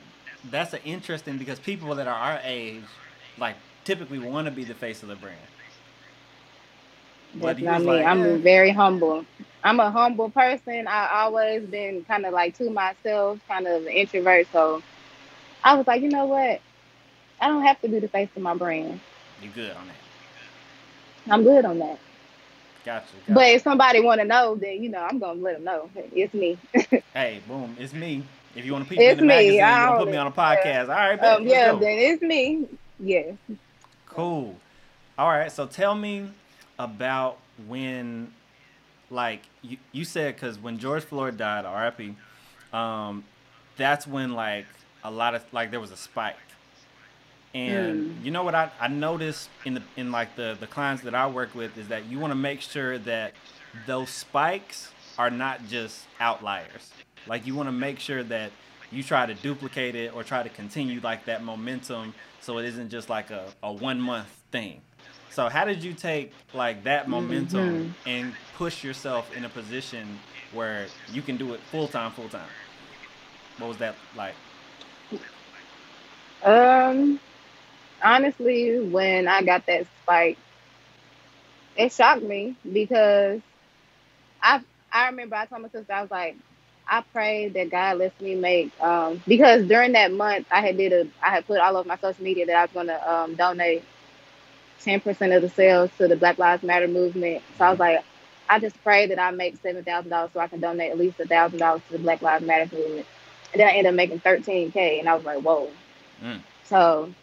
that's 0.51 0.73
an 0.73 0.81
interesting 0.85 1.37
because 1.37 1.59
people 1.59 1.95
that 1.95 2.07
are 2.07 2.13
our 2.13 2.39
age, 2.43 2.83
like 3.37 3.55
typically 3.83 4.19
want 4.19 4.45
to 4.45 4.51
be 4.51 4.63
the 4.63 4.73
face 4.73 5.03
of 5.03 5.09
the 5.09 5.15
brand. 5.15 5.37
That's 7.35 7.59
not 7.61 7.81
me. 7.81 7.87
Like, 7.87 8.05
I'm 8.05 8.19
yeah. 8.19 8.37
very 8.37 8.71
humble. 8.71 9.25
I'm 9.63 9.79
a 9.79 9.89
humble 9.89 10.29
person. 10.29 10.87
I 10.87 11.09
always 11.23 11.63
been 11.63 12.03
kind 12.05 12.25
of 12.25 12.33
like 12.33 12.57
to 12.57 12.69
myself, 12.69 13.39
kind 13.47 13.65
of 13.65 13.83
an 13.83 13.91
introvert. 13.91 14.47
So 14.51 14.83
I 15.63 15.75
was 15.75 15.87
like, 15.87 16.01
you 16.01 16.09
know 16.09 16.25
what? 16.25 16.61
I 17.39 17.47
don't 17.47 17.63
have 17.63 17.81
to 17.81 17.87
be 17.87 17.99
the 17.99 18.07
face 18.07 18.29
of 18.35 18.41
my 18.41 18.55
brand. 18.55 18.99
You 19.41 19.49
good 19.49 19.71
on 19.71 19.87
that? 19.87 21.33
I'm 21.33 21.43
good 21.43 21.65
on 21.65 21.79
that. 21.79 21.99
Gotcha, 22.85 23.05
gotcha. 23.25 23.33
But 23.33 23.47
if 23.47 23.61
somebody 23.63 24.01
want 24.01 24.21
to 24.21 24.27
know, 24.27 24.55
then 24.55 24.83
you 24.83 24.89
know 24.89 24.99
I'm 24.99 25.19
gonna 25.19 25.41
let 25.41 25.55
them 25.55 25.63
know. 25.63 25.89
It's 25.95 26.33
me. 26.33 26.57
hey, 27.13 27.41
boom! 27.47 27.75
It's 27.79 27.93
me. 27.93 28.23
If 28.55 28.65
you 28.65 28.73
want 28.73 28.85
to 28.85 28.89
put 28.89 28.97
me 28.97 29.09
in 29.09 29.17
the 29.17 29.23
magazine, 29.23 29.55
you 29.55 29.97
put 29.97 30.11
me 30.11 30.17
on 30.17 30.27
a 30.27 30.31
podcast. 30.31 30.89
All 30.89 30.95
right, 30.95 31.19
um, 31.23 31.47
yeah, 31.47 31.71
go. 31.71 31.79
then 31.79 31.97
it's 31.97 32.21
me. 32.21 32.67
Yes. 32.99 33.35
Cool. 34.07 34.55
All 35.17 35.29
right, 35.29 35.51
so 35.51 35.65
tell 35.65 35.95
me 35.95 36.29
about 36.77 37.39
when, 37.67 38.31
like 39.09 39.41
you, 39.61 39.77
you 39.91 40.05
said, 40.05 40.35
because 40.35 40.59
when 40.59 40.77
George 40.77 41.03
Floyd 41.03 41.37
died, 41.37 41.65
R.I.P. 41.65 42.15
Um, 42.71 43.23
that's 43.77 44.05
when 44.07 44.33
like 44.33 44.65
a 45.03 45.11
lot 45.11 45.35
of 45.35 45.43
like 45.51 45.71
there 45.71 45.79
was 45.79 45.91
a 45.91 45.97
spike. 45.97 46.35
And 47.53 48.11
mm. 48.11 48.25
you 48.25 48.31
know 48.31 48.43
what 48.43 48.55
I, 48.55 48.71
I 48.79 48.87
noticed 48.87 49.49
in 49.65 49.75
the 49.75 49.83
in 49.95 50.11
like 50.11 50.35
the 50.35 50.57
the 50.59 50.67
clients 50.67 51.03
that 51.03 51.13
I 51.13 51.27
work 51.27 51.53
with 51.53 51.77
is 51.77 51.87
that 51.89 52.05
you 52.05 52.19
want 52.19 52.31
to 52.31 52.35
make 52.35 52.61
sure 52.61 52.97
that 52.99 53.33
those 53.85 54.09
spikes 54.09 54.91
are 55.17 55.29
not 55.29 55.67
just 55.67 56.05
outliers. 56.19 56.91
Like 57.27 57.45
you 57.45 57.55
want 57.55 57.67
to 57.67 57.73
make 57.73 57.99
sure 57.99 58.23
that 58.23 58.51
you 58.91 59.03
try 59.03 59.25
to 59.25 59.33
duplicate 59.33 59.95
it 59.95 60.15
or 60.15 60.23
try 60.23 60.43
to 60.43 60.49
continue 60.49 60.99
like 61.01 61.25
that 61.25 61.43
momentum 61.43 62.13
so 62.41 62.57
it 62.57 62.65
isn't 62.65 62.89
just 62.89 63.09
like 63.09 63.31
a, 63.31 63.45
a 63.63 63.71
one 63.71 63.99
month 63.99 64.27
thing. 64.51 64.81
So 65.31 65.49
how 65.49 65.65
did 65.65 65.83
you 65.83 65.93
take 65.93 66.31
like 66.53 66.83
that 66.83 67.09
momentum 67.09 67.85
mm-hmm. 67.85 68.09
and 68.09 68.33
push 68.55 68.83
yourself 68.83 69.35
in 69.35 69.45
a 69.45 69.49
position 69.49 70.19
where 70.51 70.85
you 71.11 71.23
can 71.23 71.37
do 71.37 71.53
it 71.53 71.59
full 71.71 71.87
time, 71.87 72.11
full 72.11 72.29
time? 72.29 72.47
What 73.57 73.69
was 73.69 73.77
that 73.77 73.95
like? 74.15 74.35
Um, 76.43 77.19
honestly, 78.03 78.79
when 78.79 79.27
I 79.27 79.41
got 79.41 79.65
that 79.65 79.87
spike, 80.03 80.37
it 81.75 81.91
shocked 81.91 82.21
me 82.21 82.55
because 82.71 83.41
I 84.41 84.61
I 84.91 85.07
remember 85.07 85.35
I 85.35 85.45
told 85.45 85.63
my 85.63 85.69
sister 85.69 85.91
I 85.91 86.01
was 86.01 86.11
like, 86.11 86.35
I 86.87 87.03
pray 87.13 87.49
that 87.49 87.69
God 87.69 87.97
lets 87.97 88.19
me 88.19 88.35
make 88.35 88.79
um, 88.81 89.21
because 89.27 89.67
during 89.67 89.93
that 89.93 90.11
month 90.11 90.47
I 90.51 90.61
had 90.61 90.77
did 90.77 90.93
a 90.93 91.07
I 91.21 91.29
had 91.29 91.47
put 91.47 91.59
all 91.59 91.77
over 91.77 91.87
my 91.87 91.97
social 91.97 92.23
media 92.23 92.45
that 92.45 92.55
I 92.55 92.61
was 92.63 92.71
gonna 92.71 93.01
um, 93.05 93.35
donate 93.35 93.83
ten 94.81 94.99
percent 94.99 95.33
of 95.33 95.41
the 95.41 95.49
sales 95.49 95.89
to 95.97 96.07
the 96.07 96.15
Black 96.15 96.37
Lives 96.37 96.63
Matter 96.63 96.87
movement. 96.87 97.41
So 97.57 97.65
I 97.65 97.69
was 97.69 97.79
like, 97.79 98.03
I 98.49 98.59
just 98.59 98.81
pray 98.83 99.07
that 99.07 99.19
I 99.19 99.31
make 99.31 99.57
seven 99.61 99.83
thousand 99.83 100.09
dollars 100.09 100.31
so 100.33 100.39
I 100.39 100.47
can 100.47 100.59
donate 100.59 100.91
at 100.91 100.97
least 100.97 101.19
a 101.19 101.27
thousand 101.27 101.59
dollars 101.59 101.81
to 101.87 101.93
the 101.93 102.03
Black 102.03 102.21
Lives 102.21 102.45
Matter 102.45 102.75
movement. 102.75 103.07
And 103.53 103.61
then 103.61 103.67
I 103.67 103.71
ended 103.71 103.87
up 103.87 103.95
making 103.95 104.19
thirteen 104.19 104.71
K 104.71 104.99
and 104.99 105.07
I 105.07 105.15
was 105.15 105.23
like, 105.25 105.39
Whoa. 105.41 105.69
Mm. 106.21 106.41
So 106.65 107.13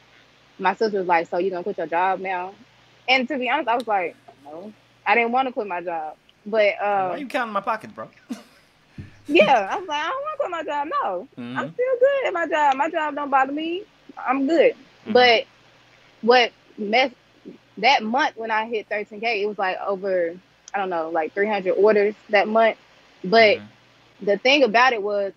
my 0.59 0.75
sister 0.75 0.99
was 0.99 1.07
like, 1.07 1.29
So 1.29 1.39
you 1.39 1.51
gonna 1.51 1.63
quit 1.63 1.79
your 1.79 1.87
job 1.87 2.21
now? 2.21 2.55
And 3.09 3.29
to 3.29 3.39
be 3.39 3.51
honest, 3.51 3.69
I 3.69 3.77
was 3.77 3.87
like, 3.87 4.17
No. 4.45 4.73
I 5.07 5.15
didn't 5.15 5.33
want 5.33 5.49
to 5.49 5.53
quit 5.53 5.67
my 5.67 5.83
job. 5.83 6.17
But 6.47 6.75
um, 6.81 7.09
why 7.09 7.11
are 7.11 7.19
you 7.19 7.27
counting 7.27 7.53
my 7.53 7.61
pockets, 7.61 7.93
bro? 7.93 8.09
yeah, 9.31 9.69
I 9.71 9.79
was 9.79 9.89
like, 9.89 10.03
I 10.03 10.09
don't 10.09 10.23
want 10.23 10.33
to 10.33 10.37
quit 10.39 10.51
my 10.51 10.63
job. 10.65 10.89
No, 10.89 11.29
mm-hmm. 11.39 11.59
I'm 11.59 11.73
still 11.73 11.95
good 11.99 12.27
at 12.27 12.33
my 12.33 12.47
job. 12.47 12.77
My 12.77 12.91
job 12.91 13.15
don't 13.15 13.31
bother 13.31 13.53
me. 13.53 13.85
I'm 14.17 14.47
good. 14.47 14.73
Mm-hmm. 14.73 15.13
But 15.13 15.45
what 16.23 16.53
mess 16.77 17.13
that 17.79 18.03
month 18.03 18.37
when 18.37 18.51
I 18.51 18.67
hit 18.67 18.89
13k, 18.89 19.43
it 19.43 19.47
was 19.47 19.59
like 19.59 19.79
over 19.87 20.35
I 20.75 20.79
don't 20.79 20.91
know, 20.91 21.11
like 21.11 21.35
300 21.35 21.73
orders 21.73 22.15
that 22.29 22.49
month. 22.49 22.77
But 23.25 23.59
mm-hmm. 23.59 24.27
the 24.27 24.39
thing 24.39 24.63
about 24.63 24.93
it 24.93 25.03
was 25.03 25.33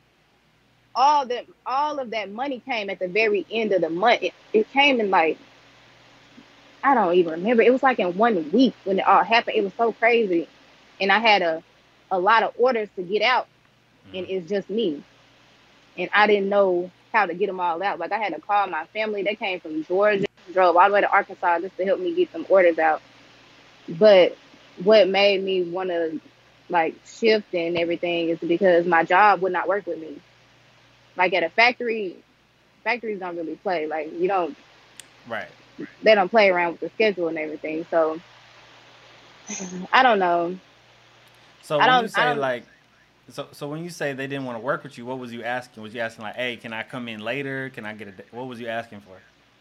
all 0.95 1.25
that 1.27 1.45
all 1.65 1.99
of 1.99 2.11
that 2.11 2.31
money 2.31 2.59
came 2.59 2.89
at 2.89 2.99
the 2.99 3.07
very 3.07 3.45
end 3.51 3.71
of 3.71 3.81
the 3.81 3.89
month. 3.89 4.23
It, 4.23 4.33
it 4.53 4.71
came 4.71 4.99
in 4.99 5.09
like 5.09 5.37
I 6.83 6.93
don't 6.93 7.15
even 7.15 7.31
remember. 7.33 7.63
It 7.63 7.71
was 7.71 7.81
like 7.81 7.99
in 7.99 8.17
one 8.17 8.51
week 8.51 8.73
when 8.83 8.99
it 8.99 9.07
all 9.07 9.23
happened. 9.23 9.55
It 9.55 9.63
was 9.63 9.73
so 9.77 9.93
crazy, 9.93 10.49
and 10.99 11.11
I 11.11 11.19
had 11.19 11.41
a 11.41 11.63
a 12.11 12.19
lot 12.19 12.43
of 12.43 12.53
orders 12.57 12.89
to 12.95 13.01
get 13.01 13.21
out, 13.21 13.47
mm-hmm. 14.07 14.17
and 14.17 14.29
it's 14.29 14.49
just 14.49 14.69
me, 14.69 15.03
and 15.97 16.09
I 16.13 16.27
didn't 16.27 16.49
know 16.49 16.91
how 17.11 17.25
to 17.25 17.33
get 17.33 17.47
them 17.47 17.59
all 17.59 17.81
out. 17.81 17.99
Like 17.99 18.11
I 18.11 18.17
had 18.17 18.33
to 18.33 18.41
call 18.41 18.67
my 18.67 18.85
family. 18.87 19.23
They 19.23 19.35
came 19.35 19.59
from 19.59 19.83
Georgia, 19.85 20.25
drove 20.51 20.75
all 20.75 20.87
the 20.87 20.93
way 20.93 21.01
to 21.01 21.11
Arkansas 21.11 21.59
just 21.59 21.77
to 21.77 21.85
help 21.85 21.99
me 21.99 22.13
get 22.13 22.31
some 22.31 22.45
orders 22.49 22.79
out. 22.79 23.01
But 23.87 24.35
what 24.83 25.07
made 25.07 25.43
me 25.43 25.63
want 25.63 25.89
to 25.89 26.19
like 26.69 26.95
shift 27.05 27.53
and 27.53 27.77
everything 27.77 28.29
is 28.29 28.39
because 28.39 28.85
my 28.85 29.03
job 29.03 29.41
would 29.41 29.53
not 29.53 29.67
work 29.67 29.85
with 29.85 29.99
me. 29.99 30.19
Like 31.15 31.33
at 31.33 31.43
a 31.43 31.49
factory, 31.49 32.17
factories 32.83 33.19
don't 33.19 33.37
really 33.37 33.55
play. 33.57 33.87
Like 33.87 34.11
you 34.13 34.27
don't, 34.27 34.57
right? 35.27 35.47
They 36.01 36.15
don't 36.15 36.29
play 36.29 36.49
around 36.49 36.73
with 36.73 36.79
the 36.81 36.89
schedule 36.89 37.27
and 37.27 37.37
everything. 37.37 37.85
So 37.91 38.19
I 39.93 40.03
don't 40.03 40.19
know. 40.19 40.57
So 41.61 41.79
I 41.79 41.87
when 41.87 42.03
you 42.03 42.07
say 42.09 42.33
like, 42.35 42.65
so 43.29 43.47
so 43.51 43.67
when 43.67 43.83
you 43.83 43.89
say 43.89 44.13
they 44.13 44.27
didn't 44.27 44.45
want 44.45 44.57
to 44.57 44.63
work 44.63 44.83
with 44.83 44.97
you, 44.97 45.05
what 45.05 45.19
was 45.19 45.31
you 45.33 45.43
asking? 45.43 45.83
Was 45.83 45.93
you 45.93 46.01
asking 46.01 46.23
like, 46.23 46.35
hey, 46.35 46.57
can 46.57 46.73
I 46.73 46.83
come 46.83 47.07
in 47.07 47.21
later? 47.21 47.69
Can 47.69 47.85
I 47.85 47.93
get 47.93 48.07
a? 48.07 48.13
What 48.35 48.47
was 48.47 48.59
you 48.59 48.67
asking 48.67 49.01
for? 49.01 49.17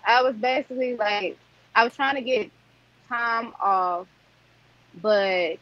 I 0.06 0.22
was 0.22 0.34
basically 0.34 0.96
like, 0.96 1.38
I 1.74 1.84
was 1.84 1.94
trying 1.94 2.16
to 2.16 2.22
get 2.22 2.50
time 3.08 3.52
off 3.60 4.08
but 5.00 5.56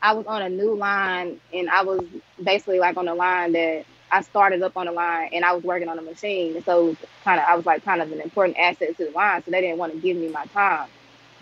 I 0.00 0.12
was 0.14 0.26
on 0.26 0.42
a 0.42 0.48
new 0.48 0.74
line 0.74 1.40
and 1.52 1.68
I 1.70 1.82
was 1.82 2.04
basically 2.42 2.78
like 2.78 2.96
on 2.96 3.06
the 3.06 3.14
line 3.14 3.52
that 3.52 3.84
I 4.10 4.20
started 4.20 4.62
up 4.62 4.76
on 4.76 4.86
the 4.86 4.92
line 4.92 5.30
and 5.32 5.44
I 5.44 5.52
was 5.52 5.64
working 5.64 5.88
on 5.88 5.98
a 5.98 6.02
machine. 6.02 6.56
And 6.56 6.64
so 6.64 6.96
kind 7.24 7.40
of 7.40 7.46
I 7.48 7.56
was 7.56 7.66
like 7.66 7.84
kind 7.84 8.02
of 8.02 8.12
an 8.12 8.20
important 8.20 8.58
asset 8.58 8.96
to 8.96 9.06
the 9.06 9.10
line. 9.10 9.42
So 9.44 9.50
they 9.50 9.60
didn't 9.60 9.78
want 9.78 9.92
to 9.92 9.98
give 9.98 10.16
me 10.16 10.28
my 10.28 10.44
time 10.46 10.88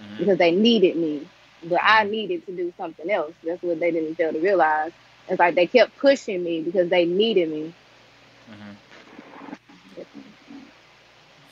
mm-hmm. 0.01 0.19
because 0.19 0.39
they 0.39 0.53
needed 0.53 0.97
me. 0.97 1.27
But 1.65 1.81
I 1.83 2.05
needed 2.05 2.47
to 2.47 2.53
do 2.53 2.73
something 2.77 3.11
else. 3.11 3.33
That's 3.45 3.63
what 3.63 3.81
they 3.81 3.91
didn't 3.91 4.15
fail 4.15 4.33
to 4.33 4.41
realize. 4.41 4.93
It's 5.29 5.39
like 5.39 5.55
they 5.55 5.67
kept 5.67 5.97
pushing 5.99 6.43
me 6.43 6.63
because 6.63 6.89
they 6.89 7.05
needed 7.05 7.51
me. 7.51 7.75
Mm-hmm. 8.51 9.97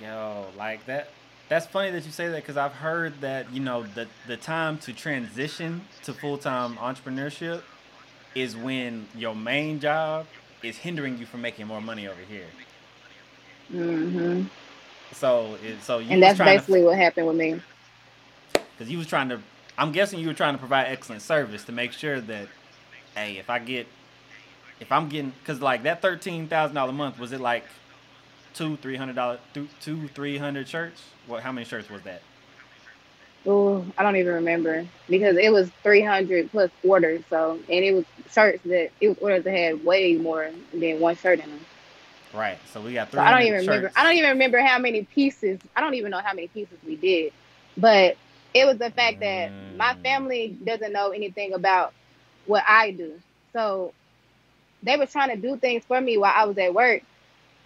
Yo, 0.02 0.46
like 0.56 0.86
that 0.86 1.10
that's 1.48 1.66
funny 1.66 1.90
that 1.90 2.04
you 2.04 2.10
say 2.10 2.28
that 2.28 2.36
because 2.36 2.56
I've 2.56 2.72
heard 2.72 3.20
that 3.20 3.52
you 3.52 3.60
know 3.60 3.82
the 3.82 4.06
the 4.26 4.36
time 4.36 4.78
to 4.78 4.92
transition 4.92 5.82
to 6.04 6.12
full 6.12 6.38
time 6.38 6.76
entrepreneurship 6.76 7.62
is 8.34 8.56
when 8.56 9.06
your 9.14 9.34
main 9.34 9.80
job 9.80 10.26
is 10.62 10.76
hindering 10.76 11.18
you 11.18 11.26
from 11.26 11.42
making 11.42 11.66
more 11.66 11.80
money 11.80 12.06
over 12.08 12.20
here. 12.28 12.46
Mm-hmm. 13.72 14.44
So 15.12 15.56
so 15.82 15.98
you 15.98 16.10
and 16.10 16.22
that's 16.22 16.38
basically 16.38 16.80
to, 16.80 16.86
what 16.86 16.98
happened 16.98 17.26
with 17.26 17.36
me. 17.36 17.60
Because 18.52 18.90
you 18.90 18.98
was 18.98 19.06
trying 19.06 19.28
to, 19.30 19.40
I'm 19.78 19.92
guessing 19.92 20.18
you 20.18 20.26
were 20.26 20.34
trying 20.34 20.54
to 20.54 20.58
provide 20.58 20.86
excellent 20.88 21.22
service 21.22 21.64
to 21.64 21.72
make 21.72 21.92
sure 21.92 22.20
that, 22.20 22.48
hey, 23.14 23.38
if 23.38 23.48
I 23.48 23.60
get, 23.60 23.86
if 24.80 24.90
I'm 24.90 25.08
getting, 25.08 25.32
because 25.40 25.62
like 25.62 25.84
that 25.84 26.02
thirteen 26.02 26.48
thousand 26.48 26.74
dollar 26.74 26.92
month 26.92 27.18
was 27.18 27.30
it 27.30 27.40
like 27.40 27.64
two, 28.54 28.76
three 28.78 28.96
hundred 28.96 29.14
dollars, 29.14 29.38
two, 29.80 30.08
three 30.08 30.36
hundred 30.36 30.68
shirts. 30.68 31.02
What? 31.28 31.44
How 31.44 31.52
many 31.52 31.64
shirts 31.64 31.88
was 31.88 32.02
that? 32.02 32.22
Oh, 33.46 33.86
I 33.96 34.02
don't 34.02 34.16
even 34.16 34.34
remember 34.34 34.84
because 35.08 35.36
it 35.36 35.52
was 35.52 35.70
three 35.84 36.02
hundred 36.02 36.50
plus 36.50 36.70
orders. 36.82 37.22
So, 37.30 37.52
and 37.52 37.84
it 37.84 37.92
was 37.94 38.04
shirts 38.32 38.62
that 38.64 38.90
it 39.00 39.08
was 39.08 39.18
orders 39.18 39.44
that 39.44 39.52
had 39.52 39.84
way 39.84 40.16
more 40.16 40.50
than 40.74 40.98
one 40.98 41.14
shirt 41.14 41.38
in 41.38 41.48
them. 41.48 41.60
Right. 42.34 42.58
So 42.72 42.80
we 42.80 42.94
got. 42.94 43.12
So 43.12 43.20
I 43.20 43.30
don't 43.30 43.42
even 43.42 43.60
shirts. 43.60 43.68
remember. 43.68 43.92
I 43.94 44.02
don't 44.02 44.16
even 44.16 44.30
remember 44.30 44.60
how 44.60 44.80
many 44.80 45.04
pieces. 45.04 45.60
I 45.76 45.80
don't 45.80 45.94
even 45.94 46.10
know 46.10 46.18
how 46.18 46.34
many 46.34 46.48
pieces 46.48 46.78
we 46.84 46.96
did, 46.96 47.32
but 47.76 48.16
it 48.54 48.66
was 48.66 48.78
the 48.78 48.90
fact 48.90 49.20
that 49.20 49.50
mm. 49.50 49.76
my 49.76 49.94
family 50.02 50.56
doesn't 50.64 50.92
know 50.92 51.10
anything 51.10 51.52
about 51.52 51.92
what 52.46 52.64
I 52.66 52.90
do. 52.92 53.20
So 53.52 53.92
they 54.82 54.96
were 54.96 55.06
trying 55.06 55.30
to 55.30 55.36
do 55.36 55.56
things 55.56 55.84
for 55.84 56.00
me 56.00 56.16
while 56.18 56.32
I 56.34 56.44
was 56.44 56.58
at 56.58 56.74
work, 56.74 57.02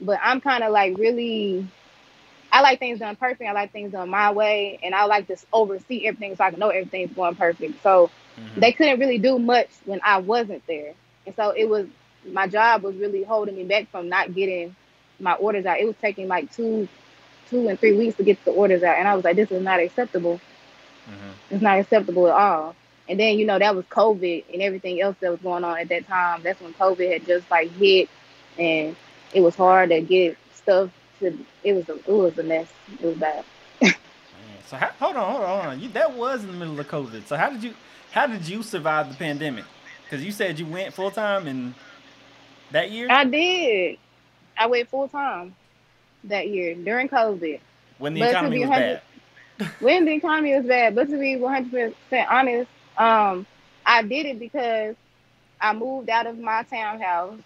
but 0.01 0.18
I'm 0.22 0.41
kind 0.41 0.64
of 0.64 0.72
like 0.72 0.97
really, 0.99 1.66
I 2.51 2.61
like 2.61 2.78
things 2.78 2.99
done 2.99 3.16
perfect. 3.16 3.49
I 3.49 3.53
like 3.53 3.72
things 3.72 3.93
done 3.93 4.09
my 4.09 4.33
way, 4.33 4.78
and 4.83 4.95
I 4.95 5.05
like 5.05 5.26
to 5.28 5.37
oversee 5.53 6.07
everything 6.07 6.37
so 6.37 6.45
I 6.45 6.51
can 6.51 6.59
know 6.59 6.70
everything's 6.70 7.12
going 7.14 7.37
perfect. 7.37 7.83
So 7.83 8.11
mm-hmm. 8.39 8.61
they 8.61 8.72
couldn't 8.72 9.01
really 9.01 9.18
do 9.18 9.39
much 9.39 9.68
when 9.85 10.01
I 10.03 10.18
wasn't 10.18 10.66
there, 10.66 10.95
and 11.26 11.35
so 11.37 11.51
it 11.51 11.68
was 11.68 11.87
my 12.30 12.47
job 12.47 12.83
was 12.83 12.97
really 12.97 13.24
holding 13.24 13.57
me 13.57 13.64
back 13.64 13.91
from 13.91 14.09
not 14.09 14.35
getting 14.35 14.76
my 15.18 15.35
orders 15.35 15.66
out. 15.66 15.80
It 15.80 15.87
was 15.87 15.97
taking 16.01 16.28
like 16.28 16.53
two, 16.53 16.89
two 17.51 17.68
and 17.68 17.78
three 17.78 17.97
weeks 17.97 18.16
to 18.16 18.22
get 18.22 18.45
the 18.45 18.53
orders 18.53 18.83
out, 18.83 18.97
and 18.97 19.09
I 19.09 19.14
was 19.14 19.24
like, 19.24 19.37
this 19.37 19.51
is 19.51 19.62
not 19.62 19.80
acceptable. 19.80 20.41
Mm-hmm. 21.09 21.55
It's 21.55 21.62
not 21.62 21.78
acceptable 21.78 22.28
at 22.28 22.34
all. 22.34 22.76
And 23.09 23.18
then 23.18 23.38
you 23.38 23.46
know 23.46 23.59
that 23.59 23.74
was 23.74 23.84
COVID 23.86 24.44
and 24.53 24.62
everything 24.62 25.00
else 25.00 25.16
that 25.20 25.30
was 25.30 25.40
going 25.40 25.64
on 25.64 25.78
at 25.78 25.88
that 25.88 26.07
time. 26.07 26.42
That's 26.42 26.61
when 26.61 26.72
COVID 26.74 27.12
had 27.12 27.26
just 27.26 27.50
like 27.50 27.70
hit, 27.72 28.09
and 28.59 28.96
it 29.34 29.40
was 29.40 29.57
hard 29.57 29.90
to 29.90 30.00
get 30.00 30.36
stuff 30.55 30.90
to. 31.20 31.36
It 31.64 31.72
was 31.72 31.88
a, 31.88 31.94
it 31.94 32.12
was 32.12 32.38
a 32.38 32.42
mess. 32.42 32.68
It 33.00 33.07
was 33.07 33.16
bad. 33.16 33.44
so 34.66 34.76
how, 34.76 34.90
hold 34.98 35.16
on, 35.16 35.30
hold 35.32 35.42
on, 35.42 35.48
hold 35.48 35.66
on. 35.72 35.80
You, 35.80 35.88
that 35.90 36.12
was 36.12 36.44
in 36.44 36.53
the 36.53 36.57
middle 36.57 36.78
of 36.78 36.88
COVID. 36.88 37.26
So 37.26 37.36
how 37.36 37.50
did 37.50 37.62
you 37.62 37.74
how 38.12 38.26
did 38.26 38.48
you 38.48 38.62
survive 38.62 39.09
the 39.09 39.16
pandemic? 39.16 39.64
Because 40.05 40.24
you 40.24 40.32
said 40.32 40.59
you 40.59 40.66
went 40.66 40.94
full 40.94 41.11
time 41.11 41.48
in 41.48 41.74
that 42.70 42.90
year. 42.90 43.09
I 43.11 43.24
did. 43.24 43.98
I 44.57 44.66
went 44.66 44.88
full 44.88 45.09
time 45.09 45.55
that 46.24 46.48
year 46.48 46.74
during 46.74 47.09
COVID. 47.09 47.61
When 47.98 48.14
the 48.14 48.20
but 48.20 48.30
economy 48.30 48.61
was 48.61 48.68
bad. 48.68 49.03
When 49.80 50.04
the 50.04 50.12
economy 50.12 50.54
was 50.54 50.66
bad, 50.66 50.94
but 50.94 51.08
to 51.08 51.18
be 51.18 51.36
one 51.36 51.52
hundred 51.54 51.94
percent 52.08 52.28
honest, 52.30 52.70
um, 52.96 53.46
I 53.84 54.02
did 54.02 54.26
it 54.26 54.38
because 54.38 54.96
I 55.60 55.72
moved 55.72 56.08
out 56.10 56.26
of 56.26 56.38
my 56.38 56.62
townhouse 56.64 57.38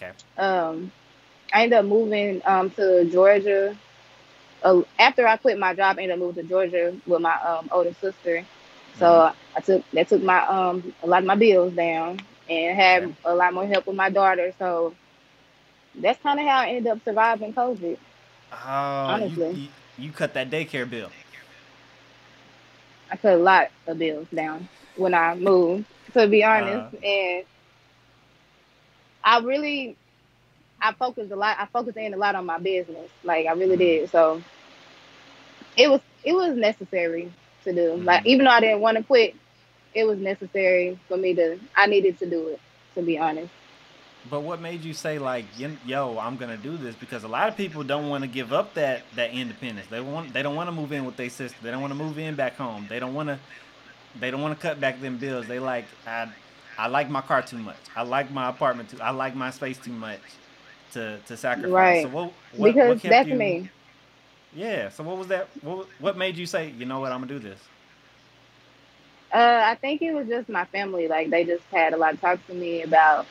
Okay. 0.00 0.12
Um, 0.36 0.92
I 1.52 1.64
ended 1.64 1.78
up 1.78 1.84
moving 1.86 2.40
um 2.44 2.70
to 2.70 3.04
Georgia. 3.10 3.76
Uh, 4.62 4.82
after 4.98 5.26
I 5.26 5.36
quit 5.36 5.58
my 5.58 5.74
job, 5.74 5.98
I 5.98 6.02
ended 6.02 6.14
up 6.14 6.20
moving 6.20 6.44
to 6.44 6.48
Georgia 6.48 6.96
with 7.06 7.20
my 7.20 7.34
um 7.36 7.68
older 7.72 7.94
sister. 7.94 8.44
So 8.98 9.06
mm-hmm. 9.06 9.56
I 9.56 9.60
took 9.60 9.90
that 9.92 10.08
took 10.08 10.22
my 10.22 10.46
um 10.46 10.94
a 11.02 11.06
lot 11.06 11.20
of 11.22 11.26
my 11.26 11.34
bills 11.36 11.72
down 11.74 12.20
and 12.48 12.76
had 12.76 13.04
okay. 13.04 13.14
a 13.24 13.34
lot 13.34 13.54
more 13.54 13.66
help 13.66 13.86
with 13.86 13.96
my 13.96 14.10
daughter. 14.10 14.52
So 14.58 14.94
that's 15.94 16.20
kind 16.22 16.38
of 16.38 16.46
how 16.46 16.60
I 16.60 16.68
ended 16.68 16.92
up 16.92 17.00
surviving 17.04 17.52
COVID. 17.52 17.98
Oh, 18.52 18.56
honestly, 18.56 19.50
you, 19.50 19.62
you, 19.62 19.68
you 19.98 20.12
cut 20.12 20.34
that 20.34 20.50
daycare 20.50 20.88
bill. 20.88 21.10
I 23.10 23.16
cut 23.16 23.34
a 23.34 23.38
lot 23.38 23.68
of 23.86 23.98
bills 23.98 24.28
down 24.34 24.68
when 24.96 25.14
I 25.14 25.34
moved, 25.34 25.86
to 26.12 26.26
be 26.26 26.44
honest, 26.44 26.94
uh, 26.94 27.06
and 27.06 27.44
I 29.24 29.40
really, 29.40 29.96
I 30.80 30.92
focused 30.92 31.32
a 31.32 31.36
lot. 31.36 31.56
I 31.58 31.66
focused 31.66 31.96
in 31.96 32.14
a 32.14 32.16
lot 32.16 32.34
on 32.34 32.46
my 32.46 32.58
business. 32.58 33.10
Like 33.24 33.46
I 33.46 33.52
really 33.52 33.76
mm-hmm. 33.76 33.78
did. 33.78 34.10
So 34.10 34.42
it 35.76 35.90
was 35.90 36.00
it 36.24 36.32
was 36.32 36.56
necessary 36.56 37.32
to 37.64 37.72
do. 37.72 37.92
Mm-hmm. 37.92 38.04
Like 38.04 38.26
even 38.26 38.44
though 38.44 38.52
I 38.52 38.60
didn't 38.60 38.80
want 38.80 38.96
to 38.98 39.02
quit, 39.02 39.34
it 39.94 40.04
was 40.04 40.18
necessary 40.18 40.98
for 41.08 41.16
me 41.16 41.34
to. 41.34 41.58
I 41.76 41.86
needed 41.86 42.18
to 42.18 42.28
do 42.28 42.48
it. 42.48 42.60
To 42.94 43.02
be 43.02 43.18
honest. 43.18 43.52
But 44.30 44.40
what 44.40 44.60
made 44.60 44.84
you 44.84 44.92
say 44.92 45.18
like, 45.18 45.46
yo, 45.86 46.18
I'm 46.18 46.36
gonna 46.36 46.56
do 46.56 46.76
this? 46.76 46.94
Because 46.94 47.24
a 47.24 47.28
lot 47.28 47.48
of 47.48 47.56
people 47.56 47.82
don't 47.82 48.08
want 48.08 48.24
to 48.24 48.28
give 48.28 48.52
up 48.52 48.74
that 48.74 49.02
that 49.16 49.32
independence. 49.32 49.88
They 49.88 50.00
want 50.00 50.32
they 50.32 50.42
don't 50.42 50.56
want 50.56 50.68
to 50.68 50.72
move 50.72 50.92
in 50.92 51.04
with 51.04 51.16
their 51.16 51.30
sister. 51.30 51.56
They 51.62 51.70
don't 51.70 51.80
want 51.80 51.92
to 51.92 51.98
move 51.98 52.18
in 52.18 52.34
back 52.34 52.56
home. 52.56 52.86
They 52.88 52.98
don't 52.98 53.14
want 53.14 53.28
to 53.28 53.38
they 54.18 54.30
don't 54.30 54.42
want 54.42 54.58
to 54.58 54.60
cut 54.60 54.80
back 54.80 55.00
them 55.00 55.18
bills. 55.18 55.46
They 55.46 55.58
like 55.58 55.86
I 56.06 56.28
I 56.76 56.88
like 56.88 57.08
my 57.10 57.20
car 57.22 57.42
too 57.42 57.58
much. 57.58 57.76
I 57.96 58.02
like 58.02 58.30
my 58.30 58.48
apartment 58.48 58.90
too. 58.90 59.00
I 59.00 59.10
like 59.10 59.34
my 59.34 59.50
space 59.50 59.78
too 59.78 59.92
much 59.92 60.20
to 60.92 61.18
to 61.26 61.36
sacrifice. 61.36 61.72
Right. 61.72 62.02
So 62.02 62.08
what, 62.08 62.32
what 62.56 62.74
because 62.74 63.02
what 63.02 63.10
that's 63.10 63.28
you, 63.28 63.34
me. 63.36 63.70
Yeah. 64.54 64.88
So 64.90 65.04
what 65.04 65.16
was 65.16 65.28
that? 65.28 65.48
What 65.62 65.88
what 66.00 66.16
made 66.16 66.36
you 66.36 66.46
say? 66.46 66.70
You 66.70 66.86
know 66.86 67.00
what? 67.00 67.12
I'm 67.12 67.20
gonna 67.20 67.32
do 67.32 67.38
this. 67.38 67.60
Uh, 69.32 69.60
I 69.64 69.74
think 69.74 70.00
it 70.00 70.12
was 70.14 70.26
just 70.26 70.48
my 70.48 70.64
family. 70.66 71.08
Like 71.08 71.30
they 71.30 71.44
just 71.44 71.64
had 71.70 71.92
a 71.92 71.96
lot 71.96 72.14
of 72.14 72.20
talks 72.20 72.46
to 72.46 72.54
me 72.54 72.82
about, 72.82 73.26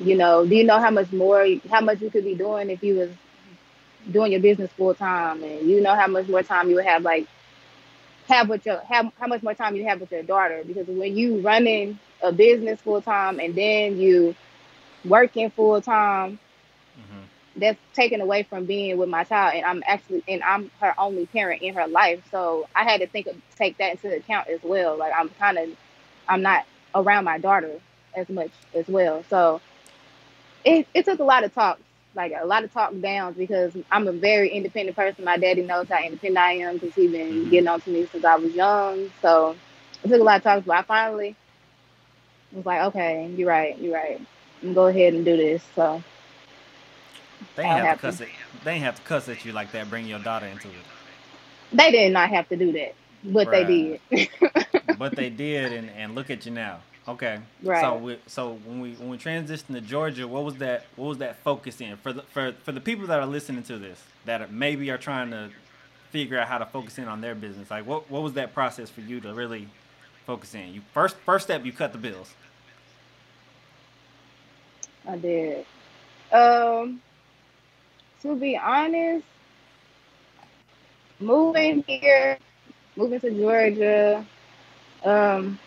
you 0.00 0.16
know, 0.16 0.46
do 0.46 0.54
you 0.56 0.64
know 0.64 0.78
how 0.80 0.90
much 0.90 1.12
more, 1.12 1.46
how 1.70 1.80
much 1.80 2.00
you 2.00 2.10
could 2.10 2.24
be 2.24 2.34
doing 2.34 2.70
if 2.70 2.82
you 2.82 2.96
was 2.96 3.10
doing 4.10 4.32
your 4.32 4.40
business 4.40 4.70
full 4.72 4.94
time, 4.94 5.42
and 5.42 5.68
you 5.68 5.80
know 5.80 5.94
how 5.94 6.06
much 6.06 6.28
more 6.28 6.42
time 6.42 6.68
you 6.70 6.76
would 6.76 6.84
have, 6.86 7.02
like, 7.02 7.26
have 8.28 8.48
with 8.48 8.64
your, 8.66 8.80
have 8.88 9.10
how 9.18 9.26
much 9.26 9.42
more 9.42 9.54
time 9.54 9.76
you 9.76 9.84
have 9.84 10.00
with 10.00 10.10
your 10.12 10.22
daughter. 10.22 10.62
Because 10.66 10.86
when 10.86 11.16
you 11.16 11.40
running 11.40 11.98
a 12.22 12.32
business 12.32 12.80
full 12.80 13.02
time 13.02 13.40
and 13.40 13.54
then 13.54 13.98
you 13.98 14.34
working 15.04 15.50
full 15.50 15.80
time, 15.80 16.38
hmm 16.96 17.24
that's 17.56 17.78
taken 17.94 18.20
away 18.20 18.42
from 18.42 18.66
being 18.66 18.96
with 18.96 19.08
my 19.08 19.24
child 19.24 19.54
and 19.54 19.64
I'm 19.64 19.82
actually 19.86 20.22
and 20.28 20.42
I'm 20.42 20.70
her 20.80 20.94
only 20.98 21.26
parent 21.26 21.62
in 21.62 21.74
her 21.74 21.86
life. 21.86 22.22
So 22.30 22.66
I 22.74 22.84
had 22.84 23.00
to 23.00 23.06
think 23.06 23.26
of 23.26 23.36
take 23.56 23.78
that 23.78 23.92
into 23.92 24.14
account 24.16 24.48
as 24.48 24.62
well. 24.62 24.96
Like 24.96 25.12
I'm 25.16 25.28
kind 25.30 25.58
of 25.58 25.68
I'm 26.28 26.42
not 26.42 26.64
around 26.94 27.24
my 27.24 27.38
daughter 27.38 27.80
as 28.16 28.28
much 28.28 28.52
as 28.74 28.88
well. 28.88 29.24
So 29.28 29.60
it 30.64 30.86
it 30.94 31.04
took 31.04 31.20
a 31.20 31.24
lot 31.24 31.44
of 31.44 31.54
talks, 31.54 31.82
like 32.14 32.32
a 32.40 32.46
lot 32.46 32.64
of 32.64 32.72
talk 32.72 32.92
downs 33.00 33.36
because 33.36 33.74
I'm 33.90 34.08
a 34.08 34.12
very 34.12 34.50
independent 34.50 34.96
person. 34.96 35.24
My 35.24 35.38
daddy 35.38 35.62
knows 35.62 35.88
how 35.88 36.02
independent 36.02 36.38
I 36.38 36.52
am 36.54 36.78
because 36.78 36.94
he's 36.94 37.10
been 37.10 37.44
hmm 37.44 37.50
getting 37.50 37.68
on 37.68 37.80
to 37.82 37.90
me 37.90 38.06
since 38.06 38.24
I 38.24 38.36
was 38.36 38.54
young. 38.54 39.12
So 39.22 39.56
it 40.04 40.08
took 40.08 40.20
a 40.20 40.24
lot 40.24 40.38
of 40.38 40.42
talks, 40.44 40.66
but 40.66 40.76
I 40.78 40.82
finally 40.82 41.36
was 42.52 42.66
like, 42.66 42.82
okay, 42.88 43.30
you're 43.36 43.48
right, 43.48 43.78
you're 43.78 43.94
right. 43.94 44.20
I'm 44.62 44.74
go 44.74 44.86
ahead 44.86 45.14
and 45.14 45.24
do 45.24 45.36
this. 45.36 45.62
So 45.74 46.02
They 47.56 47.64
ain't 47.64 47.76
have 47.76 47.90
to 47.90 47.96
cuss 47.96 48.20
it. 48.20 48.28
They 48.64 48.72
ain't 48.72 48.84
have 48.84 48.96
to 48.96 49.02
cuss 49.02 49.28
at 49.28 49.44
you 49.44 49.52
like 49.52 49.72
that. 49.72 49.90
Bring 49.90 50.06
your 50.06 50.18
daughter 50.20 50.46
into 50.46 50.68
it. 50.68 50.86
They 51.72 51.90
did 51.90 52.12
not 52.12 52.30
have 52.30 52.48
to 52.48 52.56
do 52.56 52.72
that, 52.72 52.94
but 53.24 53.50
they 53.50 53.64
did. 53.64 54.00
But 54.98 55.16
they 55.16 55.30
did, 55.30 55.72
and, 55.72 55.90
and 55.90 56.14
look 56.14 56.30
at 56.30 56.44
you 56.46 56.52
now. 56.52 56.80
Okay. 57.08 57.40
So 57.64 57.70
right. 57.70 58.00
we, 58.00 58.18
so 58.26 58.58
when 58.64 58.80
we 58.80 58.92
when 58.92 59.08
we 59.08 59.18
transitioned 59.18 59.74
to 59.74 59.80
Georgia, 59.80 60.28
what 60.28 60.44
was 60.44 60.56
that? 60.56 60.84
What 60.96 61.06
was 61.06 61.18
that 61.18 61.36
focus 61.42 61.80
in 61.80 61.96
for 61.96 62.12
the 62.12 62.22
for 62.22 62.52
for 62.64 62.72
the 62.72 62.80
people 62.80 63.06
that 63.06 63.18
are 63.20 63.26
listening 63.26 63.62
to 63.64 63.78
this 63.78 64.02
that 64.26 64.42
are, 64.42 64.48
maybe 64.48 64.90
are 64.90 64.98
trying 64.98 65.30
to 65.30 65.50
figure 66.10 66.38
out 66.38 66.48
how 66.48 66.58
to 66.58 66.66
focus 66.66 66.98
in 66.98 67.08
on 67.08 67.20
their 67.20 67.34
business? 67.34 67.70
Like, 67.70 67.86
what 67.86 68.10
what 68.10 68.22
was 68.22 68.34
that 68.34 68.52
process 68.52 68.90
for 68.90 69.00
you 69.00 69.20
to 69.20 69.32
really 69.32 69.68
focus 70.26 70.54
in? 70.54 70.74
You 70.74 70.82
first 70.92 71.16
first 71.24 71.46
step, 71.46 71.64
you 71.64 71.72
cut 71.72 71.92
the 71.92 71.98
bills. 71.98 72.34
I 75.08 75.16
did. 75.16 75.66
Um, 76.30 77.00
to 78.22 78.36
be 78.36 78.56
honest, 78.56 79.24
moving 81.18 81.82
here, 81.86 82.38
moving 82.94 83.20
to 83.20 83.30
Georgia, 83.30 84.26
um, 85.04 85.58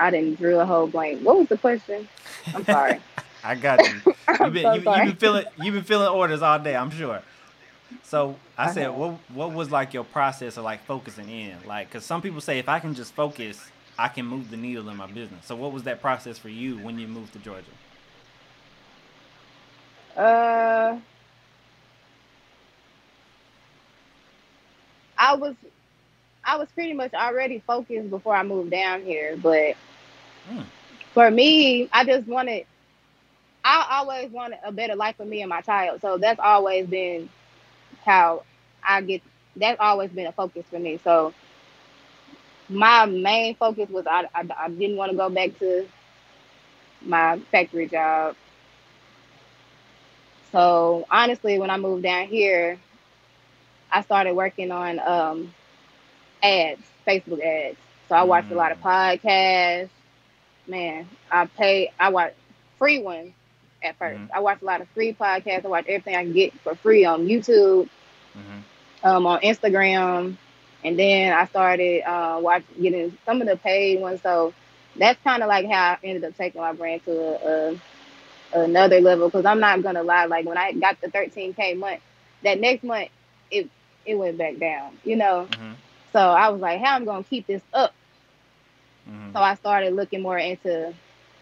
I 0.00 0.10
didn't 0.10 0.36
drew 0.36 0.58
a 0.58 0.66
whole 0.66 0.86
blank. 0.88 1.22
What 1.22 1.38
was 1.38 1.48
the 1.48 1.58
question? 1.58 2.08
I'm 2.54 2.64
sorry. 2.64 3.00
I 3.44 3.54
got 3.54 3.86
you. 3.88 4.02
You've 4.40 4.54
been 4.54 4.66
so 4.66 4.74
you, 4.74 4.80
you've 4.80 5.04
been 5.04 5.16
filling 5.16 5.46
you've 5.56 5.74
been 5.74 5.84
filling 5.84 6.08
orders 6.08 6.42
all 6.42 6.58
day. 6.58 6.76
I'm 6.76 6.90
sure. 6.90 7.22
So 8.02 8.40
I 8.58 8.66
I 8.66 8.66
said, 8.68 8.88
have. 8.88 8.94
what 8.94 9.18
what 9.28 9.52
was 9.52 9.70
like 9.70 9.94
your 9.94 10.04
process 10.04 10.56
of 10.56 10.64
like 10.64 10.84
focusing 10.86 11.28
in? 11.30 11.58
Like, 11.66 11.90
cause 11.90 12.04
some 12.04 12.22
people 12.22 12.40
say 12.40 12.58
if 12.58 12.68
I 12.68 12.80
can 12.80 12.94
just 12.94 13.14
focus, 13.14 13.70
I 13.98 14.08
can 14.08 14.26
move 14.26 14.50
the 14.50 14.56
needle 14.56 14.88
in 14.88 14.96
my 14.96 15.06
business. 15.06 15.46
So 15.46 15.56
what 15.56 15.72
was 15.72 15.84
that 15.84 16.00
process 16.00 16.38
for 16.38 16.48
you 16.48 16.78
when 16.78 16.98
you 16.98 17.08
moved 17.08 17.32
to 17.34 17.38
Georgia? 17.38 17.72
Uh, 20.16 20.98
I 25.18 25.34
was 25.36 25.54
I 26.44 26.56
was 26.56 26.68
pretty 26.72 26.94
much 26.94 27.14
already 27.14 27.62
focused 27.66 28.10
before 28.10 28.34
I 28.34 28.42
moved 28.42 28.70
down 28.70 29.02
here, 29.04 29.36
but 29.36 29.76
Mm, 30.50 30.66
for 31.14 31.30
me, 31.30 31.88
I 31.92 32.04
just 32.04 32.26
wanted 32.28 32.66
I 33.64 33.86
always 33.98 34.30
wanted 34.30 34.58
a 34.64 34.72
better 34.72 34.96
life 34.96 35.16
for 35.16 35.24
me 35.26 35.42
and 35.42 35.50
my 35.50 35.60
child. 35.62 36.00
So 36.00 36.18
that's 36.18 36.40
always 36.40 36.86
been 36.86 37.30
how 38.04 38.44
I 38.82 39.02
get 39.02 39.22
that's 39.56 39.80
always 39.80 40.10
been 40.10 40.26
a 40.26 40.32
focus 40.32 40.66
for 40.70 40.78
me. 40.78 40.98
So 40.98 41.34
my 42.68 43.06
main 43.06 43.54
focus 43.56 43.88
was 43.90 44.06
I 44.06 44.26
I, 44.34 44.46
I 44.58 44.68
didn't 44.70 44.96
want 44.96 45.10
to 45.12 45.16
go 45.16 45.28
back 45.30 45.58
to 45.58 45.86
my 47.02 47.38
factory 47.50 47.86
job. 47.88 48.36
So 50.52 51.06
honestly, 51.10 51.58
when 51.58 51.70
I 51.70 51.76
moved 51.76 52.02
down 52.04 52.26
here, 52.26 52.78
I 53.90 54.02
started 54.02 54.34
working 54.34 54.70
on 54.72 54.98
um, 55.00 55.54
ads, 56.42 56.82
Facebook 57.06 57.42
ads. 57.44 57.78
So 58.08 58.16
I 58.16 58.22
watched 58.24 58.50
a 58.50 58.54
lot 58.54 58.72
of 58.72 58.80
mm, 58.80 58.82
podcasts. 58.82 59.90
Man, 60.70 61.08
I 61.30 61.46
pay. 61.46 61.92
I 61.98 62.10
watch 62.10 62.34
free 62.78 63.00
ones 63.02 63.32
at 63.82 63.96
first. 63.98 64.20
mm-hmm, 64.20 64.34
I 64.34 64.40
watched 64.40 64.62
a 64.62 64.66
lot 64.66 64.80
of 64.80 64.88
free 64.90 65.12
podcasts. 65.14 65.64
I 65.64 65.68
watched 65.68 65.88
everything 65.88 66.16
I 66.16 66.24
can 66.24 66.32
get 66.32 66.54
for 66.60 66.74
free 66.76 67.04
on 67.04 67.26
YouTube, 67.26 67.88
mm-hmm, 68.36 68.60
um, 69.04 69.26
on 69.26 69.40
Instagram, 69.40 70.36
and 70.84 70.98
then 70.98 71.32
I 71.32 71.46
started 71.46 72.02
uh, 72.02 72.38
watch 72.40 72.64
getting 72.80 73.16
some 73.26 73.40
of 73.42 73.48
the 73.48 73.56
paid 73.56 74.00
ones. 74.00 74.22
So 74.22 74.54
that's 74.96 75.20
kind 75.22 75.42
of 75.42 75.48
like 75.48 75.66
how 75.66 75.92
I 75.92 75.98
ended 76.04 76.24
up 76.24 76.36
taking 76.36 76.60
my 76.60 76.72
brand 76.72 77.04
to 77.04 77.12
a, 77.12 77.80
a, 78.54 78.62
another 78.64 79.00
level. 79.00 79.28
Because 79.28 79.46
I'm 79.46 79.60
not 79.60 79.82
gonna 79.82 80.02
lie, 80.02 80.26
like 80.26 80.46
when 80.46 80.58
I 80.58 80.72
got 80.72 81.00
the 81.00 81.08
13k 81.08 81.74
month, 81.74 82.00
that 82.42 82.60
next 82.60 82.84
month 82.84 83.10
it 83.50 83.68
it 84.06 84.14
went 84.16 84.38
back 84.38 84.58
down. 84.58 84.98
You 85.04 85.16
know, 85.16 85.48
mm-hmm, 85.50 85.72
so 86.12 86.20
I 86.20 86.48
was 86.50 86.60
like, 86.60 86.80
how 86.80 86.96
am 86.96 87.02
I 87.02 87.06
gonna 87.06 87.24
keep 87.24 87.46
this 87.46 87.62
up? 87.72 87.94
Mm-hmm, 89.10 89.32
So 89.34 89.40
I 89.42 89.54
started 89.56 89.94
looking 89.94 90.22
more 90.22 90.38
into 90.38 90.94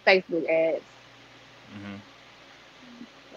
Facebook 0.06 0.48
ads. 0.48 0.84
mm-hmm. 1.76 1.96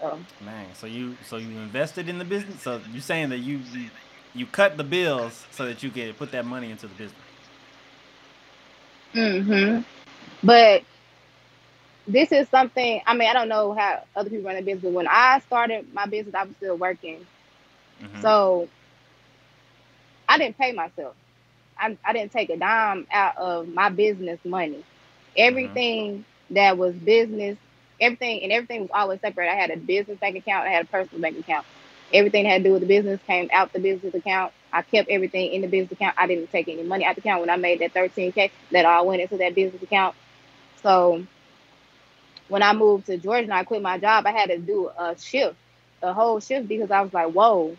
So 0.00 0.20
Man, 0.40 0.74
so 0.74 0.86
you 0.86 1.16
so 1.22 1.38
you 1.38 1.58
invested 1.60 2.08
in 2.08 2.18
the 2.18 2.24
business. 2.24 2.62
So 2.62 2.82
you're 2.92 3.02
saying 3.02 3.30
that 3.30 3.38
you, 3.38 3.62
you 4.34 4.46
cut 4.46 4.76
the 4.78 4.84
bills 4.84 5.46
so 5.50 5.66
that 5.66 5.82
you 5.82 5.90
could 5.90 6.16
put 6.18 6.32
that 6.32 6.46
money 6.46 6.70
into 6.70 6.88
the 6.88 6.94
business. 6.94 7.22
hmm 9.14 9.80
But 10.42 10.82
this 12.06 12.32
is 12.32 12.48
something. 12.50 13.02
I 13.06 13.14
mean, 13.14 13.28
I 13.28 13.34
don't 13.34 13.48
know 13.48 13.74
how 13.74 14.04
other 14.16 14.30
people 14.30 14.46
run 14.46 14.54
their 14.56 14.64
business. 14.64 14.84
But 14.84 14.92
when 14.92 15.08
I 15.08 15.40
started 15.40 15.92
my 15.94 16.06
business, 16.06 16.34
I 16.34 16.44
was 16.44 16.56
still 16.56 16.76
working, 16.76 17.26
Mm-hmm, 18.02 18.22
so 18.22 18.68
I 20.28 20.38
didn't 20.38 20.58
pay 20.58 20.72
myself. 20.72 21.14
I, 21.82 21.98
I 22.04 22.14
didn't 22.14 22.32
take 22.32 22.50
a 22.50 22.58
dime 22.58 23.08
out 23.12 23.36
of 23.38 23.68
my 23.68 23.90
business 23.90 24.40
money. 24.44 24.84
mm-hmm, 25.48 25.76
Everything 25.76 26.26
that 26.50 26.78
was 26.78 26.96
business, 26.96 27.58
everything 28.00 28.42
and 28.44 28.52
everything 28.52 28.82
was 28.82 28.90
always 28.94 29.20
separate. 29.20 29.50
I 29.50 29.56
had 29.56 29.70
a 29.70 29.78
business 29.78 30.18
bank 30.20 30.36
account. 30.36 30.66
I 30.66 30.70
had 30.70 30.84
a 30.86 30.88
personal 30.88 31.22
bank 31.22 31.38
account. 31.38 31.66
Everything 32.12 32.44
that 32.44 32.50
had 32.50 32.64
to 32.64 32.70
do 32.70 32.72
with 32.74 32.82
the 32.82 32.88
business 32.88 33.20
came 33.26 33.50
out 33.52 33.72
the 33.72 33.80
business 33.80 34.14
account. 34.14 34.52
I 34.72 34.82
kept 34.82 35.10
everything 35.10 35.52
in 35.52 35.62
the 35.62 35.68
business 35.68 35.92
account. 35.92 36.16
I 36.18 36.26
didn't 36.28 36.50
take 36.50 36.68
any 36.68 36.84
money 36.84 37.04
out 37.04 37.16
the 37.16 37.20
account 37.22 37.40
when 37.40 37.50
I 37.50 37.56
made 37.56 37.80
that 37.80 37.94
13k. 37.94 38.52
That 38.72 38.86
all 38.86 39.06
went 39.06 39.22
into 39.22 39.38
that 39.38 39.54
business 39.54 39.82
account. 39.82 40.16
So 40.82 41.26
when 42.48 42.62
I 42.62 42.72
moved 42.74 43.06
to 43.06 43.18
Georgia 43.18 43.44
and 43.44 43.54
I 43.54 43.64
quit 43.64 43.82
my 43.82 43.98
job, 43.98 44.26
I 44.26 44.32
had 44.32 44.50
to 44.50 44.58
do 44.58 44.90
a 44.98 45.16
shift, 45.18 45.56
a 46.02 46.12
whole 46.14 46.40
shift 46.40 46.68
because 46.68 46.90
I 46.90 47.02
was 47.02 47.12
like, 47.12 47.32
whoa, 47.32 47.76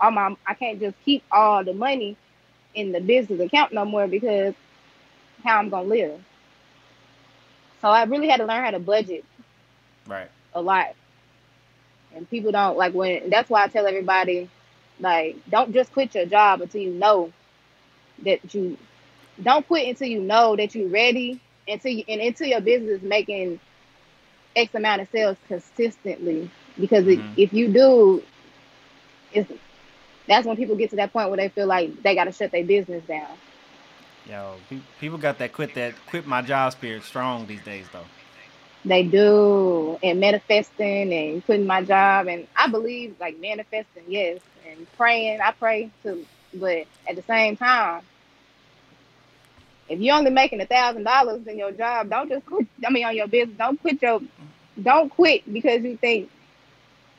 all 0.00 0.10
my 0.12 0.36
I 0.46 0.54
can't 0.54 0.80
just 0.80 0.96
keep 1.04 1.24
all 1.32 1.64
the 1.64 1.74
money 1.74 2.16
in 2.74 2.92
the 2.92 3.00
business 3.00 3.40
account 3.40 3.72
no 3.72 3.84
more 3.84 4.06
because 4.06 4.54
how 5.44 5.58
I'm 5.58 5.68
gonna 5.70 5.88
live. 5.88 6.20
So 7.80 7.88
I 7.88 8.04
really 8.04 8.28
had 8.28 8.38
to 8.38 8.46
learn 8.46 8.64
how 8.64 8.70
to 8.70 8.78
budget 8.78 9.24
right. 10.06 10.30
a 10.54 10.60
lot. 10.60 10.94
And 12.14 12.28
people 12.28 12.52
don't 12.52 12.76
like 12.76 12.94
when 12.94 13.30
that's 13.30 13.50
why 13.50 13.64
I 13.64 13.68
tell 13.68 13.86
everybody 13.86 14.48
like 15.00 15.36
don't 15.48 15.72
just 15.72 15.92
quit 15.92 16.14
your 16.14 16.26
job 16.26 16.60
until 16.60 16.80
you 16.80 16.92
know 16.92 17.32
that 18.24 18.54
you 18.54 18.76
don't 19.42 19.66
quit 19.66 19.88
until 19.88 20.08
you 20.08 20.20
know 20.20 20.56
that 20.56 20.74
you're 20.74 20.88
ready 20.88 21.40
until 21.68 21.92
you 21.92 22.04
and 22.08 22.20
until 22.20 22.48
your 22.48 22.60
business 22.60 23.02
is 23.02 23.02
making 23.02 23.60
X 24.56 24.74
amount 24.74 25.00
of 25.02 25.08
sales 25.08 25.36
consistently. 25.46 26.50
Because 26.78 27.06
Mm-hmm. 27.06 27.34
if 27.36 27.52
you 27.52 27.68
do, 27.68 28.22
it's 29.32 29.50
that's 30.28 30.46
when 30.46 30.56
people 30.56 30.76
get 30.76 30.90
to 30.90 30.96
that 30.96 31.12
point 31.12 31.30
where 31.30 31.38
they 31.38 31.48
feel 31.48 31.66
like 31.66 32.02
they 32.02 32.14
got 32.14 32.24
to 32.24 32.32
shut 32.32 32.52
their 32.52 32.64
business 32.64 33.02
down. 33.06 33.26
Yo, 34.28 34.56
people 35.00 35.16
got 35.16 35.38
that 35.38 35.52
quit 35.52 35.74
that 35.74 35.94
quit 36.06 36.26
my 36.26 36.42
job 36.42 36.70
spirit 36.72 37.02
strong 37.02 37.46
these 37.46 37.62
days 37.62 37.86
though. 37.92 38.04
They 38.84 39.02
do, 39.02 39.98
and 40.02 40.20
manifesting 40.20 41.12
and 41.12 41.44
quitting 41.44 41.66
my 41.66 41.82
job, 41.82 42.28
and 42.28 42.46
I 42.54 42.68
believe 42.68 43.16
like 43.18 43.40
manifesting, 43.40 44.04
yes, 44.06 44.38
and 44.68 44.86
praying. 44.96 45.40
I 45.40 45.50
pray 45.52 45.90
too, 46.02 46.26
but 46.54 46.86
at 47.08 47.16
the 47.16 47.22
same 47.22 47.56
time, 47.56 48.02
if 49.88 49.98
you're 49.98 50.14
only 50.14 50.30
making 50.30 50.60
a 50.60 50.66
thousand 50.66 51.04
dollars 51.04 51.46
in 51.46 51.58
your 51.58 51.72
job, 51.72 52.10
don't 52.10 52.28
just 52.28 52.44
quit. 52.44 52.66
I 52.86 52.90
mean, 52.90 53.06
on 53.06 53.16
your 53.16 53.28
business, 53.28 53.56
don't 53.56 53.80
quit 53.80 54.00
your, 54.02 54.20
don't 54.80 55.08
quit 55.08 55.50
because 55.50 55.82
you 55.82 55.96
think, 55.96 56.30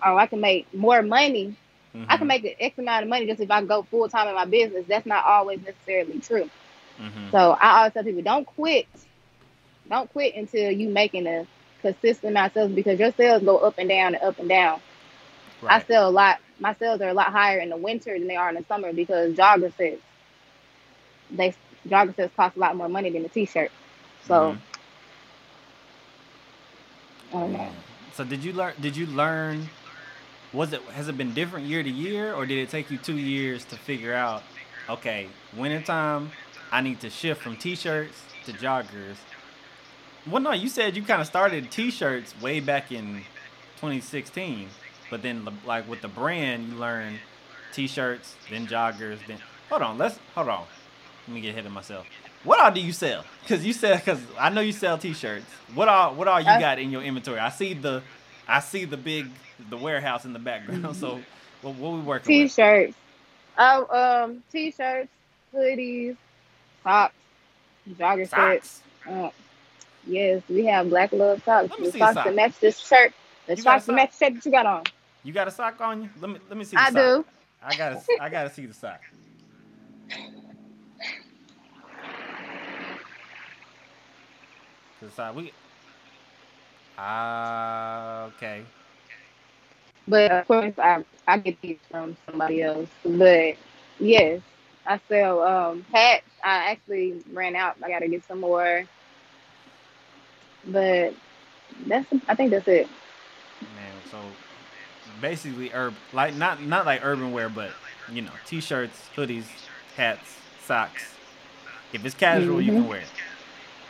oh, 0.05 0.16
I 0.16 0.28
can 0.28 0.39
make 0.39 0.72
more 0.74 1.01
money 1.01 1.55
I 2.07 2.17
can 2.17 2.27
make 2.27 2.43
the 2.43 2.55
X 2.59 2.77
amount 2.77 3.03
of 3.03 3.09
money 3.09 3.25
just 3.27 3.39
if 3.41 3.51
I 3.51 3.63
go 3.63 3.83
full 3.83 4.09
time 4.09 4.27
in 4.27 4.35
my 4.35 4.45
business. 4.45 4.85
That's 4.87 5.05
not 5.05 5.25
always 5.25 5.59
necessarily 5.61 6.19
true. 6.19 6.49
Mhm. 6.99 7.31
So 7.31 7.57
I 7.59 7.79
always 7.79 7.93
tell 7.93 8.03
people, 8.03 8.21
don't 8.21 8.45
quit. 8.45 8.87
Don't 9.89 10.11
quit 10.11 10.35
until 10.35 10.71
you 10.71 10.89
making 10.89 11.27
a 11.27 11.47
consistent 11.81 12.31
amount 12.31 12.47
of 12.47 12.53
sales 12.53 12.71
because 12.71 12.99
your 12.99 13.11
sales 13.11 13.43
go 13.43 13.57
up 13.57 13.77
and 13.77 13.89
down 13.89 14.15
and 14.15 14.23
up 14.23 14.39
and 14.39 14.49
down. 14.49 14.81
I 15.67 15.79
sell 15.81 16.09
a 16.09 16.11
lot. 16.11 16.39
My 16.59 16.73
sales 16.75 17.01
are 17.01 17.09
a 17.09 17.13
lot 17.13 17.27
higher 17.31 17.59
in 17.59 17.69
the 17.69 17.77
winter 17.77 18.17
than 18.17 18.27
they 18.27 18.35
are 18.35 18.49
in 18.49 18.55
the 18.55 18.63
summer 18.63 18.93
because 18.93 19.35
jogger 19.35 19.73
sets. 19.75 20.01
They 21.31 21.53
jogger 21.87 22.15
sets 22.15 22.35
cost 22.35 22.55
a 22.57 22.59
lot 22.59 22.75
more 22.75 22.89
money 22.89 23.09
than 23.09 23.25
a 23.25 23.29
t-shirt. 23.29 23.71
So 24.23 24.53
Mhm. 24.53 24.59
I 27.33 27.39
don't 27.39 27.53
know. 27.53 27.69
So 28.13 28.23
did 28.23 28.43
you 28.43 28.53
learn? 28.53 28.73
Did 28.79 28.97
you 28.97 29.05
learn? 29.05 29.69
Was 30.52 30.74
it 30.74 30.82
has 30.84 31.08
it 31.08 31.18
been 31.18 31.34
different 31.34 31.68
year 31.68 31.84
to 31.84 31.89
year, 31.89 32.34
or 32.34 32.45
did 32.45 32.58
it 32.58 32.70
take 32.70 32.89
you 32.89 32.97
two 32.97 33.18
years 33.18 33.66
to 33.66 33.76
figure 33.76 34.14
out? 34.14 34.41
Okay, 34.89 35.28
wintertime, 35.56 36.32
I 36.72 36.82
need 36.82 37.00
to 37.02 37.10
shift 37.12 37.41
from 37.41 37.56
t-shirts 37.56 38.24
to 38.45 38.54
joggers. 38.54 39.18
Well, 40.28 40.41
no, 40.41 40.52
you 40.52 40.68
said 40.68 40.95
you 40.95 41.04
kind 41.04 41.22
of 41.22 41.28
started 41.28 41.70
t-shirts 41.70 42.39
way 42.41 42.60
back 42.60 42.91
in 42.91 43.22
2016, 43.78 44.68
but 45.10 45.22
then 45.22 45.47
like 45.66 45.88
with 45.88 46.02
the 46.02 46.08
brand, 46.08 46.70
you 46.70 46.76
learned 46.76 47.20
t-shirts, 47.74 48.36
then 48.50 48.68
joggers, 48.68 49.20
then 49.28 49.38
hold 49.70 49.84
on, 49.84 49.97
let's 49.97 50.20
hold 50.34 50.50
on. 50.50 50.66
Let 51.28 51.36
me 51.36 51.41
get 51.41 51.50
ahead 51.52 51.66
of 51.68 51.72
myself. 51.72 52.08
What 52.43 52.60
all 52.60 52.72
do 52.72 52.82
you 52.82 52.93
sell? 52.93 53.26
Cause 53.47 53.64
you 53.64 53.74
sell, 53.74 54.00
cause 54.00 54.20
I 54.39 54.50
know 54.50 54.62
you 54.62 54.72
sell 54.72 54.97
t-shirts. 54.97 55.45
What 55.76 55.88
all, 55.88 56.16
what 56.16 56.28
all 56.28 56.39
you 56.39 56.45
got 56.45 56.80
in 56.80 56.89
your 56.89 57.04
inventory? 57.04 57.39
I 57.39 57.50
see 57.50 57.74
the, 57.74 58.02
I 58.47 58.60
see 58.60 58.86
the 58.86 58.97
big, 58.97 59.30
the 59.70 59.78
warehouse 59.78 60.26
in 60.26 60.34
the 60.34 60.39
background. 60.39 60.95
So, 60.95 61.20
what, 61.62 61.76
what 61.76 61.93
we 61.93 62.01
working 62.01 62.38
with? 62.38 62.49
T-shirts. 62.49 62.95
Oh, 63.57 64.24
um, 64.26 64.43
t-shirts, 64.51 65.10
hoodies, 65.53 66.18
socks, 66.84 67.16
jogger 67.89 68.28
sets. 68.30 68.84
Uh, 69.10 69.30
yes, 70.05 70.43
we 70.49 70.66
have 70.66 70.88
Blk 70.88 71.12
Luv 71.14 71.43
socks. 71.43 71.70
Let 71.70 71.80
me 71.80 71.86
The 71.86 71.91
see 71.91 71.99
socks 71.99 72.14
sock. 72.14 72.26
that 72.26 72.36
match 72.36 72.60
this 72.60 72.80
shirt. 72.80 73.14
The 73.47 73.55
You 73.55 73.64
socks 73.64 73.86
that 73.86 73.93
match 73.93 74.12
the 74.20 74.26
shirt 74.26 74.36
that 74.36 74.45
you 74.45 74.51
got 74.51 74.66
on. 74.66 74.84
You 75.24 75.34
got 75.34 75.47
a 75.47 75.51
sock 75.51 75.82
on 75.82 76.03
you? 76.03 76.10
Let 76.22 76.32
me, 76.32 76.39
let 76.49 76.57
me 76.57 76.64
see. 76.66 76.78
The 76.78 76.86
I 76.86 76.91
sock. 76.91 76.95
do. 76.95 77.26
I 77.62 77.76
gotta, 77.76 78.01
I 78.20 78.30
gotta 78.30 78.49
see 78.49 78.66
the 78.66 78.74
sock. 78.74 79.01
The 85.01 85.10
sock. 85.12 85.36
We. 85.36 85.53
Ah, 86.97 88.26
okay. 88.26 88.64
But 90.10 90.32
of 90.32 90.47
course, 90.47 90.76
I 90.80 91.05
I 91.28 91.39
get 91.39 91.62
these 91.62 91.80
from 91.91 92.18
somebody 92.30 92.64
else. 92.64 92.89
But 93.05 93.55
yes, 93.99 94.41
I 94.88 95.01
sell 95.10 95.43
um 95.43 95.86
hats. 95.93 96.26
I 96.43 96.72
actually 96.72 97.24
ran 97.34 97.55
out. 97.57 97.78
I 97.84 97.89
gotta 97.89 98.10
get 98.10 98.26
some 98.26 98.41
more. 98.41 98.86
But 100.66 101.16
that's 101.88 102.07
I 102.28 102.36
think 102.36 102.51
that's 102.51 102.68
it. 102.68 102.89
Man, 103.76 104.03
so 104.12 104.38
basically, 105.22 105.74
urb 105.74 105.95
like 106.14 106.36
not 106.36 106.64
not 106.64 106.86
like 106.86 107.01
urban 107.05 107.32
wear, 107.34 107.49
but 107.49 107.74
you 108.07 108.24
know, 108.24 108.34
t-shirts, 108.45 109.10
hoodies, 109.18 109.45
hats, 109.97 110.41
socks. 110.60 111.16
If 111.93 112.05
it's 112.05 112.16
casual, 112.16 112.62
you 112.62 112.74
can 112.74 112.86
Mhm. 112.86 112.88
wear 112.88 113.01
it. 113.01 113.12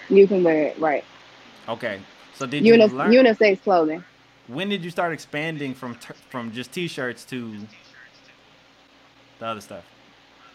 You 0.10 0.28
can 0.28 0.44
wear 0.44 0.64
it 0.68 0.80
right. 0.80 1.06
Okay. 1.70 2.02
So 2.34 2.48
did 2.48 2.68
you 2.68 2.78
Uni- 2.78 2.86
learn? 2.86 3.14
unisex 3.24 3.64
clothing. 3.64 4.06
When 4.50 4.70
did 4.70 4.84
you 4.84 4.90
start 4.90 5.14
expanding 5.14 5.74
from 5.74 5.96
t- 5.96 6.14
from 6.30 6.52
just 6.52 6.72
t-shirts 6.72 7.24
to 7.26 7.56
the 9.40 9.46
other 9.46 9.62
stuff, 9.62 9.86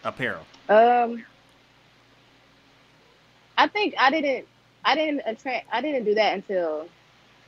apparel? 0.03 0.45
Um, 0.69 1.23
I 3.57 3.67
think 3.67 3.95
I 3.97 4.11
didn't. 4.11 4.47
I 4.83 4.95
didn't 4.95 5.21
attract. 5.25 5.67
I 5.71 5.81
didn't 5.81 6.03
do 6.05 6.15
that 6.15 6.33
until 6.35 6.87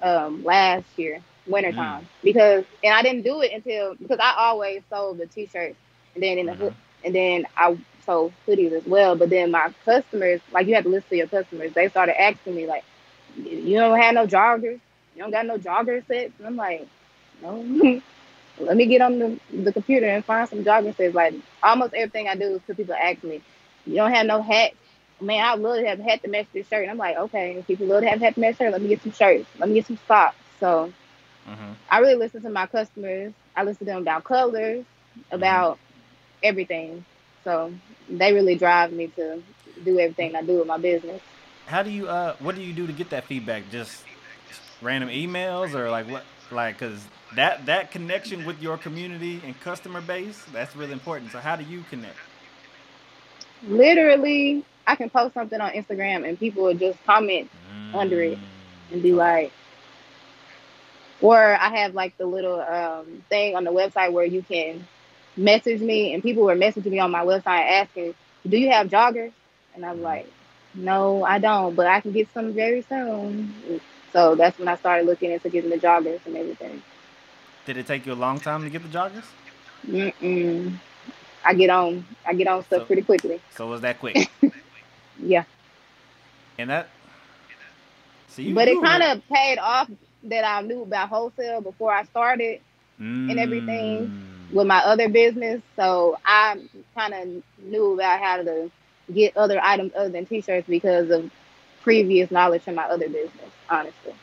um 0.02 0.44
last 0.44 0.86
year, 0.96 1.22
wintertime, 1.48 2.08
because 2.24 2.64
and 2.84 2.94
I 2.94 3.02
didn't 3.02 3.24
do 3.24 3.42
it 3.42 3.52
until 3.52 3.96
because 3.96 4.20
I 4.22 4.34
always 4.38 4.82
sold 4.90 5.18
the 5.18 5.28
t-shirts 5.28 5.76
and 6.16 6.24
then 6.24 6.38
in 6.38 6.46
the 6.48 6.54
hood, 6.54 6.76
and 7.04 7.14
then 7.14 7.46
I 7.58 7.78
sold 8.06 8.32
hoodies 8.48 8.72
as 8.72 8.86
well. 8.86 9.16
But 9.16 9.30
then 9.30 9.52
my 9.52 9.74
customers, 9.84 10.40
like 10.52 10.68
you 10.68 10.76
have 10.76 10.86
to 10.86 10.90
listen 10.90 11.10
to 11.10 11.18
your 11.18 11.28
customers, 11.28 11.74
they 11.74 11.90
started 11.90 12.20
asking 12.20 12.56
me 12.56 12.68
like, 12.68 12.86
"You 13.36 13.78
don't 13.78 14.00
have 14.00 14.14
no 14.16 14.26
joggers? 14.26 14.80
You 15.18 15.24
don't 15.24 15.32
got 15.32 15.46
no 15.48 15.58
jogger 15.58 16.06
sets?" 16.08 16.34
And 16.38 16.48
I'm 16.48 16.56
like, 16.56 16.88
"No." 17.42 18.02
Let 18.60 18.76
me 18.76 18.88
get 18.88 19.02
on 19.02 19.20
the, 19.20 19.40
the 19.52 19.72
computer 19.72 20.08
and 20.08 20.24
find 20.26 20.50
some 20.50 20.64
jogger 20.64 20.96
sets. 20.96 21.14
Like 21.14 21.34
almost 21.62 21.94
everything 21.94 22.28
I 22.28 22.36
do 22.36 22.56
is 22.56 22.62
because 22.62 22.78
people 22.78 22.96
ask 22.96 23.24
me, 23.24 23.42
"You 23.86 23.96
don't 23.96 24.14
have 24.14 24.26
no 24.28 24.42
hats?" 24.42 24.76
Man, 25.20 25.44
I 25.44 25.56
love 25.56 25.80
to 25.80 25.88
have 25.88 26.00
a 26.00 26.04
hat 26.04 26.22
to 26.22 26.30
match 26.30 26.46
this 26.54 26.68
shirt. 26.68 26.84
And 26.84 26.92
I'm 26.92 26.98
like, 26.98 27.18
okay, 27.18 27.64
people 27.66 27.88
love 27.88 28.04
to 28.04 28.10
have 28.10 28.22
a 28.22 28.26
hat 28.26 28.36
to 28.36 28.40
match 28.40 28.58
shirt. 28.58 28.72
Let 28.72 28.82
me 28.84 28.88
get 28.88 29.02
some 29.02 29.12
shirts. 29.12 29.50
Let 29.58 29.68
me 29.68 29.74
get 29.74 29.88
some 29.88 29.98
socks. 30.08 30.38
So 30.60 30.94
Mm-hmm. 31.48 31.74
I 31.90 32.00
really 32.00 32.16
listen 32.16 32.42
to 32.42 32.50
my 32.50 32.68
customers. 32.68 33.34
I 33.56 33.64
listen 33.64 33.86
to 33.88 33.94
them 33.94 34.02
about 34.02 34.24
colors, 34.24 34.86
about 35.32 35.80
everything. 36.44 37.06
So 37.44 37.74
they 38.10 38.34
really 38.34 38.56
drive 38.56 38.92
me 38.92 39.08
to 39.16 39.42
do 39.84 40.00
everything 40.00 40.36
I 40.36 40.42
do 40.42 40.60
with 40.60 40.68
my 40.68 40.78
business. 40.78 41.22
How 41.66 41.84
do 41.84 41.90
you 41.90 42.08
uh? 42.08 42.36
What 42.40 42.56
do 42.56 42.62
you 42.62 42.74
do 42.74 42.86
to 42.88 42.94
get 42.94 43.10
that 43.12 43.26
feedback? 43.26 43.70
Just 43.72 44.04
random 44.82 45.10
emails 45.10 45.74
or 45.74 45.90
like 45.90 46.10
what? 46.10 46.24
Like, 46.52 46.78
cause 46.78 47.06
that 47.36 47.66
that 47.66 47.92
connection 47.92 48.46
with 48.46 48.62
your 48.62 48.78
community 48.78 49.42
and 49.46 49.60
customer 49.60 50.02
base 50.02 50.42
that's 50.54 50.76
really 50.76 50.94
important. 50.94 51.32
So 51.32 51.40
how 51.40 51.56
do 51.56 51.64
you 51.64 51.84
connect? 51.90 52.18
Literally, 53.68 54.64
I 54.86 54.96
can 54.96 55.10
post 55.10 55.34
something 55.34 55.60
on 55.60 55.72
Instagram 55.72 56.28
and 56.28 56.40
people 56.40 56.64
will 56.64 56.74
just 56.74 57.04
comment 57.06 57.50
Under 57.94 58.22
it. 58.22 58.38
and 58.92 59.02
be 59.02 59.12
like, 59.12 59.52
or 61.22 61.38
I 61.38 61.78
have 61.78 61.94
like 61.96 62.18
the 62.18 62.26
little 62.26 62.62
um, 62.62 63.24
thing 63.30 63.56
on 63.56 63.64
the 63.64 63.72
website 63.72 64.12
where 64.12 64.26
you 64.26 64.42
can 64.42 64.88
message 65.36 65.82
me, 65.82 66.14
and 66.14 66.24
people 66.24 66.44
were 66.44 66.56
messaging 66.56 66.92
me 66.92 67.00
on 67.00 67.12
my 67.12 67.26
website 67.26 67.70
asking, 67.72 68.16
"Do 68.48 68.58
you 68.58 68.70
have 68.70 68.88
joggers?" 68.88 69.32
And 69.76 69.86
I'm 69.86 70.02
like, 70.02 70.32
"No, 70.74 71.24
I 71.24 71.40
don't, 71.40 71.76
but 71.76 71.88
I 71.88 72.02
can 72.02 72.12
get 72.12 72.32
some 72.34 72.54
very 72.54 72.84
soon." 72.84 73.82
So 74.18 74.34
that's 74.34 74.58
when 74.58 74.68
I 74.68 74.76
started 74.78 75.06
looking 75.06 75.32
into 75.32 75.48
getting 75.48 75.70
the 75.70 75.78
joggers 75.78 76.20
and 76.26 76.36
everything. 76.36 76.82
Did 77.68 77.78
it 77.78 77.86
take 77.86 78.04
you 78.08 78.14
a 78.14 78.16
long 78.16 78.40
time 78.40 78.64
to 78.64 78.70
get 78.72 78.82
the 78.82 78.90
joggers? 78.90 79.26
Mm-mm. 79.88 80.76
I 81.46 81.54
get 81.54 81.70
on, 81.70 82.04
I 82.26 82.34
get 82.34 82.48
on 82.48 82.64
stuff 82.64 82.82
So- 82.82 82.86
pretty 82.86 83.04
quickly. 83.04 83.40
So 83.56 83.68
was 83.68 83.82
that 83.82 84.00
quick? 84.00 84.28
Yeah, 85.20 85.46
and 86.60 86.70
that. 86.70 86.90
So 88.28 88.44
you, 88.44 88.54
but 88.54 88.68
it 88.68 88.80
kind 88.84 89.02
of 89.02 89.28
paid 89.30 89.58
off 89.58 89.90
that 90.26 90.44
I 90.46 90.62
knew 90.62 90.84
about 90.84 91.10
wholesale 91.10 91.60
before 91.62 91.92
I 91.92 92.04
started. 92.06 92.62
and 93.00 93.40
everything. 93.40 94.08
Mm. 94.08 94.54
with 94.56 94.68
my 94.68 94.78
other 94.80 95.10
business, 95.10 95.62
so 95.76 96.18
I 96.26 96.60
kind 96.96 97.14
of 97.16 97.44
knew 97.66 97.94
about 97.94 98.20
how 98.20 98.38
to 98.44 98.72
get 99.14 99.36
other 99.38 99.60
items 99.62 99.92
other 99.96 100.10
than 100.10 100.26
t-shirts 100.28 100.68
because 100.68 101.10
of 101.10 101.32
previous 101.88 102.30
knowledge 102.32 102.64
in 102.68 102.76
my 102.76 102.84
other 102.84 103.08
business. 103.08 103.52
Honestly, 103.70 104.14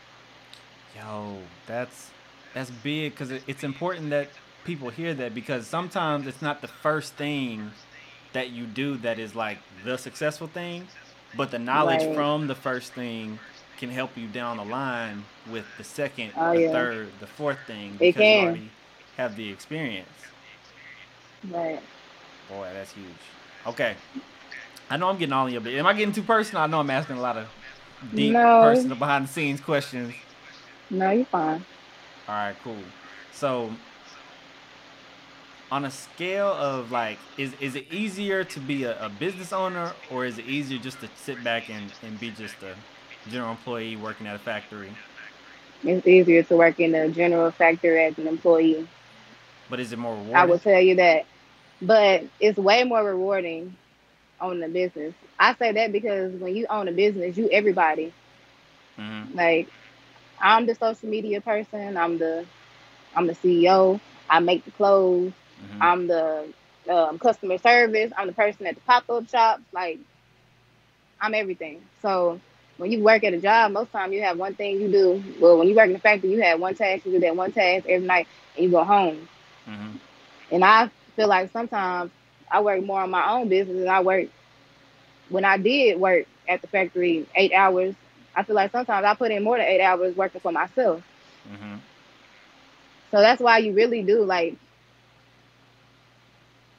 Yo, 0.94 1.38
that's 1.66 2.10
that's 2.54 2.70
big 2.70 3.12
because 3.12 3.30
it, 3.30 3.42
it's 3.46 3.64
important 3.64 4.10
that 4.10 4.28
people 4.64 4.90
hear 4.90 5.14
that 5.14 5.34
because 5.34 5.66
sometimes 5.66 6.26
it's 6.26 6.42
not 6.42 6.60
the 6.60 6.68
first 6.68 7.14
thing 7.14 7.72
that 8.34 8.50
you 8.50 8.66
do 8.66 8.98
that 8.98 9.18
is 9.18 9.34
like 9.34 9.58
the 9.84 9.96
successful 9.96 10.46
thing, 10.46 10.88
but 11.34 11.50
the 11.50 11.58
knowledge 11.58 12.04
Right. 12.04 12.14
from 12.14 12.48
the 12.48 12.54
first 12.54 12.92
thing 12.92 13.38
can 13.78 13.90
help 13.90 14.10
you 14.18 14.28
down 14.28 14.58
the 14.58 14.64
line 14.64 15.24
with 15.50 15.64
the 15.78 15.84
second, 15.84 16.32
Oh, 16.36 16.52
the 16.52 16.60
yeah. 16.60 16.70
third, 16.72 17.08
the 17.20 17.26
fourth 17.26 17.58
thing 17.66 17.92
It 17.94 18.14
because 18.14 18.28
you 18.28 18.38
can. 18.38 18.42
already 18.42 18.70
have 19.16 19.36
the 19.36 19.50
experience. 19.50 20.08
right? 21.50 21.80
Boy, 22.50 22.68
that's 22.74 22.92
huge. 22.92 23.06
Okay. 23.66 23.96
I 24.90 24.96
know 24.96 25.08
I'm 25.08 25.18
getting 25.18 25.32
all 25.32 25.46
in 25.46 25.52
your 25.52 25.62
bit. 25.62 25.74
Am 25.74 25.86
I 25.86 25.92
getting 25.94 26.12
too 26.14 26.22
personal? 26.22 26.62
I 26.62 26.66
know 26.66 26.80
I'm 26.80 26.90
asking 26.90 27.16
a 27.16 27.20
lot 27.20 27.36
of 27.36 27.48
deep, 28.14 28.32
No. 28.32 28.60
personal, 28.60 28.96
behind 28.96 29.26
the 29.26 29.32
scenes 29.32 29.60
questions. 29.60 30.14
No, 30.90 31.10
you're 31.10 31.24
fine. 31.26 31.64
All 32.28 32.34
right, 32.34 32.56
cool. 32.62 32.76
So, 33.32 33.70
on 35.72 35.84
a 35.84 35.90
scale 35.90 36.48
of 36.48 36.92
like, 36.92 37.18
is 37.38 37.52
is 37.60 37.74
it 37.74 37.86
easier 37.90 38.44
to 38.44 38.60
be 38.60 38.84
a, 38.84 39.04
a 39.04 39.08
business 39.08 39.52
owner 39.52 39.92
or 40.10 40.24
is 40.24 40.38
it 40.38 40.46
easier 40.46 40.78
just 40.78 41.00
to 41.00 41.08
sit 41.16 41.42
back 41.42 41.68
and, 41.70 41.92
and 42.02 42.20
be 42.20 42.30
just 42.30 42.54
a 42.62 42.74
general 43.30 43.50
employee 43.50 43.96
working 43.96 44.26
at 44.26 44.36
a 44.36 44.38
factory? 44.38 44.90
It's 45.82 46.06
easier 46.06 46.42
to 46.44 46.56
work 46.56 46.78
in 46.80 46.94
a 46.94 47.08
general 47.08 47.50
factory 47.50 48.04
as 48.04 48.16
an 48.18 48.26
employee. 48.26 48.86
But 49.68 49.80
is 49.80 49.92
it 49.92 49.98
more 49.98 50.12
rewarding? 50.12 50.36
I 50.36 50.44
will 50.44 50.58
tell 50.58 50.80
you 50.80 50.96
that, 50.96 51.24
but 51.82 52.24
it's 52.40 52.58
way 52.58 52.84
more 52.84 53.02
rewarding 53.02 53.76
owning 54.40 54.62
a 54.62 54.68
business. 54.68 55.14
I 55.38 55.54
say 55.54 55.72
that 55.72 55.92
because 55.92 56.32
when 56.34 56.54
you 56.54 56.66
own 56.68 56.88
a 56.88 56.92
business, 56.92 57.36
you 57.36 57.48
everybody. 57.50 58.12
Mhm. 58.98 59.34
Like 59.34 59.68
I'm 60.40 60.66
the 60.66 60.74
social 60.74 61.08
media 61.08 61.40
person. 61.40 61.96
I'm 61.96 62.18
the 62.18 62.46
I'm 63.14 63.26
the 63.26 63.34
CEO. 63.34 64.00
I 64.28 64.40
make 64.40 64.64
the 64.64 64.70
clothes. 64.72 65.32
Mm-hmm. 65.62 65.82
I'm 65.82 66.06
the 66.06 66.46
um, 66.88 67.18
customer 67.18 67.58
service. 67.58 68.12
I'm 68.16 68.26
the 68.26 68.32
person 68.32 68.66
at 68.66 68.74
the 68.74 68.80
pop 68.82 69.08
up 69.10 69.28
shops. 69.28 69.62
Like, 69.72 69.98
I'm 71.20 71.34
everything. 71.34 71.82
So 72.02 72.40
when 72.76 72.90
you 72.90 73.02
work 73.02 73.24
at 73.24 73.34
a 73.34 73.40
job, 73.40 73.72
most 73.72 73.90
time 73.92 74.12
you 74.12 74.22
have 74.22 74.38
one 74.38 74.54
thing 74.54 74.80
you 74.80 74.90
do. 74.90 75.22
Well, 75.40 75.58
when 75.58 75.68
you 75.68 75.74
work 75.74 75.86
in 75.86 75.92
the 75.94 75.98
factory, 75.98 76.30
you 76.30 76.42
have 76.42 76.60
one 76.60 76.74
task. 76.74 77.04
You 77.04 77.12
do 77.12 77.20
that 77.20 77.36
one 77.36 77.52
task 77.52 77.86
every 77.88 78.06
night, 78.06 78.26
and 78.56 78.64
you 78.64 78.70
go 78.70 78.84
home. 78.84 79.28
Mm-hmm. 79.68 79.96
And 80.50 80.64
I 80.64 80.88
feel 81.16 81.28
like 81.28 81.50
sometimes 81.50 82.10
I 82.54 82.60
work 82.60 82.84
more 82.84 83.00
on 83.00 83.10
my 83.10 83.32
own 83.32 83.48
business, 83.48 83.78
and 83.78 83.88
I 83.90 84.00
work 84.00 84.28
when 85.28 85.44
I 85.44 85.56
did 85.58 86.00
work 86.00 86.26
at 86.48 86.62
the 86.62 86.68
factory 86.68 87.26
eight 87.34 87.52
hours. 87.52 87.94
I 88.36 88.44
feel 88.44 88.56
like 88.56 88.70
sometimes 88.72 89.04
I 89.04 89.14
put 89.14 89.32
in 89.32 89.42
more 89.42 89.56
than 89.58 89.66
eight 89.66 89.80
hours 89.82 90.16
working 90.16 90.40
for 90.40 90.52
myself. 90.52 91.02
Mm-hmm. 91.50 91.76
So 93.10 93.20
that's 93.20 93.40
why 93.40 93.58
you 93.58 93.72
really 93.72 94.02
do 94.02 94.24
like 94.24 94.56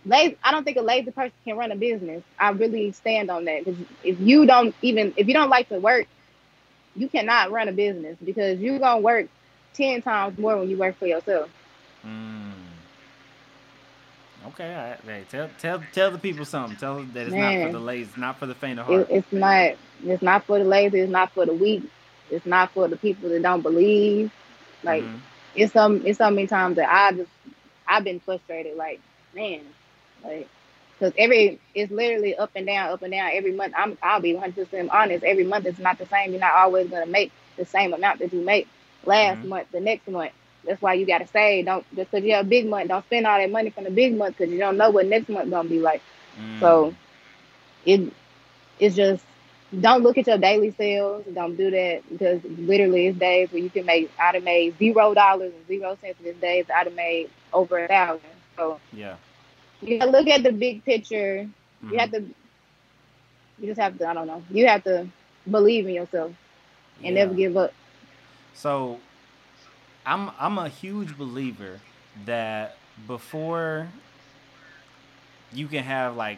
lazy. 0.06 0.38
I 0.44 0.52
don't 0.52 0.64
think 0.64 0.78
a 0.78 0.82
lazy 0.82 1.12
person 1.12 1.34
can 1.46 1.58
run 1.58 1.72
a 1.72 1.76
business. 1.76 2.24
I 2.40 2.50
really 2.52 2.92
stand 2.92 3.30
on 3.30 3.46
that 3.46 3.66
because 3.66 3.80
if 4.04 4.20
you 4.20 4.46
don't 4.46 4.76
even 4.82 5.14
if 5.18 5.28
you 5.28 5.34
don't 5.34 5.50
like 5.50 5.70
to 5.70 5.80
work, 5.80 6.08
you 6.96 7.10
cannot 7.10 7.52
run 7.52 7.68
a 7.68 7.74
business 7.74 8.18
because 8.24 8.60
you're 8.60 8.80
gonna 8.80 9.02
work 9.02 9.28
ten 9.74 10.02
times 10.02 10.38
more 10.38 10.58
when 10.58 10.70
you 10.70 10.78
work 10.78 10.98
for 10.98 11.08
yourself. 11.08 11.50
Mm. 12.06 12.55
Okay, 14.48 14.76
all 14.76 14.90
right. 14.90 15.00
Hey, 15.06 15.26
tell 15.30 15.50
tell 15.60 15.84
tell 15.92 16.12
the 16.12 16.18
people 16.18 16.46
something. 16.46 16.78
Tell 16.78 16.98
them 16.98 17.12
that 17.14 17.24
it's 17.24 17.32
Man, 17.32 17.62
not 17.62 17.68
for 17.68 17.74
the 17.74 17.84
lazy, 17.84 18.10
it's 18.10 18.18
not 18.18 18.40
for 18.40 18.46
the 18.46 18.56
faint 18.56 18.80
of 18.80 18.86
heart. 18.86 19.02
It, 19.02 19.08
it's 19.10 19.32
not. 19.32 19.76
It's 20.04 20.22
not 20.22 20.44
for 20.46 20.60
the 20.60 20.66
lazy. 20.66 21.00
It's 21.00 21.12
not 21.12 21.32
for 21.32 21.46
the 21.46 21.54
weak. 21.54 21.84
It's 22.30 22.46
not 22.46 22.72
for 22.72 22.88
the 22.88 22.98
people 22.98 23.30
that 23.30 23.42
don't 23.42 23.62
believe. 23.62 24.32
Like 24.84 25.04
mm-hmm. 25.04 25.18
it's 25.56 25.74
some. 25.74 26.06
It's 26.06 26.20
so 26.20 26.30
many 26.30 26.48
times 26.48 26.76
that 26.76 26.90
I 26.90 27.16
just 27.16 27.32
I've 27.88 28.04
been 28.04 28.20
frustrated. 28.20 28.78
Like 28.78 29.00
man, 29.34 29.62
like, 30.24 30.48
cause 31.00 31.14
every 31.18 31.60
it's 31.74 31.92
literally 31.92 32.36
up 32.36 32.52
and 32.56 32.68
down, 32.68 32.92
up 32.92 33.02
and 33.02 33.12
down 33.12 33.32
every 33.34 33.54
month. 33.54 33.74
I'm 33.76 33.98
I'll 34.04 34.22
be 34.22 34.34
100 34.34 34.70
percent 34.70 34.90
honest. 34.92 35.24
Every 35.24 35.44
month 35.44 35.66
it's 35.66 35.80
not 35.80 35.98
the 35.98 36.06
same. 36.06 36.32
You're 36.32 36.40
not 36.40 36.54
always 36.54 36.90
gonna 36.90 37.08
make 37.08 37.32
the 37.58 37.66
same 37.66 37.94
amount 37.94 38.20
that 38.20 38.32
you 38.32 38.42
make 38.42 38.68
last 39.06 39.40
mm-hmm. 39.40 39.50
month, 39.50 39.72
the 39.72 39.80
next 39.80 40.08
month. 40.08 40.34
That's 40.66 40.82
why 40.82 40.94
you 40.94 41.06
gotta 41.06 41.28
say 41.28 41.62
don't 41.64 41.86
just 41.96 42.12
cause 42.12 42.24
you 42.24 42.34
have 42.34 42.46
a 42.46 42.50
big 42.50 42.68
month, 42.68 42.90
don't 42.90 43.06
spend 43.06 43.28
all 43.28 43.38
that 43.38 43.52
money 43.52 43.70
from 43.70 43.84
the 43.86 43.92
big 43.92 44.18
month 44.18 44.38
because 44.38 44.52
you 44.52 44.60
don't 44.60 44.78
know 44.78 44.90
what 44.90 45.06
next 45.06 45.30
month 45.30 45.50
gonna 45.50 45.70
be 45.70 45.80
like. 45.80 46.02
Mm. 46.40 46.60
So 46.60 46.96
it 47.86 48.12
it's 48.80 48.96
just 48.96 49.24
don't 49.80 50.04
look 50.04 50.18
at 50.18 50.28
your 50.28 50.38
daily 50.38 50.72
sales. 50.72 51.26
Don't 51.34 51.56
do 51.56 51.72
that 51.72 52.04
because 52.10 52.44
literally 52.44 53.08
it's 53.08 53.18
days 53.18 53.52
where 53.52 53.62
you 53.62 53.70
can 53.70 53.86
make 53.86 54.12
I'd 54.20 54.36
have 54.36 54.44
made 54.44 54.78
zero 54.78 55.14
dollars 55.14 55.54
and 55.54 55.68
zero 55.68 55.98
cents. 56.02 56.20
This 56.22 56.36
days 56.38 56.66
I'd 56.74 56.88
have 56.88 56.96
made 56.96 57.30
over 57.54 57.84
a 57.84 57.88
thousand. 57.88 58.30
So 58.56 58.80
yeah, 58.94 59.16
you 59.82 60.00
gotta 60.00 60.12
look 60.12 60.28
at 60.28 60.44
the 60.44 60.52
big 60.52 60.84
picture. 60.86 61.48
Mm-hmm. 61.84 61.94
You 61.94 62.00
have 62.00 62.12
to. 62.12 62.22
You 63.60 63.68
just 63.68 63.80
have 63.80 63.98
to. 64.00 64.08
I 64.08 64.14
don't 64.14 64.28
know. 64.28 64.44
You 64.50 64.68
have 64.68 64.84
to 64.84 65.08
believe 65.50 65.88
in 65.88 65.94
yourself 65.94 66.32
and 67.04 67.16
yeah. 67.16 67.24
never 67.24 67.34
give 67.34 67.58
up. 67.58 67.74
So, 68.54 69.00
I'm 70.06 70.32
I'm 70.40 70.58
a 70.58 70.70
huge 70.70 71.18
believer 71.18 71.80
that 72.26 72.78
before 73.08 73.88
you 75.52 75.68
can 75.68 75.84
have 75.84 76.16
like 76.16 76.38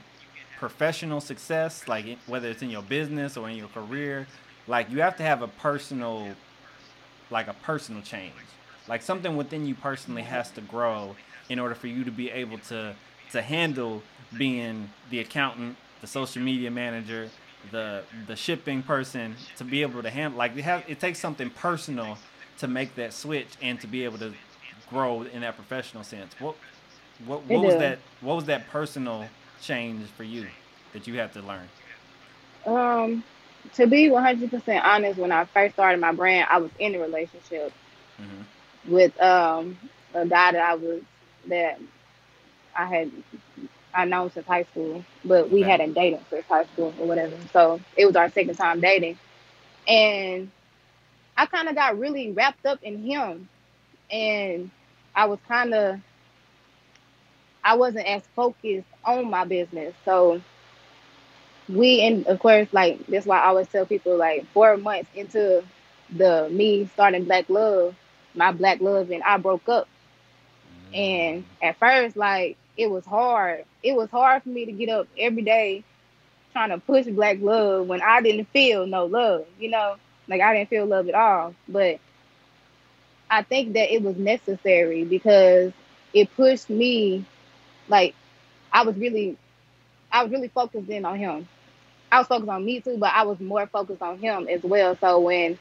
professional 0.58 1.22
success, 1.22 1.88
like 1.88 2.18
whether 2.28 2.50
it's 2.50 2.62
in 2.62 2.70
your 2.70 2.82
business 2.82 3.38
or 3.38 3.50
in 3.50 3.58
your 3.58 3.68
career, 3.68 4.28
like 4.68 4.90
you 4.90 5.02
have 5.02 5.18
to 5.18 5.24
have 5.24 5.42
a 5.42 5.48
personal, 5.48 6.34
like 7.30 7.48
a 7.48 7.54
personal 7.54 8.02
change. 8.02 8.34
Like 8.88 9.02
something 9.02 9.36
within 9.36 9.66
you 9.66 9.76
personally 9.76 10.24
has 10.24 10.50
to 10.52 10.62
grow 10.62 11.16
in 11.50 11.60
order 11.60 11.76
for 11.76 11.88
you 11.88 12.04
to 12.04 12.12
be 12.12 12.30
able 12.32 12.58
to 12.60 12.96
to 13.32 13.42
handle 13.42 14.02
being 14.38 14.90
the 15.10 15.20
accountant, 15.20 15.76
the 16.00 16.08
social 16.08 16.42
media 16.42 16.72
manager, 16.72 17.30
the 17.72 18.04
the 18.28 18.36
shipping 18.36 18.82
person 18.82 19.36
to 19.58 19.66
be 19.66 19.82
able 19.82 20.02
to 20.02 20.10
handle 20.10 20.38
like 20.38 20.56
it, 20.56 20.62
have, 20.64 20.84
it 20.88 21.00
takes 21.00 21.20
something 21.20 21.50
personal 21.50 22.18
to 22.60 22.68
make 22.68 22.96
that 22.96 23.14
switch 23.14 23.50
and 23.62 23.80
to 23.82 23.88
be 23.88 24.04
able 24.04 24.18
to 24.20 24.34
grow 24.90 25.24
in 25.24 25.42
that 25.42 25.56
professional 25.56 26.04
sense. 26.04 26.34
What 26.40 26.56
what, 27.26 27.44
what 27.46 27.64
was 27.64 27.76
that 27.76 28.00
what 28.22 28.36
was 28.36 28.46
that 28.46 28.68
personal 28.70 29.28
change 29.62 30.08
for 30.10 30.24
you 30.24 30.48
that 30.94 31.08
you 31.08 31.18
had 31.18 31.34
to 31.34 31.42
learn? 31.42 31.68
Um 32.66 33.24
to 33.74 33.88
be 33.88 34.10
100% 34.10 34.84
honest, 34.84 35.20
when 35.20 35.32
I 35.32 35.46
first 35.46 35.74
started 35.74 36.00
my 36.00 36.12
brand, 36.12 36.48
I 36.50 36.58
was 36.58 36.72
in 36.80 36.96
a 36.96 37.00
relationship 37.00 37.74
mm-hmm. 38.20 38.92
with 38.92 39.20
um, 39.22 39.78
a 40.14 40.26
guy 40.26 40.52
that 40.54 40.62
I 40.62 40.76
was 40.76 41.02
that 41.48 41.80
I 42.78 42.86
had 42.86 43.12
I 43.94 44.06
known 44.06 44.32
since 44.32 44.46
high 44.46 44.64
school, 44.64 45.04
but 45.26 45.50
we 45.50 45.62
okay. 45.62 45.72
hadn't 45.72 45.94
dated 45.94 46.20
since 46.30 46.46
high 46.46 46.66
school 46.66 46.94
or 47.00 47.08
whatever. 47.08 47.36
So 47.52 47.80
it 47.96 48.06
was 48.06 48.16
our 48.16 48.30
second 48.30 48.56
time 48.56 48.80
dating, 48.80 49.18
and 49.88 50.52
I 51.38 51.46
kind 51.46 51.70
of 51.70 51.76
got 51.76 52.00
really 52.00 52.32
wrapped 52.32 52.66
up 52.66 52.82
in 52.84 52.98
him, 53.04 53.48
and 54.12 54.72
I 55.16 55.26
was 55.26 55.40
kind 55.48 55.74
of 55.74 56.00
I 57.64 57.76
wasn't 57.76 58.08
as 58.08 58.24
focused 58.36 58.88
on 59.04 59.30
my 59.30 59.46
business. 59.46 59.94
So 60.06 60.42
we 61.70 62.02
and 62.02 62.26
of 62.28 62.40
course 62.40 62.68
like 62.72 63.06
that's 63.08 63.26
why 63.26 63.40
I 63.40 63.48
always 63.48 63.68
tell 63.68 63.86
people 63.86 64.16
like 64.18 64.46
four 64.54 64.78
months 64.78 65.10
into 65.14 65.64
the 66.10 66.48
me 66.50 66.90
starting 66.94 67.26
Blk 67.26 67.50
Luv, 67.50 67.96
my 68.34 68.52
Black 68.52 68.80
Love 68.80 69.12
and 69.12 69.24
I 69.24 69.38
broke 69.38 69.68
up. 69.68 69.88
And 70.94 71.44
at 71.62 71.78
first, 71.78 72.16
like 72.16 72.58
it 72.78 72.90
was 72.90 73.06
hard. 73.06 73.66
It 73.84 73.96
was 73.96 74.10
hard 74.10 74.44
for 74.44 74.50
me 74.50 74.66
to 74.66 74.72
get 74.72 74.90
up 74.90 75.08
every 75.18 75.42
day 75.44 75.84
trying 76.54 76.70
to 76.70 76.78
push 76.78 77.06
Blk 77.06 77.42
Luv 77.42 77.88
when 77.88 78.02
I 78.02 78.22
didn't 78.22 78.46
feel 78.46 78.88
no 78.88 79.06
love, 79.06 79.46
you 79.60 79.70
know? 79.70 79.98
Like 80.28 80.42
I 80.42 80.54
didn't 80.54 80.70
feel 80.70 80.86
love 80.86 81.08
at 81.08 81.16
all. 81.16 81.56
But 81.68 82.00
I 83.30 83.44
think 83.44 83.74
that 83.74 83.94
it 83.94 84.02
was 84.02 84.18
necessary 84.18 85.04
because 85.04 85.74
it 86.14 86.36
pushed 86.36 86.70
me 86.70 87.26
like 87.88 88.16
I 88.72 88.84
was 88.84 88.96
really 88.96 89.38
I 90.12 90.24
was 90.24 90.32
really 90.32 90.48
focused 90.48 90.90
in 90.90 91.06
on 91.06 91.18
him. 91.18 91.48
I 92.12 92.20
was 92.20 92.28
focused 92.28 92.50
on 92.50 92.64
me 92.64 92.80
too, 92.80 92.98
but 92.98 93.12
I 93.14 93.24
was 93.24 93.40
more 93.40 93.68
focused 93.68 94.02
on 94.02 94.18
him 94.18 94.48
as 94.48 94.64
well. 94.64 94.96
So 94.98 95.20
when 95.20 95.58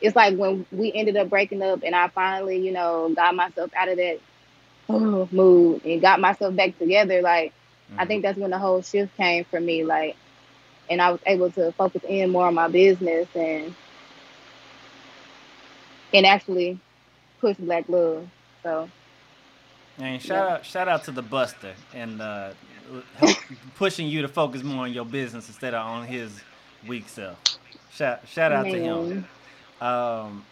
it's 0.00 0.14
like 0.14 0.36
when 0.36 0.66
we 0.70 0.92
ended 0.92 1.16
up 1.16 1.30
breaking 1.30 1.62
up 1.62 1.82
and 1.82 1.94
I 1.94 2.08
finally, 2.08 2.58
you 2.58 2.72
know, 2.72 3.12
got 3.14 3.34
myself 3.34 3.70
out 3.74 3.88
of 3.88 3.96
that 3.96 4.20
mood 4.88 5.84
and 5.84 6.00
got 6.00 6.20
myself 6.20 6.54
back 6.54 6.78
together, 6.78 7.22
like 7.22 7.52
mm-hmm. 7.90 8.00
I 8.00 8.06
think 8.06 8.22
that's 8.22 8.38
when 8.38 8.50
the 8.50 8.58
whole 8.58 8.82
shift 8.82 9.16
came 9.16 9.44
for 9.44 9.58
me. 9.58 9.84
Like, 9.84 10.16
and 10.90 11.00
I 11.00 11.10
was 11.10 11.20
able 11.26 11.50
to 11.52 11.72
focus 11.72 12.02
in 12.06 12.30
more 12.30 12.46
on 12.46 12.54
my 12.54 12.68
business 12.68 13.26
and 13.34 13.74
and 16.12 16.26
actually 16.26 16.78
push 17.40 17.56
Blk 17.56 17.88
Luv. 17.88 18.28
So. 18.62 18.88
And 19.98 20.20
shout 20.20 20.48
yeah. 20.48 20.54
out, 20.54 20.66
shout 20.66 20.88
out 20.88 21.04
to 21.04 21.10
the 21.10 21.22
Buster 21.22 21.74
and 21.94 22.20
uh, 22.20 22.50
pushing 23.76 24.06
you 24.08 24.22
to 24.22 24.28
focus 24.28 24.62
more 24.62 24.84
on 24.84 24.92
your 24.92 25.06
business 25.06 25.48
instead 25.48 25.74
of 25.74 25.86
on 25.86 26.06
his 26.06 26.40
weak 26.86 27.08
self. 27.08 27.38
Shout, 27.90 28.26
shout 28.28 28.52
out 28.52 28.66
Man. 28.66 28.74
to 28.74 28.80
him. 28.80 29.28
Um, 29.80 30.44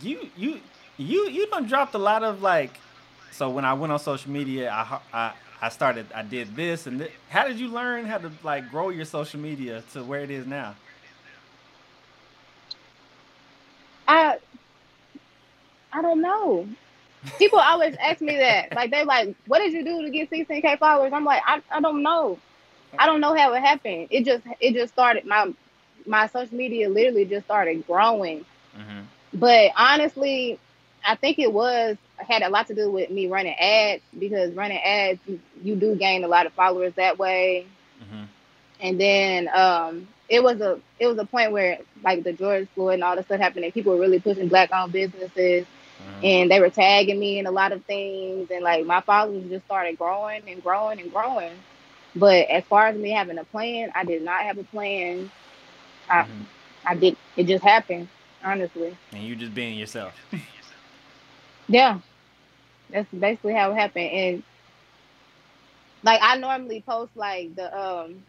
you, 0.00 0.28
you, 0.36 0.60
you, 0.96 1.28
you 1.28 1.46
done 1.46 1.66
dropped 1.66 1.94
a 1.94 1.98
lot 1.98 2.24
of 2.24 2.42
like 2.42 2.78
so 3.38 3.48
when 3.48 3.64
I 3.64 3.72
went 3.74 3.92
on 3.92 4.00
social 4.00 4.32
media, 4.32 4.70
I 4.70 4.98
I, 5.12 5.32
I 5.62 5.68
started 5.68 6.06
I 6.12 6.22
did 6.22 6.56
this 6.56 6.88
and 6.88 7.00
this. 7.00 7.10
how 7.28 7.46
did 7.46 7.58
you 7.60 7.68
learn 7.68 8.04
how 8.04 8.18
to 8.18 8.32
like 8.42 8.68
grow 8.68 8.88
your 8.88 9.04
social 9.04 9.38
media 9.38 9.84
to 9.92 10.02
where 10.02 10.20
it 10.20 10.30
is 10.30 10.44
now? 10.44 10.74
I 14.08 14.38
I 15.92 16.02
don't 16.02 16.20
know. 16.20 16.68
People 17.38 17.58
always 17.58 17.96
ask 17.96 18.20
me 18.20 18.36
that. 18.36 18.74
Like 18.74 18.90
they're 18.90 19.04
like, 19.04 19.34
"What 19.46 19.58
did 19.58 19.72
you 19.72 19.84
do 19.84 20.02
to 20.02 20.10
get 20.10 20.30
16k 20.30 20.78
followers?" 20.78 21.12
I'm 21.12 21.24
like, 21.24 21.42
I, 21.44 21.60
I 21.70 21.80
don't 21.80 22.02
know. 22.02 22.38
I 22.96 23.06
don't 23.06 23.20
know 23.20 23.34
how 23.34 23.52
it 23.54 23.60
happened. 23.60 24.08
It 24.10 24.24
just 24.24 24.44
it 24.60 24.74
just 24.74 24.92
started 24.92 25.24
my 25.24 25.52
my 26.06 26.26
social 26.28 26.56
media 26.56 26.88
literally 26.88 27.24
just 27.24 27.46
started 27.46 27.86
growing. 27.86 28.44
Mm-hmm. 28.76 29.00
But 29.34 29.72
honestly, 29.76 30.58
I 31.04 31.16
think 31.16 31.38
it 31.38 31.52
was 31.52 31.96
had 32.16 32.42
a 32.42 32.48
lot 32.48 32.66
to 32.68 32.74
do 32.74 32.90
with 32.90 33.10
me 33.10 33.26
running 33.26 33.54
ads 33.54 34.02
because 34.18 34.52
running 34.54 34.78
ads 34.78 35.20
you, 35.26 35.40
you 35.62 35.76
do 35.76 35.94
gain 35.96 36.24
a 36.24 36.28
lot 36.28 36.46
of 36.46 36.52
followers 36.52 36.92
that 36.94 37.18
way. 37.18 37.66
Mm-hmm. 38.02 38.24
And 38.80 39.00
then 39.00 39.48
um, 39.54 40.08
it 40.28 40.42
was 40.42 40.60
a 40.60 40.80
it 40.98 41.06
was 41.06 41.18
a 41.18 41.24
point 41.24 41.52
where 41.52 41.78
like 42.02 42.24
the 42.24 42.32
George 42.32 42.68
Floyd 42.74 42.94
and 42.94 43.04
all 43.04 43.16
this 43.16 43.26
stuff 43.26 43.40
happened 43.40 43.64
and 43.64 43.74
people 43.74 43.92
were 43.94 44.00
really 44.00 44.20
pushing 44.20 44.48
black 44.48 44.70
owned 44.72 44.92
businesses 44.92 45.66
mm-hmm. 46.00 46.24
and 46.24 46.50
they 46.50 46.60
were 46.60 46.70
tagging 46.70 47.18
me 47.18 47.38
in 47.38 47.46
a 47.46 47.50
lot 47.50 47.72
of 47.72 47.84
things 47.84 48.50
and 48.50 48.62
like 48.62 48.86
my 48.86 49.00
followers 49.00 49.48
just 49.48 49.64
started 49.66 49.98
growing 49.98 50.42
and 50.48 50.62
growing 50.62 51.00
and 51.00 51.12
growing. 51.12 51.52
But 52.14 52.48
as 52.48 52.64
far 52.64 52.86
as 52.88 52.96
me 52.96 53.10
having 53.10 53.38
a 53.38 53.44
plan, 53.44 53.90
I 53.94 54.04
did 54.04 54.22
not 54.22 54.42
have 54.42 54.58
a 54.58 54.64
plan. 54.64 55.30
I 56.08 56.22
mm-hmm. 56.22 56.42
I 56.84 56.94
did 56.96 57.16
it 57.36 57.44
just 57.44 57.64
happened, 57.64 58.08
honestly. 58.42 58.96
And 59.12 59.22
you 59.22 59.36
just 59.36 59.54
being 59.54 59.78
yourself. 59.78 60.14
Yeah, 61.68 62.00
that's 62.90 63.08
basically 63.12 63.52
how 63.54 63.70
it 63.72 63.76
happened. 63.76 64.10
And 64.10 64.42
like 66.02 66.20
I 66.22 66.36
normally 66.38 66.82
post 66.86 67.12
like 67.14 67.54
the 67.54 67.76
um 67.78 68.24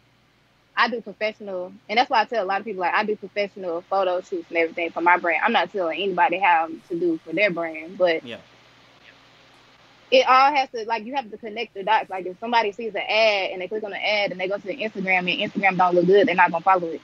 I 0.80 0.88
do 0.88 1.02
professional 1.02 1.72
and 1.88 1.98
that's 1.98 2.10
why 2.10 2.22
I 2.22 2.24
tell 2.26 2.44
a 2.44 2.46
lot 2.46 2.60
of 2.60 2.66
people 2.66 2.80
like 2.80 2.94
I 2.94 3.04
do 3.04 3.16
professional 3.16 3.82
photo 3.82 4.20
shoots 4.22 4.48
and 4.50 4.58
everything 4.58 4.90
for 4.90 5.00
my 5.02 5.18
brand. 5.18 5.42
I'm 5.44 5.52
not 5.52 5.72
telling 5.72 6.02
anybody 6.02 6.38
how 6.38 6.68
to 6.88 6.98
do 7.00 7.18
for 7.18 7.32
their 7.32 7.50
brand, 7.50 7.98
but 7.98 8.22
Yeah. 8.22 8.38
it 10.10 10.26
all 10.28 10.54
has 10.54 10.70
to 10.70 10.84
like 10.86 11.04
you 11.04 11.14
have 11.14 11.30
to 11.30 11.38
connect 11.38 11.74
the 11.74 11.84
dots. 11.84 12.10
Like 12.10 12.26
if 12.26 12.38
somebody 12.38 12.72
sees 12.72 12.94
an 12.94 13.02
ad 13.08 13.50
and 13.52 13.62
they 13.62 13.68
click 13.68 13.84
on 13.84 13.90
the 13.90 14.04
ad 14.04 14.32
and 14.32 14.40
they 14.40 14.48
go 14.48 14.56
to 14.58 14.66
the 14.66 14.76
Instagram 14.76 15.30
and 15.30 15.52
Instagram 15.52 15.76
don't 15.76 15.94
look 15.94 16.06
good, 16.06 16.28
they're 16.28 16.34
not 16.34 16.50
gonna 16.50 16.62
follow 16.62 16.88
it. 16.88 17.02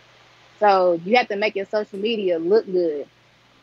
So 0.58 1.00
you 1.04 1.16
have 1.16 1.28
to 1.28 1.36
make 1.36 1.56
your 1.56 1.66
social 1.66 1.98
media 1.98 2.38
look 2.38 2.66
good. 2.66 3.08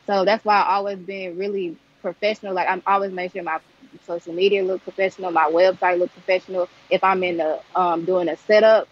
So 0.07 0.25
that's 0.25 0.45
why 0.45 0.61
I 0.61 0.75
always 0.75 0.99
been 0.99 1.37
really 1.37 1.77
professional. 2.01 2.53
Like 2.53 2.69
I'm 2.69 2.83
always 2.85 3.11
making 3.11 3.39
sure 3.41 3.43
my 3.43 3.59
social 4.05 4.33
media 4.33 4.63
look 4.63 4.83
professional, 4.83 5.31
my 5.31 5.49
website 5.51 5.99
look 5.99 6.11
professional. 6.13 6.69
If 6.89 7.03
I'm 7.03 7.23
in 7.23 7.37
the 7.37 7.59
um 7.75 8.05
doing 8.05 8.29
a 8.29 8.37
setup 8.37 8.87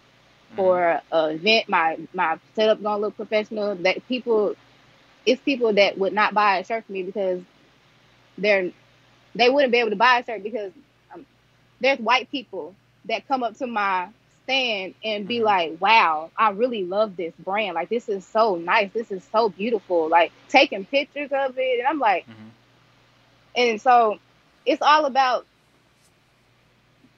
for 0.56 1.00
an 1.12 1.30
event, 1.36 1.68
my 1.68 1.98
my 2.14 2.38
setup 2.54 2.82
gonna 2.82 3.00
look 3.00 3.16
professional. 3.16 3.74
That 3.76 4.06
people, 4.08 4.54
it's 5.26 5.40
people 5.42 5.72
that 5.74 5.98
would 5.98 6.12
not 6.12 6.34
buy 6.34 6.58
a 6.58 6.64
shirt 6.64 6.84
for 6.86 6.92
me 6.92 7.02
because 7.02 7.42
they're 8.38 8.70
they 9.34 9.48
wouldn't 9.50 9.72
be 9.72 9.78
able 9.78 9.90
to 9.90 9.96
buy 9.96 10.18
a 10.18 10.24
shirt 10.24 10.42
because 10.42 10.72
um, 11.14 11.26
there's 11.80 11.98
white 11.98 12.30
people 12.30 12.74
that 13.06 13.26
come 13.26 13.42
up 13.42 13.56
to 13.58 13.66
my 13.66 14.08
stand 14.44 14.94
and 15.04 15.26
be 15.28 15.40
Mhm. 15.40 15.44
like, 15.44 15.80
"Wow, 15.80 16.30
I 16.36 16.50
really 16.50 16.84
love 16.84 17.16
this 17.16 17.34
brand. 17.38 17.74
Like 17.74 17.88
this 17.88 18.08
is 18.08 18.26
so 18.26 18.56
nice. 18.56 18.90
This 18.92 19.10
is 19.10 19.24
so 19.24 19.48
beautiful." 19.48 20.08
Like 20.08 20.32
taking 20.48 20.84
pictures 20.86 21.30
of 21.32 21.56
it, 21.58 21.78
and 21.80 21.88
I'm 21.88 21.98
like, 21.98 22.26
Mhm. 22.28 22.50
and 23.56 23.80
so 23.80 24.18
it's 24.64 24.82
all 24.82 25.04
about 25.06 25.46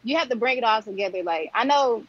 you 0.03 0.17
have 0.17 0.29
to 0.29 0.37
bring 0.37 0.59
it 0.59 0.65
all 0.65 0.83
together. 0.83 1.23
Like 1.23 1.51
I 1.55 1.65
know 1.65 2.05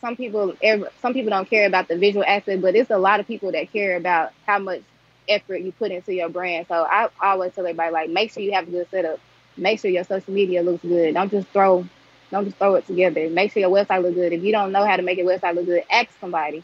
some 0.00 0.16
people, 0.16 0.54
some 1.00 1.14
people 1.14 1.30
don't 1.30 1.48
care 1.48 1.66
about 1.66 1.88
the 1.88 1.96
visual 1.96 2.24
aspect, 2.26 2.62
but 2.62 2.74
it's 2.74 2.90
a 2.90 2.98
lot 2.98 3.20
of 3.20 3.26
people 3.26 3.52
that 3.52 3.72
care 3.72 3.96
about 3.96 4.32
how 4.46 4.58
much 4.58 4.82
effort 5.28 5.58
you 5.60 5.72
put 5.72 5.90
into 5.90 6.12
your 6.12 6.28
brand. 6.28 6.66
So 6.68 6.74
I 6.88 7.08
always 7.22 7.52
tell 7.54 7.66
everybody 7.66 7.92
like, 7.92 8.10
make 8.10 8.30
sure 8.32 8.42
you 8.42 8.52
have 8.52 8.68
a 8.68 8.70
good 8.70 8.88
setup. 8.90 9.18
Make 9.56 9.80
sure 9.80 9.90
your 9.90 10.04
social 10.04 10.32
media 10.32 10.62
looks 10.62 10.82
good. 10.82 11.14
Don't 11.14 11.30
just 11.30 11.48
throw, 11.48 11.84
don't 12.30 12.44
just 12.44 12.58
throw 12.58 12.74
it 12.74 12.86
together. 12.86 13.28
Make 13.30 13.52
sure 13.52 13.60
your 13.60 13.70
website 13.70 14.02
looks 14.02 14.14
good. 14.14 14.32
If 14.32 14.42
you 14.42 14.52
don't 14.52 14.72
know 14.72 14.84
how 14.84 14.96
to 14.96 15.02
make 15.02 15.18
your 15.18 15.26
website 15.26 15.54
look 15.54 15.66
good, 15.66 15.84
ask 15.90 16.10
somebody, 16.20 16.62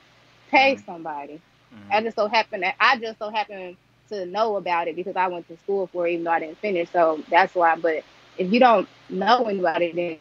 pay 0.51 0.77
Mhm. 0.77 0.85
somebody. 0.85 1.41
Mhm. 1.73 1.91
I 1.91 2.03
just 2.03 2.17
so 2.17 2.29
happen 2.29 2.61
that 2.61 2.75
I 2.81 2.99
just 2.99 3.19
so 3.19 3.31
happen 3.31 3.77
to 4.09 4.27
know 4.27 4.57
about 4.57 4.89
it 4.89 4.97
because 4.97 5.17
I 5.17 5.29
went 5.29 5.49
to 5.49 5.57
school 5.59 5.87
for 5.87 6.07
it, 6.07 6.13
even 6.13 6.25
though 6.25 6.31
I 6.33 6.41
didn't 6.41 6.59
finish. 6.59 6.91
So 6.91 7.23
that's 7.31 7.55
why. 7.55 7.77
But 7.77 8.05
if 8.37 8.53
you 8.53 8.61
don't 8.61 8.89
know 9.09 9.45
anybody, 9.49 9.93
then 9.93 10.19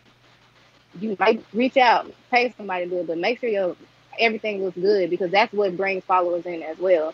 you 1.00 1.16
might 1.20 1.44
reach 1.54 1.78
out, 1.78 2.12
pay 2.30 2.54
somebody 2.58 2.86
to 2.86 2.90
do 2.90 2.98
it, 3.00 3.08
but 3.08 3.18
make 3.18 3.40
sure 3.40 3.50
your 3.50 3.76
everything 4.20 4.64
looks 4.64 4.78
good 4.78 5.10
because 5.10 5.32
that's 5.32 5.54
what 5.54 5.76
brings 5.78 6.04
followers 6.04 6.46
in 6.46 6.62
as 6.64 6.78
well. 6.78 7.14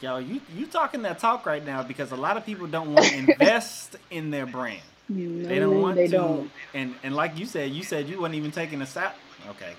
Yo, 0.00 0.18
you 0.18 0.40
you 0.56 0.66
talking 0.66 1.02
that 1.02 1.18
talk 1.18 1.46
right 1.46 1.64
now 1.64 1.82
because 1.82 2.12
a 2.12 2.16
lot 2.16 2.36
of 2.36 2.46
people 2.46 2.66
don't 2.66 2.94
want 2.94 3.06
to 3.06 3.16
invest 3.30 3.96
in 4.10 4.30
their 4.30 4.46
brand. 4.46 4.82
They 5.08 5.58
don't 5.58 5.80
want 5.80 5.96
they 5.96 6.06
to. 6.06 6.12
don't. 6.12 6.50
And 6.74 6.94
and 7.02 7.16
like 7.16 7.38
you 7.38 7.46
said, 7.46 7.70
you 7.70 7.82
said 7.82 8.08
you 8.08 8.20
wasn't 8.20 8.36
even 8.36 8.50
taking 8.50 8.80
a 8.82 8.86
sal. 8.86 9.12
Okay, 9.48 9.72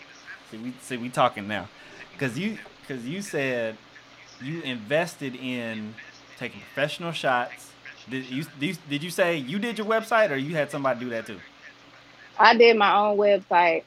see 0.50 0.58
we 0.58 0.74
see 0.82 0.98
we 0.98 1.10
talking 1.10 1.48
now, 1.48 1.68
because 2.14 2.38
you 2.38 2.58
because 2.82 3.06
you 3.06 3.22
said 3.22 3.78
you 4.42 4.62
invested 4.62 5.36
in 5.36 5.94
taking 6.38 6.62
professional 6.62 7.12
shots. 7.12 7.72
Did 8.10 8.26
you 8.26 8.46
did 8.90 9.04
you 9.04 9.12
say 9.12 9.38
you 9.38 9.60
did 9.60 9.78
your 9.78 9.88
website 9.88 10.32
or 10.32 10.36
you 10.36 10.56
had 10.56 10.72
somebody 10.72 11.00
do 11.00 11.10
that 11.12 11.28
too? 11.28 11.40
I 12.40 12.56
did 12.58 12.78
my 12.78 12.96
own 12.98 13.18
website, 13.18 13.86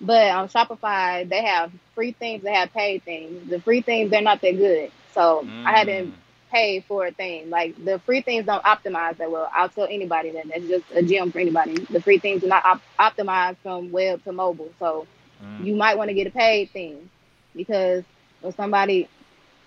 but 0.00 0.30
on 0.32 0.48
Shopify 0.48 1.28
they 1.28 1.44
have 1.44 1.72
free 1.94 2.12
things, 2.12 2.44
they 2.44 2.54
have 2.54 2.72
paid 2.72 3.04
things. 3.04 3.48
The 3.50 3.60
free 3.60 3.82
things 3.82 4.10
they're 4.10 4.22
not 4.22 4.42
that 4.42 4.58
good, 4.58 4.92
so 5.12 5.48
I 5.64 5.78
had 5.78 5.88
to 5.88 6.04
Mm. 6.04 6.12
pay 6.52 6.80
for 6.80 7.06
a 7.06 7.12
thing. 7.12 7.50
Like 7.50 7.82
the 7.84 8.00
free 8.00 8.22
things 8.22 8.46
don't 8.46 8.64
optimize 8.64 9.18
that 9.18 9.30
well. 9.32 9.50
I'll 9.54 9.70
tell 9.70 9.86
anybody 9.90 10.32
that 10.32 10.48
that's 10.48 10.68
just 10.68 10.86
a 10.94 11.02
gem 11.02 11.32
for 11.32 11.40
anybody. 11.40 11.74
The 11.90 12.02
free 12.02 12.18
things 12.20 12.42
do 12.42 12.48
not 12.48 12.64
op- 12.66 12.82
optimize 13.00 13.56
from 13.58 13.92
web 13.92 14.24
to 14.24 14.32
mobile, 14.32 14.72
so 14.80 15.06
Mm. 15.42 15.66
you 15.66 15.76
might 15.76 15.98
want 15.98 16.10
to 16.10 16.14
get 16.14 16.28
a 16.28 16.32
paid 16.32 16.70
thing 16.70 17.10
because 17.56 18.04
when 18.42 18.52
somebody, 18.54 19.08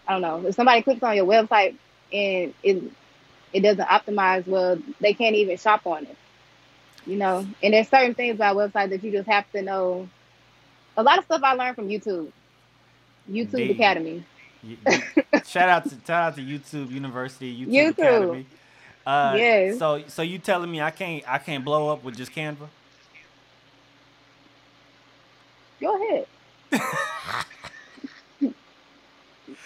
I 0.07 0.13
don't 0.13 0.21
know, 0.23 0.47
if 0.47 0.55
somebody 0.55 0.81
clicks 0.83 1.03
on 1.03 1.15
your 1.17 1.25
website 1.27 1.75
and 2.13 2.53
it 2.63 2.83
it 3.53 3.61
doesn't 3.61 3.85
optimize 3.87 4.47
well, 4.47 4.77
they 5.01 5.13
can't 5.13 5.35
even 5.35 5.57
shop 5.57 5.85
on 5.87 6.05
it. 6.05 6.17
You 7.05 7.17
know, 7.17 7.45
and 7.61 7.73
there's 7.73 7.89
certain 7.89 8.13
things 8.15 8.35
about 8.35 8.55
websites 8.55 8.89
that 8.91 9.03
you 9.03 9.11
just 9.11 9.27
have 9.27 9.49
to 9.51 9.61
know. 9.61 10.07
A 10.95 11.03
lot 11.03 11.17
of 11.17 11.25
stuff 11.25 11.41
I 11.43 11.53
learned 11.53 11.75
from 11.75 11.89
YouTube, 11.89 12.31
YouTube 13.29 13.53
Indeed. 13.53 13.71
Academy. 13.71 14.23
You- 14.63 14.77
you- 14.87 15.01
shout 15.45 15.67
out 15.67 15.83
to 15.89 15.89
shout 16.07 16.09
out 16.09 16.35
to 16.35 16.41
YouTube 16.41 16.89
University, 16.91 17.53
YouTube, 17.65 17.73
YouTube. 17.73 17.89
Academy. 17.99 18.45
Uh, 19.05 19.33
Yes. 19.37 19.79
So 19.79 20.03
so 20.07 20.21
you 20.21 20.37
telling 20.39 20.71
me 20.71 20.79
I 20.81 20.91
can't 20.91 21.23
I 21.27 21.37
can't 21.39 21.65
blow 21.65 21.89
up 21.89 22.03
with 22.05 22.15
just 22.15 22.31
Canva? 22.31 22.69
Go 25.81 26.01
ahead. 26.01 26.27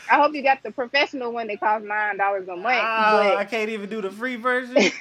I 0.10 0.16
hope 0.16 0.34
you 0.34 0.42
got 0.42 0.64
the 0.64 0.72
professional 0.72 1.32
one 1.34 1.48
that 1.48 1.60
costs 1.60 1.86
nine 1.88 2.18
dollars 2.18 2.48
a 2.48 2.56
month. 2.56 2.80
Ah, 2.82 3.36
I 3.36 3.44
can't 3.46 3.70
even 3.70 3.90
do 3.90 4.02
the 4.02 4.10
free 4.10 4.36
version. 4.38 4.76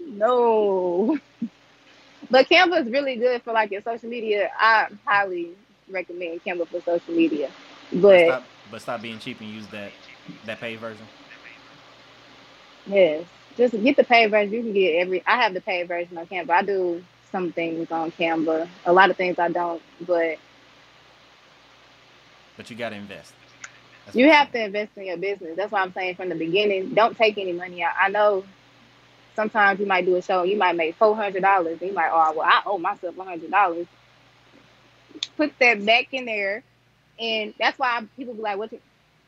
no. 0.00 1.18
But 2.30 2.48
Canva 2.48 2.82
is 2.86 2.90
really 2.90 3.16
good 3.16 3.42
for 3.42 3.52
like 3.52 3.70
your 3.70 3.82
social 3.82 4.08
media. 4.08 4.50
I 4.58 4.88
highly 5.04 5.50
recommend 5.90 6.42
Canva 6.44 6.68
for 6.68 6.80
social 6.80 7.14
media. 7.14 7.50
but, 7.92 8.00
But 8.06 8.20
stop, 8.20 8.44
but 8.70 8.82
stop 8.82 9.02
being 9.02 9.18
cheap 9.18 9.40
and 9.40 9.50
use 9.50 9.68
that 9.68 9.92
that 10.44 10.60
paid 10.60 10.80
version. 10.80 11.08
yes, 12.86 13.24
just 13.56 13.72
get 13.82 13.96
the 13.96 14.04
paid 14.04 14.30
version. 14.30 14.52
You 14.52 14.62
can 14.62 14.72
get 14.72 14.94
every. 14.96 15.22
I 15.26 15.42
have 15.42 15.54
the 15.54 15.60
paid 15.60 15.88
version 15.88 16.18
on 16.18 16.26
Canva. 16.26 16.50
I 16.50 16.62
do 16.62 17.02
some 17.30 17.52
things 17.52 17.90
on 17.90 18.10
Canva. 18.12 18.68
A 18.86 18.92
lot 18.92 19.10
of 19.10 19.16
things 19.16 19.38
I 19.38 19.48
don't. 19.48 19.82
But 20.06 20.38
But 22.56 22.70
you 22.70 22.76
gotta 22.76 22.96
invest. 22.96 23.34
That's 24.06 24.16
you 24.16 24.30
have 24.30 24.50
to 24.52 24.64
invest 24.64 24.92
in 24.96 25.06
your 25.06 25.16
business. 25.18 25.56
That's 25.56 25.70
why 25.72 25.82
I'm 25.82 25.92
saying 25.92 26.16
from 26.16 26.28
the 26.30 26.34
beginning, 26.34 26.94
don't 26.94 27.16
take 27.16 27.38
any 27.38 27.52
money 27.52 27.82
out. 27.82 27.92
I 28.00 28.08
know 28.08 28.44
sometimes 29.38 29.78
you 29.78 29.86
might 29.86 30.04
do 30.04 30.16
a 30.16 30.22
show, 30.22 30.42
you 30.42 30.56
might 30.56 30.74
make 30.74 30.96
four 30.96 31.14
hundred 31.14 31.42
dollars. 31.42 31.80
You 31.80 31.92
might, 31.92 32.10
oh 32.12 32.32
well, 32.36 32.46
I 32.46 32.60
owe 32.66 32.76
myself 32.78 33.14
one 33.16 33.28
hundred 33.28 33.52
dollars. 33.52 33.86
Put 35.36 35.52
that 35.60 35.86
back 35.86 36.08
in 36.10 36.24
there, 36.24 36.64
and 37.20 37.54
that's 37.56 37.78
why 37.78 38.04
people 38.16 38.34
be 38.34 38.42
like, 38.42 38.58
"What?" 38.58 38.72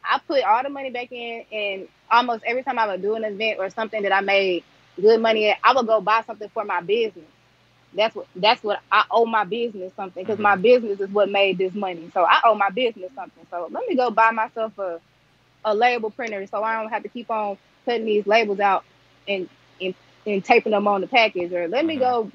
I 0.04 0.18
put 0.26 0.42
all 0.42 0.64
the 0.64 0.68
money 0.68 0.90
back 0.90 1.12
in, 1.12 1.44
and 1.52 1.88
almost 2.10 2.42
every 2.44 2.64
time 2.64 2.76
I 2.76 2.88
would 2.88 3.02
do 3.02 3.14
an 3.14 3.22
event 3.22 3.60
or 3.60 3.70
something 3.70 4.02
that 4.02 4.12
I 4.12 4.20
made 4.20 4.64
good 5.00 5.20
money 5.20 5.48
at, 5.48 5.58
I 5.62 5.74
would 5.74 5.86
go 5.86 6.00
buy 6.00 6.22
something 6.26 6.48
for 6.48 6.64
my 6.64 6.80
business. 6.80 7.24
That's 7.94 8.16
what 8.16 8.26
that's 8.34 8.64
what 8.64 8.80
I 8.90 9.04
owe 9.12 9.26
my 9.26 9.44
business 9.44 9.92
something 9.94 10.24
because 10.24 10.40
my 10.40 10.54
mm-hmm. 10.54 10.62
business 10.62 11.00
is 11.00 11.10
what 11.10 11.30
made 11.30 11.56
this 11.58 11.74
money. 11.74 12.10
So 12.12 12.24
I 12.24 12.40
owe 12.44 12.56
my 12.56 12.70
business 12.70 13.12
something. 13.14 13.46
So 13.48 13.68
let 13.70 13.86
me 13.86 13.94
go 13.94 14.10
buy 14.10 14.32
myself 14.32 14.76
a 14.78 15.00
a 15.64 15.72
label 15.74 16.10
printer 16.10 16.44
so 16.48 16.64
I 16.64 16.80
don't 16.80 16.90
have 16.90 17.04
to 17.04 17.08
keep 17.08 17.30
on 17.30 17.58
putting 17.84 18.06
these 18.06 18.26
labels 18.26 18.58
out 18.60 18.82
and 19.28 19.48
and, 19.80 19.94
and 20.26 20.44
taping 20.44 20.72
them 20.72 20.88
on 20.88 21.00
the 21.02 21.06
package. 21.08 21.52
Or 21.52 21.68
let 21.68 21.84
me 21.84 21.96
Mhm. 21.96 22.00
go. 22.00 22.30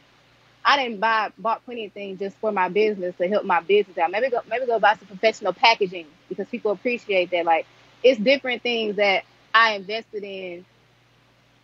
I 0.65 0.77
didn't 0.83 0.99
buy 0.99 1.31
bought 1.37 1.63
plenty 1.65 1.85
of 1.85 1.93
things 1.93 2.19
just 2.19 2.37
for 2.37 2.51
my 2.51 2.69
business 2.69 3.15
to 3.17 3.27
help 3.27 3.45
my 3.45 3.61
business 3.61 3.97
out. 3.97 4.11
Maybe 4.11 4.29
go 4.29 4.41
maybe 4.49 4.65
go 4.65 4.79
buy 4.79 4.95
some 4.95 5.07
professional 5.07 5.53
packaging 5.53 6.07
because 6.29 6.47
people 6.49 6.71
appreciate 6.71 7.31
that. 7.31 7.45
Like 7.45 7.67
it's 8.03 8.19
different 8.19 8.63
things 8.63 8.97
that 8.97 9.23
I 9.53 9.73
invested 9.75 10.23
in 10.23 10.65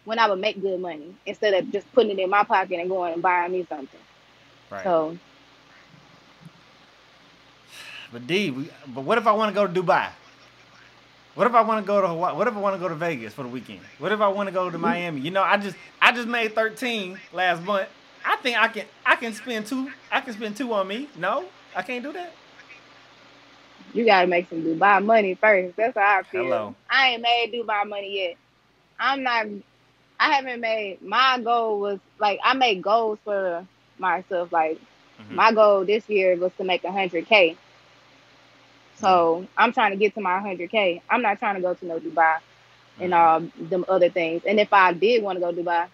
when 0.05 0.19
I 0.19 0.29
would 0.29 0.39
make 0.39 0.61
good 0.61 0.79
money 0.79 1.15
instead 1.25 1.53
of 1.53 1.71
just 1.71 1.91
putting 1.93 2.11
it 2.11 2.19
in 2.23 2.29
my 2.29 2.43
pocket 2.43 2.79
and 2.79 2.89
going 2.89 3.13
and 3.13 3.21
buying 3.21 3.51
me 3.51 3.65
something. 3.69 3.99
Right. 4.71 4.83
So 4.83 5.17
But 8.11 8.27
D, 8.27 8.51
we, 8.51 8.69
but 8.87 9.01
what 9.01 9.17
if 9.17 9.27
I 9.27 9.31
want 9.33 9.49
to 9.49 9.55
go 9.55 9.67
to 9.67 9.81
Dubai? 9.81 10.09
What 11.35 11.47
if 11.47 11.53
I 11.53 11.61
want 11.61 11.83
to 11.83 11.87
go 11.87 12.01
to 12.01 12.07
Hawaii? 12.07 12.35
What 12.35 12.47
if 12.47 12.55
I 12.55 12.59
want 12.59 12.75
to 12.75 12.79
go 12.79 12.89
to 12.89 12.95
Vegas 12.95 13.33
for 13.33 13.43
the 13.43 13.47
weekend? 13.49 13.79
What 13.99 14.11
if 14.11 14.19
I 14.19 14.27
want 14.27 14.47
to 14.47 14.53
go 14.53 14.69
to 14.69 14.77
Miami? 14.77 15.21
You 15.21 15.31
know, 15.31 15.43
I 15.43 15.57
just 15.57 15.77
I 16.01 16.11
just 16.11 16.27
made 16.27 16.53
13 16.53 17.17
last 17.33 17.63
month. 17.63 17.87
I 18.25 18.35
think 18.37 18.57
I 18.57 18.67
can 18.67 18.85
I 19.05 19.15
can 19.15 19.33
spend 19.33 19.65
two 19.65 19.91
I 20.11 20.21
can 20.21 20.33
spend 20.33 20.57
two 20.57 20.73
on 20.73 20.87
me. 20.87 21.07
No, 21.17 21.45
I 21.75 21.81
can't 21.83 22.03
do 22.03 22.11
that. 22.13 22.33
you 23.93 24.05
gotta 24.05 24.27
make 24.27 24.49
some 24.49 24.61
Dubai 24.61 25.03
money 25.03 25.35
first. 25.35 25.75
That's 25.75 25.97
how 25.97 26.19
I 26.19 26.23
feel. 26.23 26.43
Hello. 26.43 26.75
I 26.89 27.09
ain't 27.09 27.21
made 27.21 27.53
Dubai 27.53 27.87
money 27.87 28.23
yet. 28.23 28.35
I'm 28.99 29.23
not. 29.23 29.47
I 30.19 30.33
haven't 30.33 30.59
made. 30.59 31.01
My 31.01 31.39
goal 31.43 31.79
was 31.79 31.99
like 32.19 32.39
I 32.43 32.53
made 32.53 32.81
goals 32.81 33.19
for 33.23 33.65
myself. 33.97 34.51
Like 34.51 34.79
Mhm. 35.19 35.31
my 35.31 35.51
goal 35.53 35.85
this 35.85 36.09
year 36.09 36.35
was 36.35 36.51
to 36.57 36.63
make 36.63 36.85
hundred 36.85 37.25
k. 37.27 37.55
So 39.01 39.47
I'm 39.57 39.73
trying 39.73 39.91
to 39.91 39.97
get 39.97 40.15
to 40.15 40.21
my 40.21 40.39
hundred 40.39 40.71
k. 40.71 41.01
I'm 41.09 41.21
not 41.21 41.39
trying 41.39 41.55
to 41.55 41.61
go 41.61 41.73
to 41.75 41.85
no 41.85 41.99
Dubai 41.99 42.37
and 42.99 43.13
Mhm. 43.13 43.15
all 43.15 43.41
them 43.57 43.85
other 43.89 44.09
things. 44.09 44.43
And 44.45 44.59
if 44.59 44.73
I 44.73 44.93
did 44.93 45.23
want 45.23 45.37
to 45.37 45.41
go 45.41 45.53
Dubai, 45.53 45.87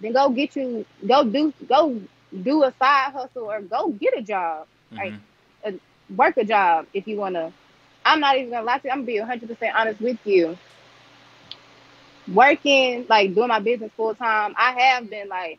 then 0.00 0.12
go 0.12 0.30
get 0.30 0.56
you. 0.56 0.86
Go 1.06 1.24
do. 1.24 1.52
Go 1.68 2.00
do 2.42 2.64
a 2.64 2.72
side 2.78 3.12
hustle 3.12 3.50
or 3.50 3.60
go 3.62 3.90
get 3.90 4.16
a 4.18 4.22
job. 4.22 4.66
Mm-hmm. 4.92 4.96
Like 4.96 5.14
uh, 5.66 5.72
work 6.16 6.36
a 6.38 6.44
job 6.44 6.86
if 6.94 7.06
you 7.06 7.18
wanna. 7.18 7.52
I'm 8.04 8.20
not 8.20 8.36
even 8.36 8.50
gonna 8.50 8.66
lie 8.66 8.78
to 8.78 8.88
you. 8.88 8.90
I'm 8.92 8.98
gonna 8.98 9.06
be 9.06 9.18
100 9.20 9.48
percent 9.48 9.74
honest 9.76 10.00
with 10.00 10.18
you. 10.24 10.58
Working 12.32 13.06
like 13.08 13.34
doing 13.34 13.48
my 13.48 13.60
business 13.60 13.92
full 13.96 14.14
time, 14.14 14.54
I 14.56 14.72
have 14.80 15.10
been 15.10 15.28
like, 15.28 15.58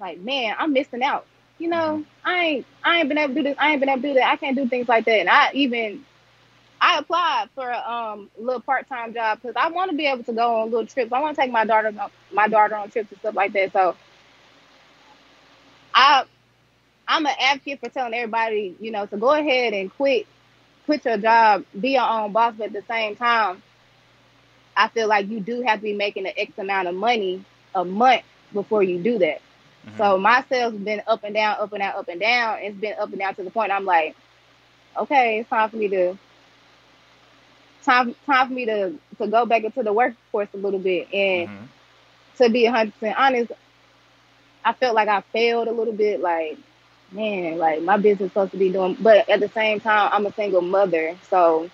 like 0.00 0.18
man, 0.20 0.54
I'm 0.58 0.72
missing 0.72 1.02
out. 1.02 1.26
You 1.58 1.68
know, 1.68 2.02
mm-hmm. 2.02 2.02
I 2.24 2.44
ain't 2.44 2.66
I 2.84 2.98
ain't 3.00 3.08
been 3.08 3.18
able 3.18 3.34
to 3.34 3.40
do 3.40 3.42
this. 3.44 3.56
I 3.58 3.70
ain't 3.70 3.80
been 3.80 3.88
able 3.88 4.02
to 4.02 4.08
do 4.08 4.14
that. 4.14 4.30
I 4.32 4.36
can't 4.36 4.56
do 4.56 4.68
things 4.68 4.88
like 4.88 5.04
that. 5.06 5.20
And 5.20 5.28
I 5.28 5.50
even 5.54 6.04
I 6.80 6.98
applied 6.98 7.48
for 7.54 7.68
a 7.68 7.78
um, 7.78 8.30
little 8.38 8.60
part 8.60 8.88
time 8.88 9.14
job 9.14 9.40
because 9.40 9.56
I 9.56 9.70
want 9.70 9.90
to 9.90 9.96
be 9.96 10.06
able 10.06 10.24
to 10.24 10.32
go 10.32 10.62
on 10.62 10.70
little 10.70 10.86
trips. 10.86 11.12
I 11.12 11.20
want 11.20 11.36
to 11.36 11.42
take 11.42 11.50
my 11.50 11.64
daughter 11.64 11.92
my 12.32 12.48
daughter 12.48 12.74
on 12.74 12.90
trips 12.90 13.10
and 13.10 13.18
stuff 13.20 13.34
like 13.34 13.52
that. 13.54 13.72
So 13.72 13.96
I 15.94 16.24
I'm 17.08 17.24
an 17.24 17.34
advocate 17.40 17.80
for 17.80 17.88
telling 17.88 18.14
everybody, 18.14 18.76
you 18.80 18.90
know, 18.90 19.06
to 19.06 19.16
go 19.16 19.32
ahead 19.32 19.72
and 19.72 19.92
quit 19.94 20.26
quit 20.84 21.04
your 21.04 21.16
job, 21.18 21.64
be 21.78 21.90
your 21.90 22.08
own 22.08 22.32
boss, 22.32 22.54
but 22.56 22.68
at 22.68 22.72
the 22.72 22.84
same 22.88 23.16
time, 23.16 23.62
I 24.76 24.88
feel 24.88 25.08
like 25.08 25.28
you 25.28 25.40
do 25.40 25.62
have 25.62 25.80
to 25.80 25.82
be 25.82 25.94
making 25.94 26.26
an 26.26 26.32
X 26.36 26.52
amount 26.58 26.88
of 26.88 26.94
money 26.94 27.44
a 27.74 27.84
month 27.84 28.22
before 28.52 28.82
you 28.82 29.02
do 29.02 29.18
that. 29.18 29.40
Mm-hmm. 29.86 29.96
So 29.98 30.18
my 30.18 30.44
sales 30.48 30.74
have 30.74 30.84
been 30.84 31.02
up 31.06 31.24
and 31.24 31.34
down, 31.34 31.56
up 31.58 31.72
and 31.72 31.80
down, 31.80 31.94
up 31.96 32.08
and 32.08 32.20
down. 32.20 32.58
It's 32.60 32.76
been 32.76 32.94
up 32.98 33.10
and 33.10 33.18
down 33.18 33.34
to 33.36 33.42
the 33.42 33.50
point 33.50 33.72
I'm 33.72 33.84
like, 33.84 34.14
okay, 34.96 35.40
it's 35.40 35.50
time 35.50 35.70
for 35.70 35.76
me 35.76 35.88
to 35.88 36.18
time 37.86 38.14
time 38.26 38.48
for 38.48 38.52
me 38.52 38.66
to 38.66 38.92
to 39.18 39.26
go 39.28 39.46
back 39.46 39.64
into 39.64 39.82
the 39.82 39.92
workforce 39.92 40.48
a 40.52 40.58
little 40.58 40.80
bit 40.80 41.08
and 41.14 41.48
mm-hmm. 41.48 41.64
to 42.36 42.50
be 42.50 42.64
100 42.64 42.92
percent 42.92 43.16
honest 43.18 43.52
i 44.64 44.72
felt 44.74 44.94
like 44.94 45.08
i 45.08 45.20
failed 45.32 45.68
a 45.68 45.72
little 45.72 45.94
bit 45.94 46.20
like 46.20 46.58
man 47.12 47.56
like 47.56 47.80
my 47.82 47.96
business 47.96 48.30
supposed 48.30 48.50
to 48.50 48.58
be 48.58 48.70
doing 48.70 48.96
but 49.00 49.28
at 49.28 49.40
the 49.40 49.48
same 49.50 49.80
time 49.80 50.10
i'm 50.12 50.26
a 50.26 50.32
single 50.32 50.60
mother 50.60 51.16
so 51.30 51.70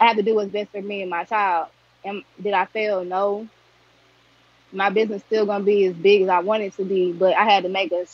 i 0.00 0.06
have 0.06 0.16
to 0.16 0.22
do 0.22 0.36
what's 0.36 0.50
best 0.52 0.70
for 0.70 0.80
me 0.80 1.02
and 1.02 1.10
my 1.10 1.24
child 1.24 1.68
and 2.04 2.22
did 2.40 2.54
i 2.54 2.64
fail 2.66 3.04
no 3.04 3.46
my 4.70 4.90
business 4.90 5.22
still 5.26 5.44
gonna 5.44 5.64
be 5.64 5.86
as 5.86 5.94
big 5.94 6.22
as 6.22 6.28
i 6.28 6.38
want 6.38 6.62
it 6.62 6.72
to 6.74 6.84
be 6.84 7.12
but 7.12 7.34
i 7.34 7.44
had 7.44 7.64
to 7.64 7.68
make 7.68 7.90
a, 7.90 8.06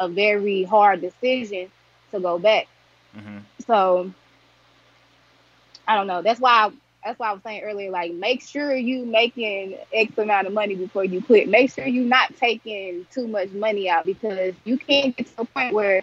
a 0.00 0.08
very 0.08 0.64
hard 0.64 1.00
decision 1.00 1.70
to 2.10 2.18
go 2.18 2.38
back 2.38 2.66
mm-hmm. 3.16 3.38
so 3.66 4.12
I 5.86 5.94
don't 5.94 6.06
know. 6.06 6.22
That's 6.22 6.40
why 6.40 6.50
I, 6.50 6.72
that's 7.04 7.18
why 7.18 7.30
I 7.30 7.32
was 7.32 7.42
saying 7.44 7.62
earlier, 7.62 7.90
like 7.90 8.12
make 8.12 8.42
sure 8.42 8.74
you 8.74 9.06
making 9.06 9.78
X 9.92 10.18
amount 10.18 10.48
of 10.48 10.52
money 10.52 10.74
before 10.74 11.04
you 11.04 11.22
quit. 11.22 11.48
Make 11.48 11.72
sure 11.72 11.86
you're 11.86 12.04
not 12.04 12.36
taking 12.36 13.06
too 13.12 13.28
much 13.28 13.50
money 13.52 13.88
out 13.88 14.04
because 14.04 14.54
you 14.64 14.76
can't 14.76 15.16
get 15.16 15.26
to 15.36 15.42
a 15.42 15.44
point 15.44 15.72
where 15.72 16.02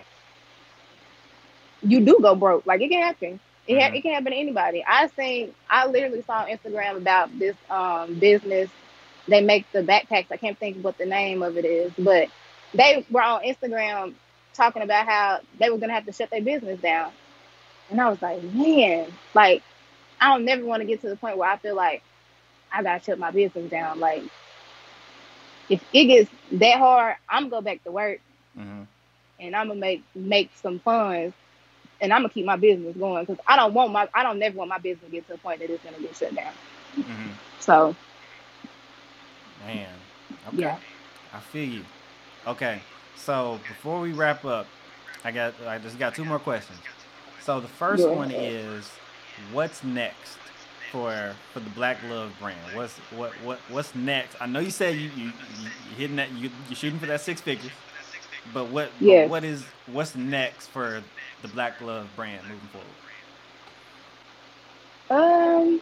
you 1.82 2.00
do 2.00 2.20
go 2.22 2.36
broke. 2.36 2.66
Like 2.66 2.82
it 2.82 2.90
can 2.90 3.02
happen. 3.02 3.40
It, 3.68 3.80
ha- 3.80 3.88
mm-hmm. 3.88 3.96
it 3.96 4.02
can 4.02 4.14
happen 4.14 4.32
to 4.32 4.38
anybody. 4.38 4.84
I 4.88 5.08
think 5.08 5.54
I 5.70 5.88
literally 5.88 6.22
saw 6.24 6.44
on 6.44 6.48
Instagram 6.48 6.98
about 6.98 7.38
this 7.38 7.56
um, 7.70 8.16
business. 8.16 8.70
They 9.28 9.42
make 9.42 9.70
the 9.72 9.84
backpacks. 9.84 10.32
I 10.32 10.38
can't 10.38 10.58
think 10.58 10.84
what 10.84 10.98
the 10.98 11.06
name 11.06 11.44
of 11.44 11.58
it 11.58 11.66
is, 11.66 11.92
but 11.98 12.30
they 12.74 13.06
were 13.10 13.22
on 13.22 13.44
Instagram 13.44 14.14
talking 14.54 14.82
about 14.82 15.08
how 15.08 15.40
they 15.60 15.70
were 15.70 15.78
gonna 15.78 15.94
have 15.94 16.06
to 16.06 16.12
shut 16.12 16.30
their 16.30 16.42
business 16.42 16.80
down. 16.82 17.12
And 17.90 18.00
I 18.02 18.10
was 18.10 18.22
like, 18.22 18.42
man, 18.44 19.08
like 19.34 19.64
I 20.24 20.30
don't 20.30 20.46
never 20.46 20.64
want 20.64 20.80
to 20.80 20.86
get 20.86 21.02
to 21.02 21.10
the 21.10 21.18
point 21.18 21.38
where 21.38 21.50
I 21.50 21.58
feel 21.58 21.76
like 21.76 22.02
I 22.72 22.82
gotta 22.82 23.04
shut 23.04 23.20
my 23.20 23.32
business 23.32 23.70
down. 23.70 24.00
Like 24.00 24.24
if 25.68 25.84
it 25.92 26.06
gets 26.06 26.32
that 26.54 26.78
hard, 26.78 27.18
I'm 27.28 27.50
gonna 27.50 27.62
go 27.62 27.62
back 27.62 27.84
to 27.84 27.92
work 27.92 28.22
mm-hmm. 28.58 28.84
and 29.42 29.56
I'm 29.56 29.68
gonna 29.68 29.82
make 29.82 30.02
make 30.16 30.50
some 30.62 30.80
funds 30.80 31.36
and 32.00 32.14
I'm 32.14 32.22
gonna 32.22 32.34
keep 32.34 32.46
my 32.46 32.56
business 32.56 32.96
going 32.96 33.26
because 33.26 33.44
I 33.46 33.58
don't 33.58 33.74
want 33.74 33.92
my 33.92 34.08
I 34.14 34.24
don't 34.24 34.40
never 34.40 34.58
want 34.58 34.70
my 34.70 34.78
business 34.78 35.04
to 35.04 35.12
get 35.12 35.28
to 35.28 35.34
a 35.34 35.38
point 35.38 35.60
that 35.60 35.70
it's 35.70 35.84
gonna 35.84 36.00
get 36.00 36.16
shut 36.16 36.34
down. 36.34 36.54
Mm-hmm. 36.96 37.32
So, 37.60 37.94
man, 39.66 39.90
okay, 40.48 40.58
yeah. 40.58 40.80
I 41.34 41.42
feel 41.42 41.68
you. 41.68 41.86
Okay, 42.48 42.82
so 43.18 43.60
before 43.68 44.00
we 44.00 44.14
wrap 44.14 44.46
up, 44.46 44.68
I 45.26 45.34
got 45.34 45.54
I 45.68 45.80
just 45.80 46.00
got 46.00 46.16
two 46.16 46.24
more 46.24 46.40
questions. 46.40 46.80
So 47.42 47.60
the 47.60 47.68
first 47.68 48.04
yeah. 48.04 48.10
one 48.10 48.32
is 48.32 48.90
what's 49.52 49.84
next 49.84 50.38
for 50.92 51.34
for 51.54 51.60
the 51.60 51.70
Blk 51.72 51.98
Luv 52.10 52.32
brand? 52.40 52.76
What's 52.76 52.94
what 53.18 53.32
what 53.44 53.60
what's 53.70 53.94
next? 53.96 54.36
I 54.40 54.46
know 54.46 54.60
you 54.60 54.70
said 54.70 54.96
you 54.96 55.10
you, 55.10 55.26
you 55.26 55.96
hitting 55.98 56.16
that 56.18 56.32
you 56.34 56.50
you're 56.70 56.76
shooting 56.76 57.00
for 57.00 57.08
that 57.08 57.22
six 57.22 57.42
figures, 57.42 57.72
but 58.54 58.68
what 58.68 58.90
yes. 59.00 59.24
but 59.24 59.32
what 59.32 59.44
is 59.44 59.66
what's 59.92 60.16
next 60.16 60.68
for 60.68 61.02
the 61.42 61.48
Blk 61.48 61.82
Luv 61.82 62.08
brand 62.16 62.44
moving 62.48 62.70
forward? 62.70 62.88
Um, 65.10 65.82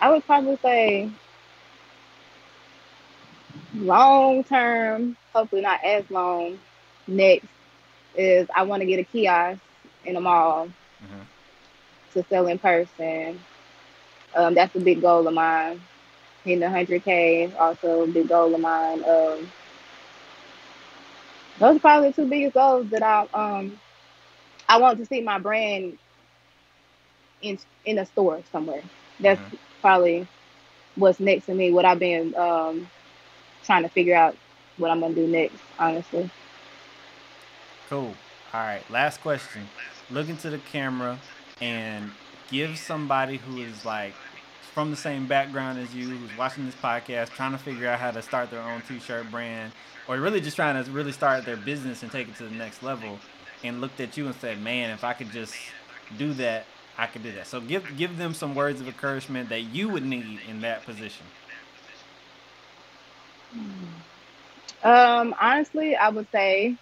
I 0.00 0.10
would 0.10 0.24
probably 0.24 0.56
say 0.62 1.10
long 3.74 4.44
term, 4.44 5.16
hopefully 5.32 5.62
not 5.62 5.82
as 5.84 6.08
long. 6.10 6.58
Next 7.08 7.46
is 8.16 8.46
I 8.54 8.62
want 8.62 8.82
to 8.82 8.86
get 8.86 9.00
a 9.00 9.04
kiosk 9.04 9.60
in 10.04 10.16
a 10.16 10.20
mall. 10.20 10.66
Mm-hmm 10.66 11.22
to 12.14 12.24
sell 12.28 12.46
in 12.46 12.58
person. 12.58 13.40
Um, 14.34 14.54
that's 14.54 14.74
a 14.74 14.80
big 14.80 15.00
goal 15.00 15.26
of 15.26 15.34
mine. 15.34 15.80
Hitting 16.44 16.62
100K, 16.62 17.58
also 17.58 18.02
a 18.02 18.06
big 18.06 18.28
goal 18.28 18.54
of 18.54 18.60
mine. 18.60 19.04
Um, 19.04 19.48
those 21.58 21.76
are 21.76 21.80
probably 21.80 22.08
the 22.08 22.14
two 22.14 22.28
biggest 22.28 22.54
goals 22.54 22.88
that 22.90 23.02
I 23.02 23.26
um 23.34 23.78
I 24.68 24.78
want 24.78 24.98
to 24.98 25.06
see 25.06 25.20
my 25.20 25.38
brand 25.38 25.98
in 27.40 27.58
in 27.84 27.98
a 27.98 28.06
store 28.06 28.42
somewhere. 28.50 28.82
That's 29.20 29.40
mm-hmm. 29.40 29.56
probably 29.80 30.26
what's 30.96 31.20
next 31.20 31.46
to 31.46 31.54
me. 31.54 31.70
What 31.70 31.84
I've 31.84 31.98
been 31.98 32.34
um 32.34 32.88
trying 33.64 33.82
to 33.82 33.88
figure 33.88 34.16
out 34.16 34.36
what 34.76 34.90
I'm 34.90 35.00
gonna 35.00 35.14
do 35.14 35.26
next. 35.26 35.58
Honestly. 35.78 36.30
Cool. 37.88 38.14
All 38.52 38.60
right. 38.60 38.82
Last 38.90 39.20
question. 39.20 39.68
Look 40.10 40.28
into 40.28 40.50
the 40.50 40.58
camera 40.58 41.18
and 41.62 42.10
give 42.50 42.76
somebody 42.76 43.36
who 43.36 43.58
is 43.62 43.84
like 43.84 44.14
from 44.74 44.90
the 44.90 44.96
same 44.96 45.26
background 45.26 45.78
as 45.78 45.94
you, 45.94 46.08
who's 46.08 46.36
watching 46.36 46.66
this 46.66 46.74
podcast, 46.74 47.30
trying 47.30 47.52
to 47.52 47.58
figure 47.58 47.88
out 47.88 48.00
how 48.00 48.10
to 48.10 48.20
start 48.20 48.50
their 48.50 48.62
own 48.62 48.82
t-shirt 48.82 49.30
brand, 49.30 49.72
or 50.08 50.18
really 50.18 50.40
just 50.40 50.56
trying 50.56 50.82
to 50.82 50.90
really 50.90 51.12
start 51.12 51.44
their 51.44 51.56
business 51.56 52.02
and 52.02 52.10
take 52.10 52.28
it 52.28 52.36
to 52.36 52.44
the 52.44 52.50
next 52.54 52.82
level, 52.82 53.18
and 53.62 53.80
looked 53.80 54.00
at 54.00 54.16
you 54.16 54.26
and 54.26 54.34
said, 54.34 54.60
"Man, 54.60 54.90
if 54.90 55.04
I 55.04 55.12
could 55.12 55.30
just 55.30 55.54
do 56.18 56.32
that, 56.34 56.66
I 56.98 57.06
could 57.06 57.22
do 57.22 57.30
that." 57.32 57.46
So 57.46 57.60
give 57.60 57.96
give 57.96 58.18
them 58.18 58.34
some 58.34 58.54
words 58.54 58.80
of 58.80 58.88
encouragement 58.88 59.48
that 59.50 59.60
you 59.60 59.88
would 59.88 60.04
need 60.04 60.40
in 60.48 60.62
that 60.62 60.84
position. 60.84 61.26
Um, 64.82 65.34
honestly, 65.40 65.94
I 65.94 66.08
would 66.08 66.26
say 66.32 66.76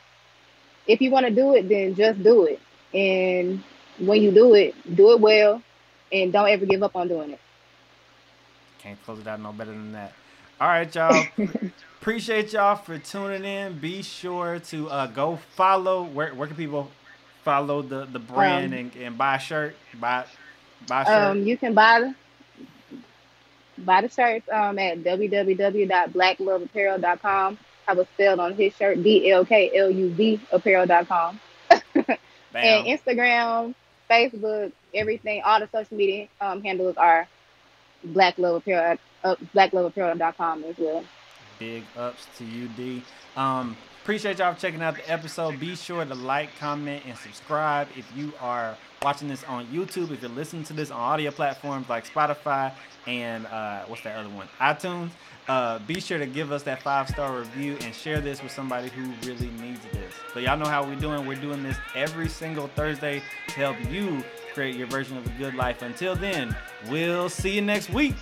if 0.87 1.03
you 1.03 1.11
want 1.11 1.27
to 1.27 1.33
do 1.33 1.55
it, 1.55 1.69
then 1.69 1.95
just 1.95 2.23
do 2.23 2.47
it. 2.47 2.61
And 2.95 3.63
when 4.01 4.23
you 4.23 4.33
do 4.33 4.55
it, 4.55 4.75
do 4.95 5.13
it 5.13 5.21
well, 5.21 5.63
and 6.13 6.33
don't 6.33 6.49
ever 6.49 6.67
give 6.67 6.83
up 6.83 6.97
on 6.97 7.07
doing 7.09 7.31
it. 7.31 7.41
Can't 8.79 9.03
close 9.05 9.21
it 9.21 9.27
out 9.27 9.41
no 9.41 9.53
better 9.53 9.73
than 9.73 9.93
that. 9.93 10.13
All 10.61 10.69
right, 10.69 10.95
y'all. 10.95 11.25
Appreciate 12.01 12.53
y'all 12.53 12.77
for 12.77 12.99
tuning 12.99 13.45
in. 13.45 13.79
Be 13.79 14.03
sure 14.03 14.61
to 14.69 14.89
uh, 14.89 15.07
go 15.07 15.39
follow. 15.55 16.03
Where 16.03 16.35
where 16.35 16.47
can 16.47 16.57
people 16.57 16.91
follow 17.45 17.83
the 17.83 18.07
the 18.07 18.19
brand 18.19 18.73
um, 18.73 18.79
and, 18.79 18.97
and 18.97 19.19
buy 19.19 19.37
a 19.37 19.39
shirt? 19.39 19.77
Buy 19.99 20.25
buy 20.87 21.05
shirt. 21.05 21.13
Um, 21.13 21.43
you 21.43 21.59
can 21.59 21.75
buy 21.75 22.01
the 22.01 22.15
buy 23.79 24.03
the 24.03 24.09
shirts 24.09 24.49
um 24.51 24.79
at 24.79 24.99
www.blkluvapparel.com. 24.99 27.59
I 27.89 27.95
was 27.95 28.07
spelled 28.15 28.41
on 28.41 28.55
his 28.55 28.75
shirt 28.75 29.03
B 29.03 29.31
L 29.31 29.45
K 29.45 29.71
L 29.77 29.91
U 29.91 30.11
V 30.11 30.41
apparel.com. 30.53 31.41
and 31.71 32.87
Instagram, 32.87 33.75
Facebook, 34.11 34.73
everything, 34.95 35.43
all 35.45 35.61
the 35.61 35.69
social 35.73 35.97
media 35.97 36.29
um, 36.41 36.63
handles 36.63 36.97
are 36.97 37.29
Blk 38.07 38.39
Luv 38.39 38.57
Apparel, 38.57 38.99
uh, 39.23 39.37
BlkLuvApparel.com 39.55 40.65
as 40.65 40.79
well. 40.79 41.05
Big 41.59 41.85
ups 41.97 42.27
to 42.39 42.45
you, 42.45 42.69
D. 42.69 43.03
Um, 43.37 43.77
appreciate 44.03 44.39
y'all 44.39 44.55
for 44.55 44.61
checking 44.61 44.83
out 44.83 44.97
the 44.97 45.11
episode. 45.11 45.61
Be 45.61 45.77
sure 45.77 46.05
to 46.05 46.15
like, 46.15 46.57
comment, 46.59 47.05
and 47.07 47.17
subscribe 47.19 47.89
if 47.97 48.11
you 48.17 48.33
are 48.41 48.77
watching 49.03 49.29
this 49.29 49.45
on 49.45 49.67
YouTube. 49.67 50.11
If 50.11 50.23
you're 50.23 50.31
listening 50.31 50.65
to 50.65 50.73
this 50.73 50.91
on 50.91 50.99
audio 50.99 51.31
platforms 51.31 51.89
like 51.89 52.09
Spotify 52.09 52.73
and 53.07 53.47
uh, 53.47 53.85
what's 53.87 54.03
that 54.03 54.17
other 54.17 54.31
one? 54.31 54.49
iTunes. 54.59 55.11
Uh, 55.51 55.81
be 55.81 55.99
sure 56.01 56.17
to 56.17 56.27
give 56.27 56.53
us 56.53 56.63
that 56.63 56.81
five 56.81 57.09
star 57.09 57.37
review 57.37 57.77
and 57.81 57.93
share 57.93 58.21
this 58.21 58.41
with 58.41 58.53
somebody 58.53 58.89
who 58.89 59.11
really 59.29 59.51
needs 59.61 59.81
this. 59.93 60.15
But 60.33 60.45
y'all 60.45 60.57
know 60.57 60.69
how 60.69 60.85
we're 60.85 60.95
doing. 60.95 61.27
We're 61.27 61.35
doing 61.41 61.65
this 61.65 61.77
every 61.97 62.29
single 62.29 62.69
Thursday 62.69 63.21
to 63.49 63.55
help 63.55 63.77
you 63.91 64.23
create 64.55 64.77
your 64.77 64.87
version 64.87 65.17
of 65.17 65.27
a 65.27 65.31
good 65.31 65.57
life. 65.57 65.83
Until 65.83 66.15
then, 66.15 66.57
we'll 66.89 67.29
see 67.29 67.57
you 67.57 67.63
next 67.63 67.91
week. 67.91 68.15